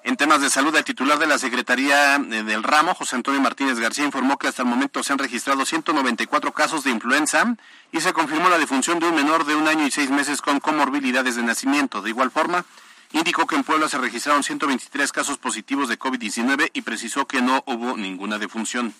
En 0.08 0.16
temas 0.16 0.40
de 0.40 0.50
salud, 0.50 0.74
el 0.74 0.86
titular 0.86 1.20
de 1.20 1.28
la 1.28 1.38
Secretaría 1.38 2.16
eh, 2.16 2.20
del 2.44 2.64
Ramo, 2.64 2.96
José 2.96 3.18
Antonio 3.18 3.42
Martínez 3.42 3.78
García, 3.78 4.06
informó 4.06 4.38
que 4.38 4.48
hasta 4.48 4.62
el 4.62 4.70
momento 4.70 5.04
se 5.04 5.12
han 5.12 5.20
registrado 5.20 5.66
194 5.66 6.54
casos 6.54 6.86
de 6.86 6.92
influenza 6.92 7.58
y 7.92 8.00
se 8.00 8.14
confirmó 8.14 8.48
la 8.48 8.58
defunción 8.58 9.00
de 9.00 9.08
un 9.08 9.16
menor 9.16 9.46
de 9.46 9.56
un 9.56 9.68
año 9.68 9.86
y 9.86 9.92
seis 9.92 10.10
meses 10.10 10.42
con 10.42 10.62
comorbilidades 10.62 11.36
de 11.36 11.44
nacimiento. 11.44 12.02
De 12.02 12.12
igual 12.12 12.32
forma, 12.32 12.64
indicó 13.12 13.46
que 13.48 13.58
en 13.58 13.66
Puebla 13.66 13.90
se 13.90 13.98
registraron 13.98 14.44
123 14.44 15.12
casos 15.12 15.40
positivos 15.40 15.90
de 15.90 16.00
COVID-19 16.00 16.70
y 16.72 16.84
precisó 16.84 17.28
que 17.28 17.42
no 17.42 17.62
hubo 17.68 17.98
ninguna 17.98 18.40
defunción. 18.40 18.94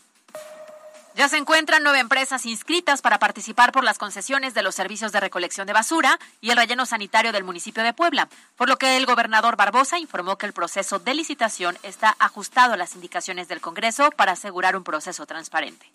Ya 1.18 1.28
se 1.28 1.38
encuentran 1.38 1.82
nueve 1.82 1.98
empresas 1.98 2.46
inscritas 2.46 3.02
para 3.02 3.18
participar 3.18 3.72
por 3.72 3.84
las 3.84 3.98
concesiones 3.98 4.54
de 4.54 4.62
los 4.62 4.76
servicios 4.76 5.12
de 5.12 5.20
recolección 5.20 5.66
de 5.66 5.74
basura 5.74 6.20
y 6.42 6.52
el 6.52 6.58
relleno 6.58 6.86
sanitario 6.86 7.32
del 7.32 7.44
municipio 7.44 7.82
de 7.82 7.92
Puebla, 7.92 8.30
por 8.56 8.70
lo 8.70 8.78
que 8.78 8.98
el 8.98 9.08
gobernador 9.08 9.56
Barbosa 9.56 9.98
informó 9.98 10.38
que 10.38 10.46
el 10.46 10.54
proceso 10.54 11.00
de 11.00 11.16
licitación 11.16 11.76
está 11.82 12.16
ajustado 12.20 12.74
a 12.74 12.78
las 12.78 12.94
indicaciones 12.94 13.48
del 13.48 13.62
Congreso 13.62 14.12
para 14.12 14.34
asegurar 14.34 14.78
un 14.78 14.84
proceso 14.84 15.26
transparente. 15.26 15.90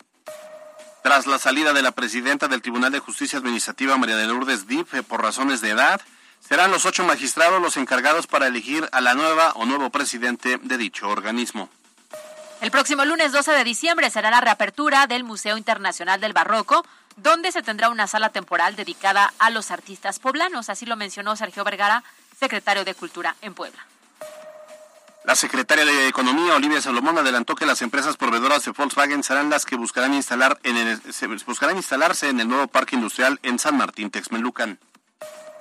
Tras 1.03 1.25
la 1.25 1.39
salida 1.39 1.71
de 1.71 1.83
la 1.83 1.91
presidenta 1.91 2.49
del 2.49 2.61
Tribunal 2.61 2.91
de 2.91 2.99
Justicia 2.99 3.39
Administrativa, 3.39 3.95
María 3.95 4.17
de 4.17 4.27
Lourdes 4.27 4.67
Dip, 4.67 4.93
eh, 4.93 5.03
por 5.03 5.21
razones 5.21 5.61
de 5.61 5.69
edad, 5.69 6.01
serán 6.41 6.69
los 6.69 6.85
ocho 6.85 7.05
magistrados 7.05 7.61
los 7.61 7.77
encargados 7.77 8.27
para 8.27 8.47
elegir 8.47 8.89
a 8.91 8.99
la 8.99 9.13
nueva 9.13 9.53
o 9.53 9.65
nuevo 9.65 9.89
presidente 9.89 10.59
de 10.61 10.77
dicho 10.77 11.07
organismo. 11.07 11.69
El 12.63 12.71
próximo 12.71 13.03
lunes 13.03 13.33
12 13.33 13.51
de 13.51 13.63
diciembre 13.65 14.09
será 14.09 14.31
la 14.31 14.39
reapertura 14.39 15.05
del 15.05 15.25
Museo 15.25 15.57
Internacional 15.57 16.21
del 16.21 16.31
Barroco, 16.31 16.85
donde 17.17 17.51
se 17.51 17.61
tendrá 17.61 17.89
una 17.89 18.07
sala 18.07 18.29
temporal 18.29 18.77
dedicada 18.77 19.33
a 19.37 19.49
los 19.49 19.69
artistas 19.69 20.19
poblanos. 20.19 20.69
Así 20.69 20.85
lo 20.85 20.95
mencionó 20.95 21.35
Sergio 21.35 21.65
Vergara, 21.65 22.05
secretario 22.39 22.85
de 22.85 22.95
Cultura 22.95 23.35
en 23.41 23.53
Puebla. 23.53 23.85
La 25.25 25.35
secretaria 25.35 25.83
de 25.83 26.07
Economía, 26.07 26.55
Olivia 26.55 26.81
Salomón, 26.81 27.17
adelantó 27.17 27.53
que 27.55 27.65
las 27.65 27.81
empresas 27.81 28.15
proveedoras 28.15 28.63
de 28.63 28.71
Volkswagen 28.71 29.23
serán 29.23 29.49
las 29.49 29.65
que 29.65 29.75
buscarán, 29.75 30.13
instalar 30.13 30.57
en 30.63 30.77
el- 30.77 31.13
se- 31.13 31.27
buscarán 31.27 31.75
instalarse 31.75 32.29
en 32.29 32.39
el 32.39 32.47
nuevo 32.47 32.67
parque 32.67 32.95
industrial 32.95 33.39
en 33.43 33.59
San 33.59 33.75
Martín 33.75 34.09
Texmelucan. 34.09 34.79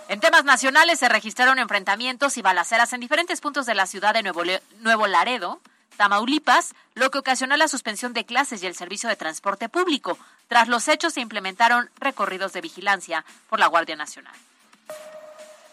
En 0.09 0.21
temas 0.21 0.45
nacionales 0.45 1.01
se 1.01 1.09
registraron 1.09 1.59
enfrentamientos 1.59 2.37
y 2.37 2.43
balaceras 2.43 2.93
en 2.93 3.01
diferentes 3.01 3.41
puntos 3.41 3.67
de 3.67 3.75
la 3.75 3.87
ciudad 3.87 4.15
de 4.15 4.23
Nuevo, 4.23 4.45
Le- 4.45 4.63
Nuevo 4.81 5.07
Laredo, 5.09 5.61
Tamaulipas, 5.97 6.75
lo 6.95 7.11
que 7.11 7.19
ocasionó 7.19 7.57
la 7.57 7.69
suspensión 7.69 8.13
de 8.13 8.25
clases 8.25 8.63
y 8.63 8.67
el 8.67 8.75
servicio 8.75 9.09
de 9.09 9.17
transporte 9.17 9.69
público. 9.69 10.19
Tras 10.49 10.69
los 10.69 10.89
hechos 10.89 11.15
se 11.15 11.21
implementaron 11.21 11.91
recorridos 11.99 12.53
de 12.53 12.61
vigilancia 12.61 13.25
por 13.49 13.59
la 13.59 13.67
Guardia 13.67 13.97
Nacional. 13.97 14.35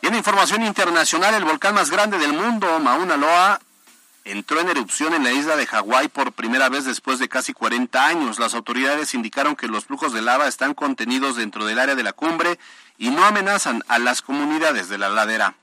Y 0.02 0.08
en 0.08 0.16
información 0.16 0.64
internacional, 0.64 1.34
el 1.34 1.44
volcán 1.44 1.76
más 1.76 1.90
grande 1.92 2.18
del 2.18 2.34
mundo, 2.34 2.80
Mauna 2.80 3.18
Loa, 3.18 3.60
entró 4.24 4.60
en 4.60 4.70
erupción 4.70 5.14
en 5.14 5.24
la 5.24 5.32
isla 5.32 5.56
de 5.56 5.68
Hawái 5.68 6.08
por 6.08 6.32
primera 6.32 6.70
vez 6.70 6.86
después 6.86 7.20
de 7.20 7.28
casi 7.28 7.54
40 7.54 8.06
años. 8.06 8.40
Las 8.40 8.54
autoridades 8.54 9.14
indicaron 9.14 9.56
que 9.56 9.68
los 9.68 9.86
flujos 9.86 10.14
de 10.14 10.22
lava 10.22 10.48
están 10.48 10.74
contenidos 10.74 11.36
dentro 11.36 11.66
del 11.66 11.80
área 11.80 11.96
de 11.96 12.04
la 12.04 12.14
cumbre 12.14 12.60
y 12.98 13.10
no 13.10 13.26
amenazan 13.26 13.84
a 13.88 14.00
las 14.00 14.22
comunidades 14.22 14.90
de 14.90 14.98
la 14.98 15.10
ladera. 15.10 15.56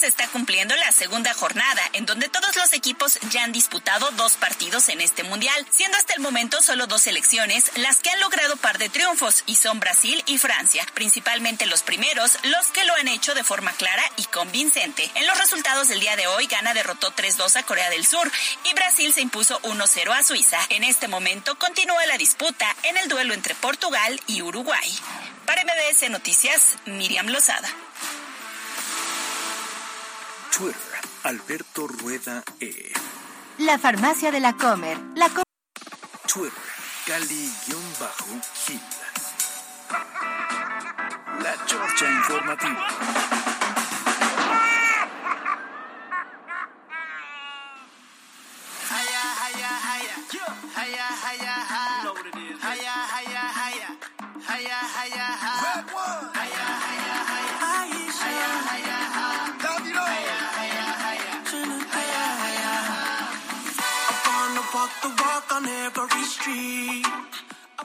Se 0.00 0.06
está 0.06 0.26
cumpliendo 0.28 0.74
la 0.76 0.92
segunda 0.92 1.34
jornada, 1.34 1.82
en 1.92 2.06
donde 2.06 2.30
todos 2.30 2.56
los 2.56 2.72
equipos 2.72 3.18
ya 3.30 3.44
han 3.44 3.52
disputado 3.52 4.10
dos 4.12 4.32
partidos 4.34 4.88
en 4.88 5.02
este 5.02 5.24
mundial, 5.24 5.66
siendo 5.70 5.98
hasta 5.98 6.14
el 6.14 6.20
momento 6.20 6.62
solo 6.62 6.86
dos 6.86 7.02
selecciones 7.02 7.70
las 7.76 7.98
que 7.98 8.08
han 8.08 8.20
logrado 8.20 8.56
par 8.56 8.78
de 8.78 8.88
triunfos, 8.88 9.42
y 9.44 9.56
son 9.56 9.78
Brasil 9.78 10.22
y 10.26 10.38
Francia, 10.38 10.86
principalmente 10.94 11.66
los 11.66 11.82
primeros, 11.82 12.38
los 12.44 12.66
que 12.68 12.84
lo 12.84 12.94
han 12.94 13.08
hecho 13.08 13.34
de 13.34 13.44
forma 13.44 13.72
clara 13.72 14.02
y 14.16 14.24
convincente. 14.24 15.10
En 15.16 15.26
los 15.26 15.36
resultados 15.36 15.88
del 15.88 16.00
día 16.00 16.16
de 16.16 16.28
hoy, 16.28 16.46
Ghana 16.46 16.72
derrotó 16.72 17.14
3-2 17.14 17.56
a 17.56 17.62
Corea 17.64 17.90
del 17.90 18.06
Sur 18.06 18.32
y 18.64 18.72
Brasil 18.72 19.12
se 19.12 19.20
impuso 19.20 19.60
1-0 19.62 20.12
a 20.12 20.22
Suiza. 20.22 20.58
En 20.70 20.82
este 20.82 21.08
momento 21.08 21.58
continúa 21.58 22.06
la 22.06 22.16
disputa 22.16 22.74
en 22.84 22.96
el 22.96 23.08
duelo 23.08 23.34
entre 23.34 23.54
Portugal 23.54 24.18
y 24.26 24.40
Uruguay. 24.40 24.98
Para 25.44 25.62
MBS 25.64 26.08
Noticias, 26.08 26.76
Miriam 26.86 27.26
Lozada. 27.26 27.68
Twitter, 30.50 30.76
Alberto 31.24 31.86
Rueda 31.86 32.42
E. 32.60 32.92
La 33.58 33.78
farmacia 33.78 34.30
de 34.30 34.40
la 34.40 34.54
Comer. 34.56 34.98
La 35.14 35.28
Twitter, 36.26 36.52
Cali-Gil. 37.06 38.80
La 41.42 41.54
Chorcha 41.66 42.10
Informativa. 42.10 43.39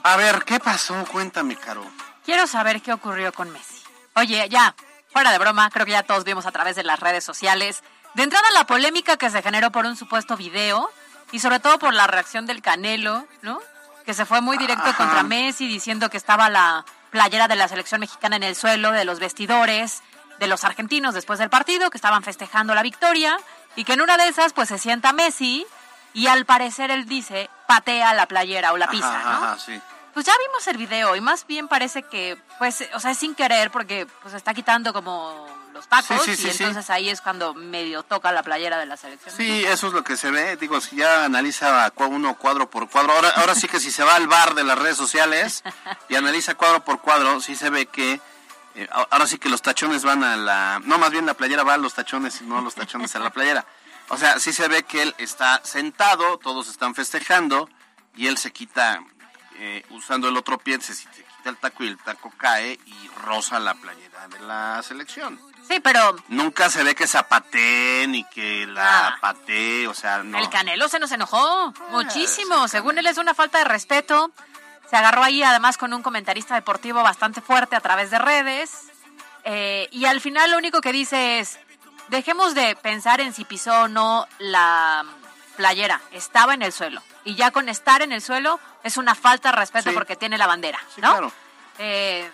A 0.08 0.16
ver, 0.16 0.44
¿qué 0.44 0.60
pasó? 0.60 0.94
Cuéntame, 1.10 1.56
Caro. 1.56 1.84
Quiero 2.24 2.46
saber 2.46 2.80
qué 2.80 2.92
ocurrió 2.92 3.32
con 3.32 3.50
Messi. 3.50 3.82
Oye, 4.14 4.48
ya, 4.48 4.72
fuera 5.12 5.32
de 5.32 5.38
broma, 5.38 5.68
creo 5.70 5.84
que 5.84 5.90
ya 5.90 6.04
todos 6.04 6.22
vimos 6.22 6.46
a 6.46 6.52
través 6.52 6.76
de 6.76 6.84
las 6.84 7.00
redes 7.00 7.24
sociales. 7.24 7.82
De 8.14 8.22
entrada, 8.22 8.46
la 8.54 8.66
polémica 8.68 9.16
que 9.16 9.30
se 9.30 9.42
generó 9.42 9.72
por 9.72 9.84
un 9.84 9.96
supuesto 9.96 10.36
video 10.36 10.88
y 11.32 11.40
sobre 11.40 11.58
todo 11.58 11.80
por 11.80 11.92
la 11.92 12.06
reacción 12.06 12.46
del 12.46 12.62
Canelo, 12.62 13.26
¿no? 13.42 13.58
Que 14.04 14.14
se 14.14 14.26
fue 14.26 14.40
muy 14.40 14.58
directo 14.58 14.84
Ajá. 14.88 14.96
contra 14.96 15.22
Messi 15.24 15.66
diciendo 15.66 16.08
que 16.08 16.18
estaba 16.18 16.50
la 16.50 16.84
playera 17.10 17.48
de 17.48 17.56
la 17.56 17.66
selección 17.66 18.00
mexicana 18.00 18.36
en 18.36 18.44
el 18.44 18.54
suelo, 18.54 18.92
de 18.92 19.04
los 19.04 19.18
vestidores, 19.18 20.04
de 20.38 20.46
los 20.46 20.62
argentinos 20.62 21.14
después 21.14 21.40
del 21.40 21.50
partido, 21.50 21.90
que 21.90 21.98
estaban 21.98 22.22
festejando 22.22 22.76
la 22.76 22.82
victoria 22.84 23.36
y 23.74 23.82
que 23.82 23.94
en 23.94 24.02
una 24.02 24.16
de 24.16 24.28
esas 24.28 24.52
pues 24.52 24.68
se 24.68 24.78
sienta 24.78 25.12
Messi 25.12 25.66
y 26.14 26.28
al 26.28 26.46
parecer 26.46 26.92
él 26.92 27.06
dice 27.06 27.50
patea 27.66 28.14
la 28.14 28.26
playera 28.26 28.72
o 28.72 28.76
la 28.76 28.88
pisa, 28.88 29.08
Ajá, 29.18 29.30
¿no? 29.30 29.44
ajá, 29.46 29.58
sí. 29.58 29.80
Pues 30.16 30.24
ya 30.24 30.32
vimos 30.48 30.66
el 30.66 30.78
video 30.78 31.14
y 31.14 31.20
más 31.20 31.46
bien 31.46 31.68
parece 31.68 32.02
que, 32.02 32.38
pues, 32.58 32.88
o 32.94 33.00
sea, 33.00 33.10
es 33.10 33.18
sin 33.18 33.34
querer 33.34 33.70
porque 33.70 34.06
pues 34.22 34.32
está 34.32 34.54
quitando 34.54 34.94
como 34.94 35.46
los 35.74 35.86
tacos 35.88 36.22
Sí, 36.24 36.34
sí, 36.34 36.36
sí, 36.36 36.48
y 36.48 36.52
sí. 36.52 36.62
entonces 36.62 36.88
ahí 36.88 37.10
es 37.10 37.20
cuando 37.20 37.52
medio 37.52 38.02
toca 38.02 38.32
la 38.32 38.42
playera 38.42 38.78
de 38.78 38.86
la 38.86 38.96
selección. 38.96 39.36
Sí, 39.36 39.62
eso 39.66 39.88
es 39.88 39.92
lo 39.92 40.02
que 40.04 40.16
se 40.16 40.30
ve. 40.30 40.56
Digo, 40.56 40.80
si 40.80 40.96
ya 40.96 41.26
analiza 41.26 41.92
uno 41.98 42.34
cuadro 42.38 42.70
por 42.70 42.88
cuadro, 42.88 43.12
ahora, 43.12 43.28
ahora 43.36 43.54
sí 43.54 43.68
que 43.68 43.78
si 43.78 43.90
se 43.90 44.04
va 44.04 44.14
al 44.14 44.26
bar 44.26 44.54
de 44.54 44.64
las 44.64 44.78
redes 44.78 44.96
sociales 44.96 45.62
y 46.08 46.14
analiza 46.14 46.54
cuadro 46.54 46.82
por 46.82 47.02
cuadro, 47.02 47.42
sí 47.42 47.54
se 47.54 47.68
ve 47.68 47.84
que 47.84 48.18
eh, 48.74 48.88
ahora 49.10 49.26
sí 49.26 49.36
que 49.36 49.50
los 49.50 49.60
tachones 49.60 50.02
van 50.02 50.24
a 50.24 50.34
la... 50.38 50.80
No, 50.82 50.96
más 50.96 51.10
bien 51.10 51.26
la 51.26 51.34
playera 51.34 51.62
va 51.62 51.74
a 51.74 51.76
los 51.76 51.92
tachones 51.92 52.40
y 52.40 52.44
no 52.44 52.62
los 52.62 52.74
tachones 52.74 53.14
a 53.16 53.18
la 53.18 53.28
playera. 53.28 53.66
O 54.08 54.16
sea, 54.16 54.40
sí 54.40 54.54
se 54.54 54.66
ve 54.68 54.84
que 54.84 55.02
él 55.02 55.14
está 55.18 55.60
sentado, 55.62 56.38
todos 56.38 56.68
están 56.68 56.94
festejando 56.94 57.68
y 58.16 58.28
él 58.28 58.38
se 58.38 58.50
quita, 58.50 59.02
eh, 59.58 59.84
usando 59.90 60.28
el 60.28 60.36
otro 60.36 60.58
pie, 60.58 60.80
se, 60.80 60.94
quita 60.94 61.50
el 61.50 61.56
taco 61.56 61.84
y 61.84 61.88
el 61.88 61.98
taco 61.98 62.32
cae 62.36 62.78
y 62.86 63.08
roza 63.22 63.58
la 63.60 63.74
playera 63.74 64.28
de 64.28 64.40
la 64.40 64.82
selección. 64.82 65.40
Sí, 65.68 65.80
pero 65.80 66.16
Nunca 66.28 66.70
se 66.70 66.84
ve 66.84 66.94
que 66.94 67.06
zapatee 67.08 68.06
ni 68.06 68.22
que 68.24 68.66
la 68.66 68.84
Nada. 68.84 69.18
patee, 69.20 69.88
o 69.88 69.94
sea, 69.94 70.22
no. 70.22 70.38
el 70.38 70.48
Canelo 70.48 70.88
se 70.88 70.98
nos 71.00 71.10
enojó 71.10 71.72
muchísimo. 71.90 72.68
Según 72.68 72.98
él 72.98 73.06
es 73.06 73.18
una 73.18 73.34
falta 73.34 73.58
de 73.58 73.64
respeto. 73.64 74.30
Se 74.88 74.96
agarró 74.96 75.24
ahí 75.24 75.42
además 75.42 75.76
con 75.78 75.92
un 75.92 76.02
comentarista 76.02 76.54
deportivo 76.54 77.02
bastante 77.02 77.40
fuerte 77.40 77.74
a 77.74 77.80
través 77.80 78.10
de 78.10 78.18
redes. 78.18 78.84
Eh, 79.44 79.88
y 79.90 80.04
al 80.04 80.20
final 80.20 80.52
lo 80.52 80.58
único 80.58 80.80
que 80.80 80.92
dice 80.92 81.40
es, 81.40 81.58
dejemos 82.08 82.54
de 82.54 82.76
pensar 82.76 83.20
en 83.20 83.32
si 83.32 83.44
pisó 83.44 83.82
o 83.82 83.88
no 83.88 84.28
la 84.38 85.04
playera. 85.56 86.00
Estaba 86.12 86.54
en 86.54 86.62
el 86.62 86.72
suelo. 86.72 87.02
Y 87.26 87.34
ya 87.34 87.50
con 87.50 87.68
estar 87.68 88.00
en 88.00 88.12
el 88.12 88.22
suelo 88.22 88.58
es 88.82 88.96
una 88.96 89.14
falta 89.14 89.50
de 89.50 89.56
respeto 89.56 89.90
Sí. 89.90 89.94
porque 89.94 90.16
tiene 90.16 90.38
la 90.38 90.46
bandera, 90.46 90.80
Sí, 90.94 91.00
¿no? 91.02 91.10
claro. 91.10 91.32
Eh, 91.78 92.30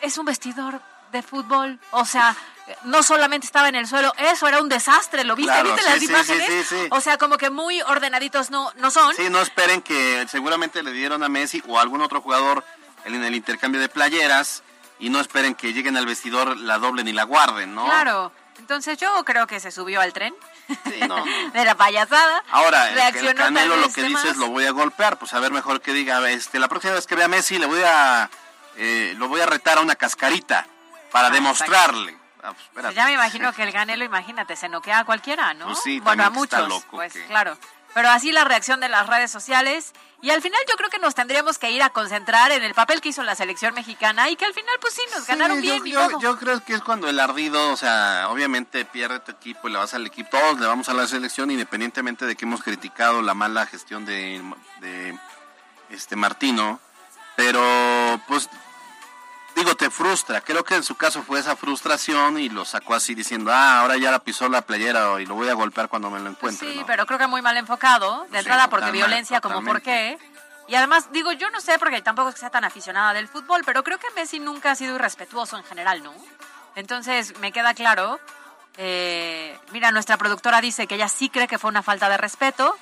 es 0.00 0.18
un 0.18 0.24
vestidor 0.24 0.80
de 1.12 1.22
fútbol. 1.22 1.78
O 1.90 2.04
sea, 2.04 2.34
no 2.84 3.02
solamente 3.02 3.46
estaba 3.46 3.68
en 3.68 3.74
el 3.74 3.86
suelo, 3.86 4.12
eso 4.16 4.48
era 4.48 4.60
un 4.62 4.68
desastre. 4.68 5.24
¿Lo 5.24 5.36
viste? 5.36 5.52
Claro, 5.52 5.74
¿Viste 5.74 5.82
sí, 5.82 5.88
las 5.90 5.98
sí, 5.98 6.04
imágenes? 6.06 6.46
sí, 6.46 6.76
sí, 6.76 6.82
sí. 6.84 6.88
O 6.90 7.00
sea, 7.00 7.18
como 7.18 7.36
que 7.36 7.50
muy 7.50 7.82
ordenaditos 7.82 8.50
no, 8.50 8.72
no 8.76 8.90
son. 8.90 9.14
Sí, 9.14 9.28
no 9.28 9.40
esperen 9.40 9.82
que 9.82 10.26
seguramente 10.28 10.82
le 10.82 10.92
dieron 10.92 11.22
a 11.22 11.28
Messi 11.28 11.62
o 11.68 11.78
a 11.78 11.82
algún 11.82 12.00
otro 12.00 12.20
jugador 12.20 12.64
en 13.04 13.22
el 13.22 13.34
intercambio 13.34 13.80
de 13.80 13.88
playeras 13.88 14.62
y 14.98 15.10
no 15.10 15.20
esperen 15.20 15.54
que 15.54 15.72
lleguen 15.72 15.96
al 15.96 16.06
vestidor, 16.06 16.56
la 16.56 16.78
doblen 16.78 17.08
y 17.08 17.12
la 17.12 17.24
guarden, 17.24 17.74
¿no? 17.74 17.84
Claro. 17.84 18.32
Entonces 18.58 18.98
yo 18.98 19.24
creo 19.24 19.46
que 19.46 19.58
se 19.60 19.70
subió 19.70 20.00
al 20.00 20.12
tren 20.12 20.34
Sí, 20.84 21.00
no. 21.08 21.24
de 21.52 21.64
la 21.64 21.74
payasada. 21.74 22.42
Ahora, 22.50 22.90
el, 23.10 23.34
Canelo 23.34 23.76
lo 23.76 23.92
que 23.92 24.02
dice 24.02 24.28
es 24.30 24.36
lo 24.36 24.48
voy 24.48 24.66
a 24.66 24.70
golpear, 24.72 25.18
pues 25.18 25.32
a 25.34 25.40
ver 25.40 25.52
mejor 25.52 25.80
que 25.80 25.92
diga, 25.92 26.28
este, 26.30 26.58
la 26.58 26.68
próxima 26.68 26.94
vez 26.94 27.06
que 27.06 27.14
vea 27.14 27.26
a 27.26 27.28
Messi 27.28 27.58
le 27.58 27.66
voy 27.66 27.82
a 27.84 28.30
eh, 28.76 29.14
lo 29.18 29.28
voy 29.28 29.40
a 29.40 29.46
retar 29.46 29.78
a 29.78 29.80
una 29.80 29.94
cascarita 29.96 30.66
para 31.10 31.28
Ah, 31.28 31.30
demostrarle. 31.30 32.16
Ah, 32.42 32.52
pues. 32.54 32.84
Pues 32.84 32.94
ya 32.94 33.04
me 33.04 33.12
imagino 33.12 33.52
que 33.52 33.62
el 33.64 33.72
Canelo, 33.72 34.04
imagínate, 34.04 34.56
se 34.56 34.68
noquea 34.68 35.00
a 35.00 35.04
cualquiera, 35.04 35.52
¿no? 35.54 35.66
Pues 35.66 35.80
sí, 35.82 36.00
bueno, 36.00 36.22
a 36.22 36.26
que 36.32 36.40
está 36.40 36.58
muchos, 36.62 36.68
loco, 36.68 36.96
pues 36.96 37.12
que- 37.12 37.26
claro. 37.26 37.58
Pero 37.92 38.08
así 38.10 38.30
la 38.32 38.44
reacción 38.44 38.78
de 38.80 38.88
las 38.88 39.06
redes 39.08 39.30
sociales. 39.30 39.92
Y 40.22 40.30
al 40.30 40.42
final 40.42 40.60
yo 40.68 40.76
creo 40.76 40.90
que 40.90 40.98
nos 40.98 41.14
tendríamos 41.14 41.56
que 41.58 41.70
ir 41.70 41.82
a 41.82 41.90
concentrar 41.90 42.52
en 42.52 42.62
el 42.62 42.74
papel 42.74 43.00
que 43.00 43.08
hizo 43.08 43.22
la 43.22 43.34
selección 43.34 43.72
mexicana 43.74 44.28
y 44.28 44.36
que 44.36 44.44
al 44.44 44.52
final 44.52 44.74
pues 44.80 44.92
sí, 44.94 45.02
nos 45.14 45.26
ganaron 45.26 45.60
bien 45.62 45.78
yo, 45.78 45.86
y 45.86 45.90
yo- 45.92 46.08
todo. 46.10 46.20
yo 46.20 46.38
creo 46.38 46.62
que 46.64 46.74
es 46.74 46.82
cuando 46.82 47.08
el 47.08 47.18
ardido, 47.18 47.72
o 47.72 47.76
sea, 47.76 48.26
obviamente 48.30 48.84
pierde 48.84 49.20
tu 49.20 49.32
equipo 49.32 49.68
y 49.68 49.72
le 49.72 49.78
vas 49.78 49.94
al 49.94 50.06
equipo, 50.06 50.28
todos 50.30 50.60
le 50.60 50.66
vamos 50.66 50.88
a 50.90 50.94
la 50.94 51.06
selección 51.06 51.50
independientemente 51.50 52.26
de 52.26 52.36
que 52.36 52.44
hemos 52.44 52.62
criticado 52.62 53.22
la 53.22 53.32
mala 53.34 53.64
gestión 53.66 54.04
de, 54.04 54.42
de 54.80 55.18
este 55.90 56.16
Martino, 56.16 56.80
pero 57.36 58.20
pues 58.28 58.48
digo, 59.60 59.76
te 59.76 59.90
frustra, 59.90 60.40
creo 60.40 60.64
que 60.64 60.74
en 60.74 60.82
su 60.82 60.94
caso 60.96 61.22
fue 61.22 61.38
esa 61.40 61.56
frustración 61.56 62.38
y 62.38 62.48
lo 62.48 62.64
sacó 62.64 62.94
así 62.94 63.14
diciendo, 63.14 63.50
ah, 63.52 63.80
ahora 63.80 63.96
ya 63.96 64.10
la 64.10 64.18
pisó 64.18 64.48
la 64.48 64.62
playera 64.62 65.20
y 65.20 65.26
lo 65.26 65.34
voy 65.34 65.48
a 65.48 65.54
golpear 65.54 65.88
cuando 65.88 66.10
me 66.10 66.18
lo 66.20 66.30
encuentre. 66.30 66.70
Sí, 66.72 66.80
¿no? 66.80 66.86
pero 66.86 67.06
creo 67.06 67.18
que 67.18 67.26
muy 67.26 67.42
mal 67.42 67.56
enfocado. 67.56 68.22
De 68.24 68.30
Sí, 68.30 68.36
entrada 68.38 68.64
porque 68.68 68.86
totalmente, 68.86 69.06
violencia 69.06 69.40
como 69.40 69.62
por 69.64 69.80
qué. 69.82 70.18
Y 70.68 70.74
además, 70.74 71.10
digo, 71.12 71.32
yo 71.32 71.50
no 71.50 71.60
sé 71.60 71.78
porque 71.78 72.00
tampoco 72.02 72.28
es 72.28 72.34
que 72.36 72.40
sea 72.40 72.50
tan 72.50 72.64
aficionada 72.64 73.12
del 73.12 73.28
fútbol, 73.28 73.62
pero 73.64 73.82
creo 73.82 73.98
que 73.98 74.06
Messi 74.14 74.38
nunca 74.38 74.70
ha 74.70 74.74
sido 74.76 74.94
irrespetuoso 74.94 75.56
en 75.56 75.64
general, 75.64 76.02
¿no? 76.02 76.12
Entonces, 76.76 77.36
me 77.40 77.50
queda 77.52 77.74
claro. 77.74 78.20
eh, 78.76 79.58
mira, 79.72 79.90
nuestra 79.90 80.16
productora 80.16 80.60
dice 80.60 80.86
que 80.86 80.94
ella 80.94 81.08
sí 81.08 81.28
cree 81.28 81.48
que 81.48 81.58
fue 81.58 81.68
una 81.70 81.82
falta 81.82 82.08
de 82.08 82.16
respeto 82.16 82.76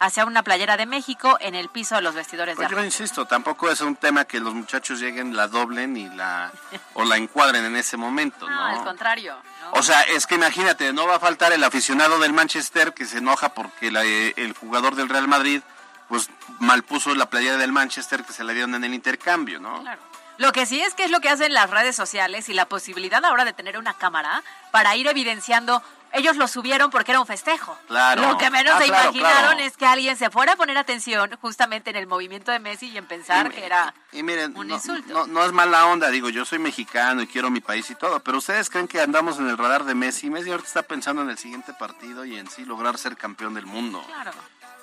hacia 0.00 0.24
una 0.24 0.42
playera 0.42 0.76
de 0.76 0.86
México 0.86 1.36
en 1.40 1.54
el 1.54 1.68
piso 1.68 1.94
de 1.94 2.02
los 2.02 2.14
vestidores 2.14 2.56
Pues 2.56 2.68
de 2.68 2.74
yo 2.74 2.84
insisto, 2.84 3.24
tampoco 3.26 3.70
es 3.70 3.80
un 3.80 3.96
tema 3.96 4.24
que 4.24 4.40
los 4.40 4.52
muchachos 4.54 5.00
lleguen, 5.00 5.34
la 5.36 5.48
doblen 5.48 5.96
y 5.96 6.08
la 6.10 6.52
o 6.94 7.04
la 7.04 7.16
encuadren 7.16 7.64
en 7.64 7.76
ese 7.76 7.96
momento, 7.96 8.48
No, 8.48 8.54
¿no? 8.54 8.78
al 8.80 8.84
contrario. 8.84 9.36
¿no? 9.62 9.78
O 9.78 9.82
sea, 9.82 10.02
es 10.02 10.26
que 10.26 10.34
imagínate, 10.34 10.92
no 10.92 11.06
va 11.06 11.16
a 11.16 11.20
faltar 11.20 11.52
el 11.52 11.64
aficionado 11.64 12.18
del 12.18 12.32
Manchester 12.32 12.92
que 12.92 13.04
se 13.06 13.18
enoja 13.18 13.50
porque 13.54 13.90
la- 13.90 14.02
el 14.04 14.54
jugador 14.58 14.94
del 14.94 15.08
Real 15.08 15.28
Madrid 15.28 15.62
pues 16.08 16.28
malpuso 16.58 17.14
la 17.14 17.26
playera 17.30 17.56
del 17.56 17.72
Manchester 17.72 18.24
que 18.24 18.32
se 18.32 18.44
le 18.44 18.52
dieron 18.52 18.74
en 18.74 18.84
el 18.84 18.92
intercambio, 18.94 19.58
¿no? 19.58 19.80
Claro. 19.80 20.00
Lo 20.36 20.52
que 20.52 20.66
sí 20.66 20.80
es 20.80 20.94
que 20.94 21.04
es 21.04 21.10
lo 21.10 21.20
que 21.20 21.28
hacen 21.30 21.54
las 21.54 21.70
redes 21.70 21.94
sociales 21.94 22.48
y 22.48 22.54
la 22.54 22.66
posibilidad 22.66 23.24
ahora 23.24 23.44
de 23.44 23.52
tener 23.52 23.78
una 23.78 23.94
cámara 23.94 24.42
para 24.72 24.94
ir 24.96 25.06
evidenciando. 25.06 25.80
Ellos 26.14 26.36
lo 26.36 26.46
subieron 26.46 26.90
porque 26.90 27.10
era 27.10 27.20
un 27.20 27.26
festejo. 27.26 27.76
Claro. 27.88 28.22
Lo 28.22 28.38
que 28.38 28.48
menos 28.48 28.74
Ah, 28.76 28.78
se 28.78 28.86
claro, 28.86 29.04
imaginaron 29.10 29.40
claro. 29.56 29.60
es 29.60 29.76
que 29.76 29.84
alguien 29.84 30.16
se 30.16 30.30
fuera 30.30 30.52
a 30.52 30.56
poner 30.56 30.78
atención 30.78 31.30
justamente 31.40 31.90
en 31.90 31.96
el 31.96 32.06
movimiento 32.06 32.52
de 32.52 32.60
Messi 32.60 32.86
y 32.88 32.96
en 32.96 33.06
pensar 33.06 33.50
que 33.50 33.66
era 33.66 33.92
Y 34.12 34.22
miren, 34.22 34.56
un 34.56 34.68
no, 34.68 34.74
insulto. 34.76 35.12
no- 35.12 35.26
no 35.26 35.44
es 35.44 35.52
mala 35.52 35.86
onda, 35.86 36.08
digo, 36.10 36.28
yo 36.28 36.44
soy 36.44 36.60
mexicano 36.60 37.20
y 37.22 37.26
quiero 37.26 37.50
mi 37.50 37.60
país 37.60 37.90
y 37.90 37.96
todo, 37.96 38.20
pero 38.20 38.38
ustedes 38.38 38.70
creen 38.70 38.86
que 38.86 39.00
andamos 39.00 39.38
en 39.40 39.48
el 39.48 39.58
radar 39.58 39.84
de 39.84 39.94
Messi. 39.96 40.30
Messi 40.30 40.50
ahorita 40.50 40.68
está 40.68 40.82
pensando 40.82 41.20
en 41.22 41.30
el 41.30 41.36
siguiente 41.38 41.72
partido 41.74 42.24
y 42.24 42.38
en 42.38 42.48
sí 42.48 42.64
lograr 42.64 42.96
ser 42.96 43.16
campeón 43.16 43.54
del 43.54 43.66
mundo. 43.66 44.02
Claro. 44.06 44.30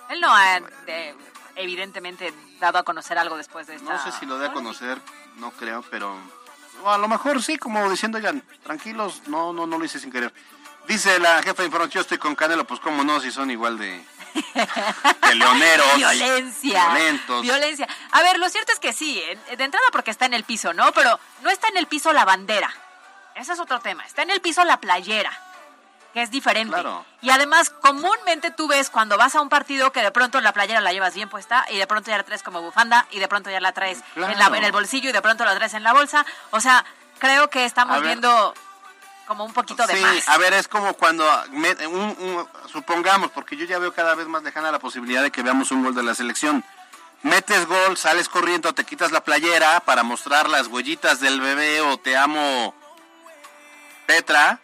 Él 0.10 0.20
no 0.20 0.30
ha, 0.36 0.58
eh, 0.88 1.16
evidentemente, 1.56 2.34
dado 2.60 2.78
a 2.80 2.84
conocer 2.84 3.18
algo 3.18 3.38
después 3.38 3.68
de 3.68 3.76
esta... 3.76 3.94
No 3.94 4.04
sé 4.04 4.12
si 4.20 4.26
lo 4.26 4.38
dé 4.38 4.48
a 4.48 4.52
conocer, 4.54 5.00
no 5.38 5.52
creo, 5.52 5.82
pero 5.90 6.14
O 6.84 6.90
a 6.90 6.98
lo 6.98 7.08
mejor 7.08 7.42
sí, 7.44 7.58
como 7.58 7.88
diciendo, 7.90 8.18
oigan, 8.18 8.44
tranquilos, 8.64 9.22
no, 9.28 9.54
no, 9.54 9.68
no 9.68 9.78
lo 9.78 9.86
hice 9.86 10.00
sin 10.00 10.12
querer. 10.12 10.34
Dice 10.92 11.20
la 11.20 11.42
jefa 11.42 11.62
de 11.62 11.66
información, 11.68 11.90
yo 11.92 12.02
estoy 12.02 12.18
con 12.18 12.36
Canelo, 12.36 12.66
pues 12.66 12.80
cómo 12.80 13.04
no, 13.04 13.20
si 13.20 13.32
son 13.32 13.50
igual 13.52 13.78
de, 13.78 14.04
de 15.28 15.36
leoneros. 15.36 15.96
Violencia. 15.96 16.86
Violentos. 16.90 17.42
Violencia. 17.42 17.88
A 18.12 18.22
ver, 18.22 18.38
lo 18.40 18.50
cierto 18.50 18.72
es 18.74 18.80
que 18.80 18.94
sí, 18.94 19.20
eh, 19.20 19.56
de 19.58 19.64
entrada 19.64 19.86
porque 19.92 20.12
está 20.12 20.26
en 20.26 20.34
el 20.34 20.44
piso, 20.44 20.74
¿no? 20.74 20.92
Pero 20.92 21.20
no 21.42 21.50
está 21.50 21.68
en 21.70 21.78
el 21.78 21.88
piso 21.88 22.12
la 22.14 22.26
bandera. 22.26 22.74
Ese 23.36 23.54
es 23.54 23.60
otro 23.60 23.80
tema. 23.80 24.06
Está 24.06 24.24
en 24.24 24.30
el 24.32 24.42
piso 24.42 24.64
la 24.66 24.82
playera, 24.82 25.32
que 26.14 26.22
es 26.24 26.30
diferente. 26.32 26.74
Claro. 26.74 27.06
Y 27.22 27.30
además, 27.30 27.70
comúnmente 27.70 28.52
tú 28.52 28.68
ves 28.68 28.90
cuando 28.90 29.18
vas 29.18 29.34
a 29.36 29.42
un 29.42 29.48
partido 29.48 29.94
que 29.94 30.02
de 30.02 30.12
pronto 30.12 30.42
la 30.42 30.52
playera 30.52 30.82
la 30.82 30.92
llevas 30.92 31.14
bien 31.16 31.30
puesta 31.30 31.66
y 31.70 31.78
de 31.78 31.88
pronto 31.88 32.12
ya 32.12 32.18
la 32.18 32.24
traes 32.24 32.44
como 32.44 32.62
bufanda 32.62 33.08
y 33.12 33.20
de 33.20 33.28
pronto 33.30 33.50
ya 33.50 33.62
la 33.62 33.72
traes 33.72 34.00
en, 34.18 34.38
la- 34.38 34.48
en 34.48 34.64
el 34.66 34.72
bolsillo 34.74 35.10
y 35.10 35.14
de 35.14 35.22
pronto 35.22 35.46
la 35.46 35.56
traes 35.56 35.74
en 35.74 35.84
la 35.84 35.94
bolsa. 35.94 36.26
O 36.50 36.60
sea, 36.60 36.84
creo 37.20 37.50
que 37.50 37.64
estamos 37.64 38.02
viendo 38.02 38.54
como 39.32 39.46
un 39.46 39.54
poquito 39.54 39.88
de 39.88 39.96
Sí, 39.96 40.02
más. 40.02 40.28
a 40.28 40.38
ver, 40.38 40.52
es 40.54 40.68
como 40.68 40.94
cuando, 40.96 41.26
me- 41.52 41.88
un- 41.88 42.18
un- 42.20 42.48
supongamos, 42.70 43.32
porque 43.32 43.56
yo 43.56 43.64
ya 43.66 43.80
veo 43.80 43.94
cada 43.94 44.14
vez 44.14 44.28
más 44.28 44.44
lejana 44.44 44.74
la 44.74 44.80
posibilidad 44.80 45.22
de 45.24 45.32
que 45.32 45.42
veamos 45.42 45.72
un 45.72 45.84
gol 45.86 45.96
de 45.96 46.04
la 46.04 46.14
selección. 46.16 46.66
Metes 47.24 47.66
gol, 47.66 47.96
sales 47.96 48.28
corriendo, 48.28 48.74
te 48.74 48.84
quitas 48.84 49.14
la 49.14 49.24
playera 49.24 49.80
para 49.82 50.04
mostrar 50.04 50.50
las 50.50 50.68
huellitas 50.68 51.22
del 51.22 51.40
bebé 51.40 51.80
o 51.80 51.98
te 51.98 52.18
amo 52.18 52.76
Petra, 54.06 54.60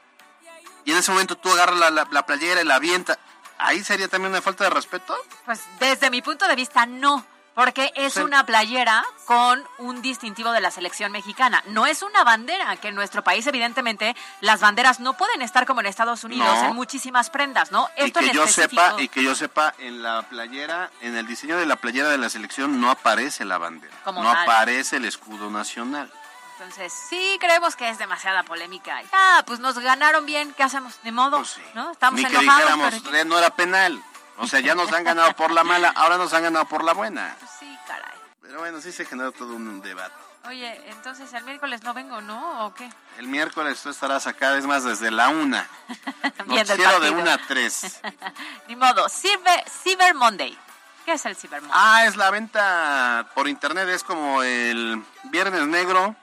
y 0.83 0.91
en 0.91 0.97
ese 0.97 1.11
momento 1.11 1.37
tú 1.37 1.49
agarras 1.49 1.77
la, 1.79 1.89
la- 1.89 2.07
la 2.11 2.25
playera 2.25 2.61
y 2.61 2.65
la 2.65 2.75
avientas. 2.75 3.17
¿Ahí 3.59 3.83
sería 3.85 4.09
también 4.09 4.31
una 4.33 4.41
falta 4.41 4.65
de 4.65 4.69
respeto? 4.71 5.15
Pues 5.45 5.61
desde 5.79 6.09
mi 6.09 6.21
punto 6.21 6.45
de 6.45 6.55
vista 6.57 6.85
no, 6.85 7.25
porque 7.57 7.91
es 7.95 8.13
Sí. 8.13 8.19
una 8.19 8.45
playera 8.45 9.03
con 9.25 9.67
un 9.79 10.03
distintivo 10.03 10.51
de 10.51 10.61
la 10.61 10.69
selección 10.69 11.11
mexicana. 11.11 11.63
No 11.65 11.87
es 11.87 12.03
una 12.03 12.23
bandera, 12.23 12.75
que 12.75 12.89
en 12.89 12.95
nuestro 12.95 13.23
país 13.23 13.47
evidentemente 13.47 14.15
las 14.41 14.59
banderas 14.61 14.99
no 14.99 15.13
pueden 15.17 15.41
estar 15.41 15.65
como 15.65 15.79
en 15.79 15.87
Estados 15.87 16.23
Unidos 16.23 16.47
No. 16.61 16.69
en 16.69 16.75
muchísimas 16.75 17.31
prendas, 17.31 17.71
¿no? 17.71 17.89
Y 17.97 18.03
Esto 18.03 18.19
que 18.19 18.27
en 18.27 18.33
yo 18.33 18.43
específico- 18.43 18.79
sepa, 18.89 19.01
y 19.01 19.07
que 19.09 19.23
yo 19.23 19.33
sepa, 19.33 19.73
en 19.79 20.03
la 20.03 20.21
playera, 20.29 20.91
en 21.01 21.17
el 21.17 21.25
diseño 21.25 21.57
de 21.57 21.65
la 21.65 21.77
playera 21.77 22.09
de 22.09 22.19
la 22.19 22.29
selección 22.29 22.79
no 22.79 22.91
aparece 22.91 23.43
la 23.43 23.57
bandera, 23.57 23.95
Como 24.03 24.21
no 24.21 24.31
tal. 24.31 24.43
aparece 24.43 24.97
el 24.97 25.05
escudo 25.05 25.49
nacional. 25.49 26.13
Entonces, 26.59 26.93
sí 27.09 27.37
creemos 27.39 27.75
que 27.75 27.89
es 27.89 27.97
demasiada 27.97 28.43
polémica. 28.43 29.01
Ya, 29.11 29.43
pues 29.47 29.59
nos 29.59 29.79
ganaron 29.79 30.27
bien, 30.27 30.53
¿qué 30.55 30.61
hacemos? 30.61 30.93
Ni 31.03 31.11
modo, 31.11 31.43
¿no? 31.73 31.91
Estamos 31.91 32.21
Pues 32.21 32.31
Ni 32.31 32.37
que 32.37 32.43
enojados, 32.43 32.69
dijéramos, 32.69 33.01
pero 33.03 33.17
"Eh, 33.17 33.25
no 33.25 33.37
era 33.39 33.49
penal. 33.49 33.99
O 34.37 34.47
sea, 34.47 34.59
ya 34.59 34.75
nos 34.75 34.91
han 34.93 35.03
ganado 35.03 35.33
por 35.35 35.51
la 35.51 35.63
mala, 35.63 35.89
ahora 35.95 36.17
nos 36.17 36.33
han 36.33 36.43
ganado 36.43 36.65
por 36.65 36.83
la 36.83 36.93
buena. 36.93 37.35
sí, 37.59 37.77
caray. 37.87 38.17
Pero 38.41 38.59
bueno, 38.59 38.79
sí 38.81 38.91
se 38.91 39.05
generó 39.05 39.31
todo 39.31 39.55
un 39.55 39.81
debate. 39.81 40.13
Oye, 40.47 40.81
entonces 40.89 41.33
el 41.33 41.43
miércoles 41.43 41.83
no 41.83 41.93
vengo, 41.93 42.21
¿no? 42.21 42.65
¿O 42.65 42.73
qué? 42.73 42.89
El 43.17 43.27
miércoles 43.27 43.81
tú 43.81 43.89
estarás 43.89 44.27
acá, 44.27 44.57
es 44.57 44.65
más, 44.65 44.85
desde 44.85 45.11
la 45.11 45.27
una. 45.27 45.67
Noticiero 46.45 47.01
de 47.01 47.09
una 47.09 47.33
a 47.33 47.37
tres. 47.37 47.99
Ni 48.69 48.77
modo, 48.77 49.09
Cyber, 49.09 49.65
Cyber 49.69 50.15
Monday. 50.15 50.57
¿Qué 51.03 51.13
es 51.13 51.25
el 51.25 51.35
Cyber 51.35 51.61
Monday? 51.61 51.77
Ah, 51.77 52.05
es 52.05 52.15
la 52.15 52.31
venta 52.31 53.27
por 53.35 53.49
internet, 53.49 53.89
es 53.89 54.03
como 54.03 54.41
el 54.41 55.03
Viernes 55.25 55.67
Negro, 55.67 56.15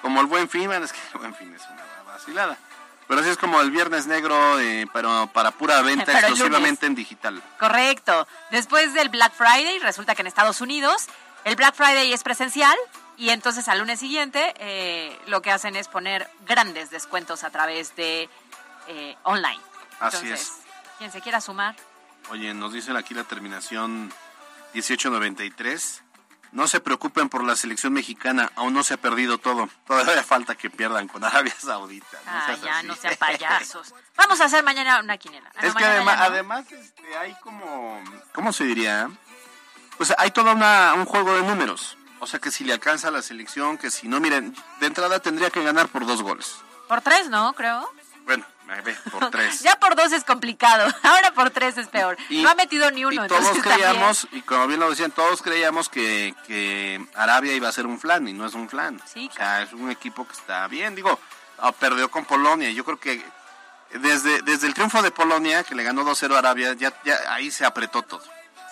como 0.00 0.20
el 0.20 0.26
Buen 0.26 0.48
Fin, 0.48 0.66
bueno, 0.66 0.84
es 0.84 0.92
que 0.92 1.00
el 1.14 1.18
Buen 1.18 1.34
Fin 1.34 1.52
es 1.52 1.62
una 1.68 1.82
vacilada. 2.06 2.56
Pero 3.08 3.22
sí 3.22 3.28
es 3.28 3.36
como 3.36 3.60
el 3.60 3.70
Viernes 3.70 4.06
Negro, 4.06 4.58
eh, 4.58 4.86
pero 4.92 5.28
para 5.32 5.52
pura 5.52 5.80
venta 5.82 6.04
Pero 6.06 6.18
exclusivamente 6.18 6.86
en 6.86 6.94
digital. 6.94 7.42
Correcto. 7.58 8.26
Después 8.50 8.94
del 8.94 9.08
Black 9.08 9.32
Friday, 9.32 9.78
resulta 9.78 10.14
que 10.14 10.22
en 10.22 10.26
Estados 10.26 10.60
Unidos 10.60 11.06
el 11.44 11.54
Black 11.56 11.74
Friday 11.74 12.12
es 12.12 12.22
presencial 12.24 12.76
y 13.16 13.30
entonces 13.30 13.68
al 13.68 13.78
lunes 13.78 14.00
siguiente 14.00 14.52
eh, 14.58 15.16
lo 15.26 15.40
que 15.42 15.52
hacen 15.52 15.76
es 15.76 15.88
poner 15.88 16.28
grandes 16.46 16.90
descuentos 16.90 17.44
a 17.44 17.50
través 17.50 17.94
de 17.94 18.28
eh, 18.88 19.16
online. 19.22 19.60
Así 20.00 20.16
Entonces, 20.16 20.40
es. 20.40 20.52
quien 20.98 21.12
se 21.12 21.20
quiera 21.20 21.40
sumar, 21.40 21.76
Oye, 22.30 22.52
nos 22.54 22.72
dicen 22.72 22.96
aquí 22.96 23.14
la 23.14 23.22
terminación 23.22 24.12
1893. 24.74 26.02
No 26.56 26.66
se 26.66 26.80
preocupen 26.80 27.28
por 27.28 27.44
la 27.44 27.54
selección 27.54 27.92
mexicana, 27.92 28.50
aún 28.56 28.72
no 28.72 28.82
se 28.82 28.94
ha 28.94 28.96
perdido 28.96 29.36
todo. 29.36 29.68
Todavía 29.86 30.22
falta 30.22 30.54
que 30.54 30.70
pierdan 30.70 31.06
con 31.06 31.22
Arabia 31.22 31.54
Saudita. 31.58 32.16
No 32.24 32.32
ah, 32.32 32.56
ya 32.64 32.78
así. 32.78 32.86
no 32.86 32.96
sean 32.96 33.14
payasos. 33.16 33.94
Vamos 34.16 34.40
a 34.40 34.46
hacer 34.46 34.64
mañana 34.64 35.00
una 35.00 35.18
quinela. 35.18 35.52
Ah, 35.54 35.60
no, 35.60 35.68
Es 35.68 35.74
que 35.74 35.84
además, 35.84 36.16
no. 36.16 36.24
además 36.24 36.72
este, 36.72 37.14
hay 37.18 37.34
como, 37.42 38.02
¿cómo 38.32 38.54
se 38.54 38.64
diría? 38.64 39.10
Pues 39.98 40.14
hay 40.16 40.30
todo 40.30 40.52
una, 40.52 40.94
un 40.94 41.04
juego 41.04 41.34
de 41.34 41.42
números. 41.42 41.98
O 42.20 42.26
sea 42.26 42.40
que 42.40 42.50
si 42.50 42.64
le 42.64 42.72
alcanza 42.72 43.08
a 43.08 43.10
la 43.10 43.20
selección, 43.20 43.76
que 43.76 43.90
si 43.90 44.08
no, 44.08 44.18
miren, 44.18 44.56
de 44.80 44.86
entrada 44.86 45.20
tendría 45.20 45.50
que 45.50 45.62
ganar 45.62 45.88
por 45.88 46.06
dos 46.06 46.22
goles. 46.22 46.56
Por 46.88 47.02
tres, 47.02 47.28
¿no? 47.28 47.52
Creo. 47.52 47.86
Bueno, 48.24 48.46
por 49.10 49.30
tres. 49.30 49.60
Ya 49.60 49.76
por 49.78 49.94
dos 49.96 50.12
es 50.12 50.24
complicado. 50.24 50.92
Ahora 51.02 51.30
por 51.32 51.50
tres 51.50 51.76
es 51.78 51.88
peor. 51.88 52.16
Y- 52.28 52.42
no 52.42 52.50
ha 52.50 52.54
metido 52.54 52.90
ni 52.90 53.04
uno. 53.04 53.24
Y 53.24 53.28
todos 53.28 53.44
también- 53.44 53.62
creíamos, 53.62 54.28
y 54.32 54.42
como 54.42 54.66
bien 54.66 54.80
lo 54.80 54.90
decían, 54.90 55.10
todos 55.10 55.42
creíamos 55.42 55.88
que, 55.88 56.34
que 56.46 57.04
Arabia 57.14 57.52
iba 57.54 57.68
a 57.68 57.72
ser 57.72 57.86
un 57.86 57.98
flan 58.00 58.26
y 58.28 58.32
no 58.32 58.46
es 58.46 58.54
un 58.54 58.68
flan. 58.68 59.00
Sí, 59.06 59.28
o 59.32 59.34
sea, 59.36 59.62
es 59.62 59.72
un 59.72 59.90
equipo 59.90 60.26
que 60.26 60.32
está 60.34 60.66
bien. 60.68 60.94
Digo, 60.94 61.18
ah, 61.58 61.72
perdió 61.72 62.10
con 62.10 62.24
Polonia. 62.24 62.70
Yo 62.70 62.84
creo 62.84 62.98
que 62.98 63.24
desde, 63.94 64.42
desde 64.42 64.66
el 64.66 64.74
triunfo 64.74 65.00
de 65.02 65.10
Polonia, 65.10 65.62
que 65.64 65.74
le 65.74 65.82
ganó 65.84 66.02
2-0 66.04 66.34
a 66.34 66.38
Arabia, 66.38 66.72
ya, 66.74 66.92
ya 67.04 67.16
ahí 67.28 67.50
se 67.50 67.64
apretó 67.64 68.02
todo. 68.02 68.22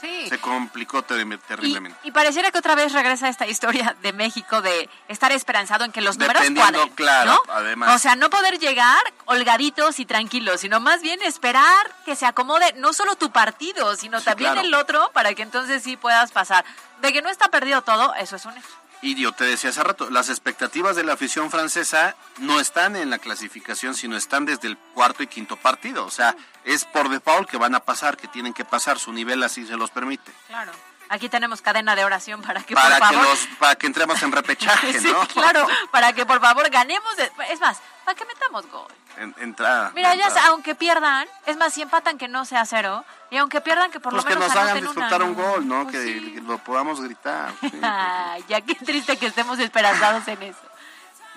Sí. 0.04 0.28
Se 0.28 0.38
complicó 0.38 1.02
ter- 1.02 1.24
terriblemente. 1.38 1.98
Y 2.04 2.10
pareciera 2.12 2.50
que 2.50 2.58
otra 2.58 2.74
vez 2.74 2.92
regresa 2.92 3.28
esta 3.28 3.46
historia 3.46 3.96
de 4.02 4.12
México 4.12 4.60
de 4.60 4.88
estar 5.08 5.32
esperanzado 5.32 5.84
en 5.84 5.92
que 5.92 6.00
los 6.00 6.18
números 6.18 6.42
cuadren. 6.54 6.88
claro, 6.90 7.42
¿no? 7.46 7.52
además. 7.52 7.94
O 7.94 7.98
sea, 7.98 8.14
no 8.16 8.28
poder 8.30 8.58
llegar 8.58 8.98
holgaditos 9.24 9.98
y 10.00 10.04
tranquilos, 10.06 10.60
sino 10.60 10.80
más 10.80 11.00
bien 11.02 11.22
esperar 11.22 11.64
que 12.04 12.16
se 12.16 12.26
acomode 12.26 12.72
no 12.76 12.92
solo 12.92 13.16
tu 13.16 13.30
partido, 13.32 13.96
sino 13.96 14.20
también 14.20 14.52
claro. 14.52 14.66
el 14.68 14.74
otro 14.74 15.10
para 15.12 15.34
que 15.34 15.42
entonces 15.42 15.82
sí 15.82 15.96
puedas 15.96 16.32
pasar. 16.32 16.64
De 17.00 17.12
que 17.12 17.22
no 17.22 17.28
está 17.28 17.48
perdido 17.48 17.82
todo, 17.82 18.14
eso 18.14 18.36
es 18.36 18.44
un 18.44 18.56
hecho. 18.56 18.68
Y 19.04 19.14
yo 19.20 19.32
te 19.32 19.44
decía 19.44 19.68
hace 19.68 19.82
rato, 19.84 20.08
las 20.08 20.30
expectativas 20.30 20.96
de 20.96 21.04
la 21.04 21.12
afición 21.12 21.50
francesa 21.50 22.16
no 22.38 22.58
están 22.58 22.96
en 22.96 23.10
la 23.10 23.18
clasificación, 23.18 23.94
sino 23.94 24.16
están 24.16 24.46
desde 24.46 24.66
el 24.66 24.78
cuarto 24.78 25.22
y 25.22 25.26
quinto 25.26 25.56
partido. 25.56 26.06
O 26.06 26.10
sea, 26.10 26.34
es 26.64 26.86
por 26.86 27.10
default 27.10 27.46
que 27.48 27.58
van 27.58 27.74
a 27.74 27.80
pasar, 27.80 28.16
que 28.16 28.28
tienen 28.28 28.54
que 28.54 28.64
pasar, 28.64 28.98
su 28.98 29.12
nivel 29.12 29.42
así 29.42 29.66
se 29.66 29.76
los 29.76 29.90
permite. 29.90 30.32
Claro. 30.46 30.72
Aquí 31.10 31.28
tenemos 31.28 31.60
cadena 31.60 31.94
de 31.94 32.02
oración 32.02 32.40
para 32.40 32.62
que 32.62 32.74
Para 32.74 32.96
por 32.98 33.08
que, 33.10 33.14
favor 33.14 33.28
los, 33.30 33.46
para 33.58 33.74
que 33.74 33.86
entremos 33.86 34.22
en 34.22 34.32
repechaje, 34.32 34.92
Sí, 35.00 35.06
¿no? 35.12 35.20
claro, 35.28 35.66
para 35.90 36.14
que 36.14 36.24
por 36.24 36.40
favor 36.40 36.70
ganemos. 36.70 37.14
de- 37.18 37.30
Es 37.50 37.60
más, 37.60 37.76
para 38.04 38.14
que 38.16 38.24
metamos 38.24 38.70
gol. 38.70 38.86
En- 39.16 39.34
entrada. 39.38 39.92
Mira, 39.94 40.12
entrada. 40.12 40.46
aunque 40.48 40.74
pierdan, 40.74 41.26
es 41.46 41.56
más, 41.56 41.72
si 41.72 41.82
empatan 41.82 42.18
que 42.18 42.28
no 42.28 42.44
sea 42.44 42.64
cero, 42.66 43.04
y 43.30 43.36
aunque 43.36 43.60
pierdan 43.60 43.90
que 43.90 44.00
por 44.00 44.12
Pues 44.12 44.24
lo 44.24 44.28
que 44.28 44.34
menos 44.36 44.48
nos 44.54 44.56
hagan 44.56 44.80
disfrutar 44.80 45.22
una, 45.22 45.24
un 45.30 45.34
gol, 45.34 45.68
¿no? 45.68 45.82
Pues 45.84 45.96
que, 45.96 46.02
sí. 46.02 46.32
que 46.34 46.40
lo 46.40 46.58
podamos 46.58 47.00
gritar. 47.00 47.52
sí. 47.60 47.70
Ay, 47.82 48.44
ya 48.48 48.60
qué 48.60 48.74
triste 48.74 49.16
que 49.16 49.26
estemos 49.26 49.58
esperanzados 49.58 50.26
en 50.28 50.42
eso. 50.42 50.58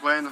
Bueno, 0.01 0.31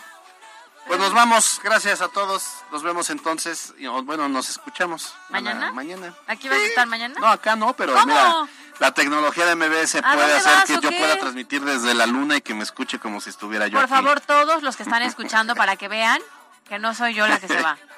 pues 0.87 0.99
nos 0.99 1.13
vamos. 1.13 1.59
Gracias 1.63 2.01
a 2.01 2.07
todos. 2.09 2.43
Nos 2.71 2.83
vemos 2.83 3.09
entonces. 3.09 3.73
y, 3.77 3.87
Bueno, 3.87 4.29
nos 4.29 4.49
escuchamos. 4.49 5.13
¿Mañana? 5.29 5.71
Mañana. 5.71 6.13
¿Aquí 6.27 6.47
vas 6.47 6.59
a 6.59 6.63
estar 6.63 6.87
mañana? 6.87 7.15
No, 7.19 7.27
acá 7.27 7.55
no, 7.55 7.75
pero 7.75 7.93
¿Cómo? 7.93 8.05
mira, 8.05 8.47
la 8.79 8.93
tecnología 8.93 9.45
de 9.45 9.55
MBS 9.55 9.95
¿A 9.95 10.13
puede 10.13 10.33
hacer 10.33 10.53
vas, 10.55 10.65
que 10.65 10.73
yo 10.79 10.89
pueda 10.91 11.17
transmitir 11.17 11.63
desde 11.63 11.93
la 11.93 12.05
luna 12.05 12.37
y 12.37 12.41
que 12.41 12.53
me 12.53 12.63
escuche 12.63 12.99
como 12.99 13.21
si 13.21 13.29
estuviera 13.29 13.67
yo 13.67 13.75
Por 13.79 13.85
aquí. 13.85 13.93
favor, 13.93 14.19
todos 14.21 14.63
los 14.63 14.75
que 14.75 14.83
están 14.83 15.01
escuchando 15.01 15.55
para 15.55 15.75
que 15.75 15.87
vean 15.87 16.21
que 16.67 16.79
no 16.79 16.93
soy 16.93 17.13
yo 17.13 17.27
la 17.27 17.39
que 17.39 17.47
se 17.47 17.61
va. 17.61 17.77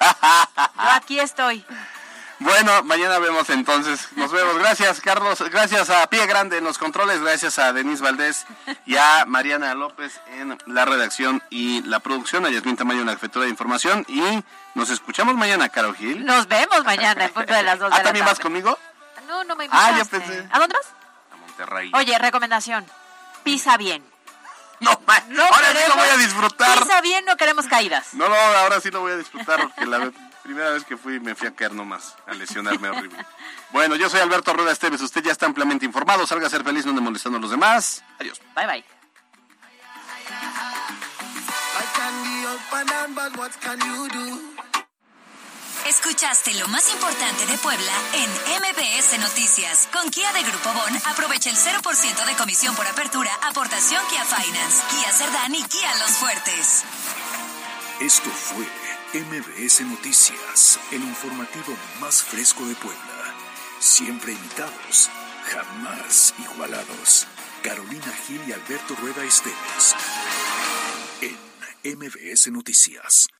Yo 0.76 0.90
aquí 0.92 1.18
estoy. 1.18 1.64
Bueno, 2.40 2.84
mañana 2.84 3.18
vemos 3.18 3.50
entonces. 3.50 4.08
Nos 4.16 4.30
vemos. 4.30 4.56
Gracias, 4.58 5.00
Carlos. 5.00 5.40
Gracias 5.50 5.90
a 5.90 6.06
Pie 6.08 6.24
Grande 6.26 6.58
en 6.58 6.64
los 6.64 6.78
controles. 6.78 7.20
Gracias 7.20 7.58
a 7.58 7.72
Denise 7.72 8.02
Valdés 8.02 8.46
y 8.86 8.96
a 8.96 9.24
Mariana 9.26 9.74
López 9.74 10.20
en 10.28 10.56
la 10.66 10.84
redacción 10.84 11.42
y 11.50 11.82
la 11.82 11.98
producción. 11.98 12.46
A 12.46 12.50
Yasmin 12.50 12.76
Tamayo 12.76 13.00
en 13.00 13.06
la 13.06 13.14
jefatura 13.14 13.44
de 13.46 13.50
información. 13.50 14.04
Y 14.08 14.22
nos 14.74 14.88
escuchamos 14.90 15.34
mañana, 15.34 15.68
Caro 15.68 15.92
Gil. 15.94 16.24
Nos 16.24 16.46
vemos 16.46 16.84
mañana 16.84 17.24
en 17.24 17.32
punto 17.32 17.52
de 17.52 17.62
las 17.64 17.78
dos 17.80 17.90
de 17.90 17.94
¿Ah, 17.96 17.98
la 17.98 18.04
también 18.04 18.24
vas 18.24 18.38
conmigo? 18.38 18.78
No, 19.26 19.42
no 19.44 19.56
me 19.56 19.68
Ah, 19.72 19.90
invitaste. 19.90 20.16
yo 20.18 20.24
pensé. 20.24 20.48
¿A 20.52 20.58
dónde 20.60 20.74
vas? 20.76 20.86
A 21.32 21.36
Monterrey. 21.36 21.90
Oye, 21.94 22.16
recomendación. 22.18 22.86
Pisa 23.42 23.76
bien. 23.76 24.04
No, 24.80 24.92
ma- 25.08 25.20
No 25.28 25.42
ahora 25.42 25.56
sí 25.56 25.64
lo 25.74 25.80
queremos- 25.80 25.96
voy 25.96 26.08
a 26.08 26.16
disfrutar. 26.18 26.78
Pisa 26.78 27.00
bien, 27.00 27.24
no 27.24 27.36
queremos 27.36 27.66
caídas. 27.66 28.14
No, 28.14 28.28
no, 28.28 28.34
ahora 28.36 28.80
sí 28.80 28.92
lo 28.92 29.00
voy 29.00 29.10
a 29.12 29.16
disfrutar 29.16 29.60
porque 29.60 29.86
la 29.86 29.98
primera 30.48 30.70
vez 30.70 30.82
que 30.84 30.96
fui 30.96 31.20
me 31.20 31.34
fui 31.34 31.46
a 31.46 31.54
caer 31.54 31.74
nomás, 31.74 32.16
a 32.26 32.32
lesionarme 32.32 32.88
horrible. 32.88 33.24
Bueno, 33.70 33.96
yo 33.96 34.08
soy 34.08 34.20
Alberto 34.20 34.54
Rueda 34.54 34.72
Esteves, 34.72 35.02
usted 35.02 35.22
ya 35.22 35.30
está 35.30 35.44
ampliamente 35.44 35.84
informado, 35.84 36.26
salga 36.26 36.46
a 36.46 36.50
ser 36.50 36.64
feliz, 36.64 36.86
no 36.86 36.92
ande 36.92 37.02
molestando 37.02 37.36
a 37.36 37.40
los 37.42 37.50
demás. 37.50 38.02
Adiós. 38.18 38.40
Bye, 38.56 38.66
bye. 38.66 38.84
Escuchaste 45.86 46.54
lo 46.54 46.68
más 46.68 46.90
importante 46.94 47.44
de 47.44 47.58
Puebla 47.58 47.92
en 48.14 48.30
MBS 48.62 49.18
Noticias. 49.20 49.86
Con 49.92 50.10
Kia 50.10 50.32
de 50.32 50.42
Grupo 50.44 50.72
Bon, 50.72 51.00
aprovecha 51.12 51.50
el 51.50 51.56
0% 51.56 52.24
de 52.24 52.34
comisión 52.36 52.74
por 52.74 52.86
apertura, 52.86 53.30
aportación 53.50 54.02
Kia 54.08 54.24
Finance, 54.24 54.82
Kia 54.90 55.12
Cerdán 55.12 55.54
y 55.54 55.62
Kia 55.64 55.94
Los 55.98 56.12
Fuertes. 56.16 56.84
Esto 58.00 58.30
fue 58.30 58.66
MBS 59.14 59.80
Noticias, 59.86 60.78
el 60.92 61.02
informativo 61.02 61.74
más 61.98 62.22
fresco 62.22 62.66
de 62.66 62.74
Puebla. 62.74 63.34
Siempre 63.80 64.32
imitados, 64.32 65.08
jamás 65.44 66.34
igualados. 66.38 67.26
Carolina 67.62 68.12
Gil 68.26 68.42
y 68.46 68.52
Alberto 68.52 68.94
Rueda 69.00 69.24
Esteves. 69.24 69.94
En 71.22 71.98
MBS 71.98 72.48
Noticias. 72.52 73.28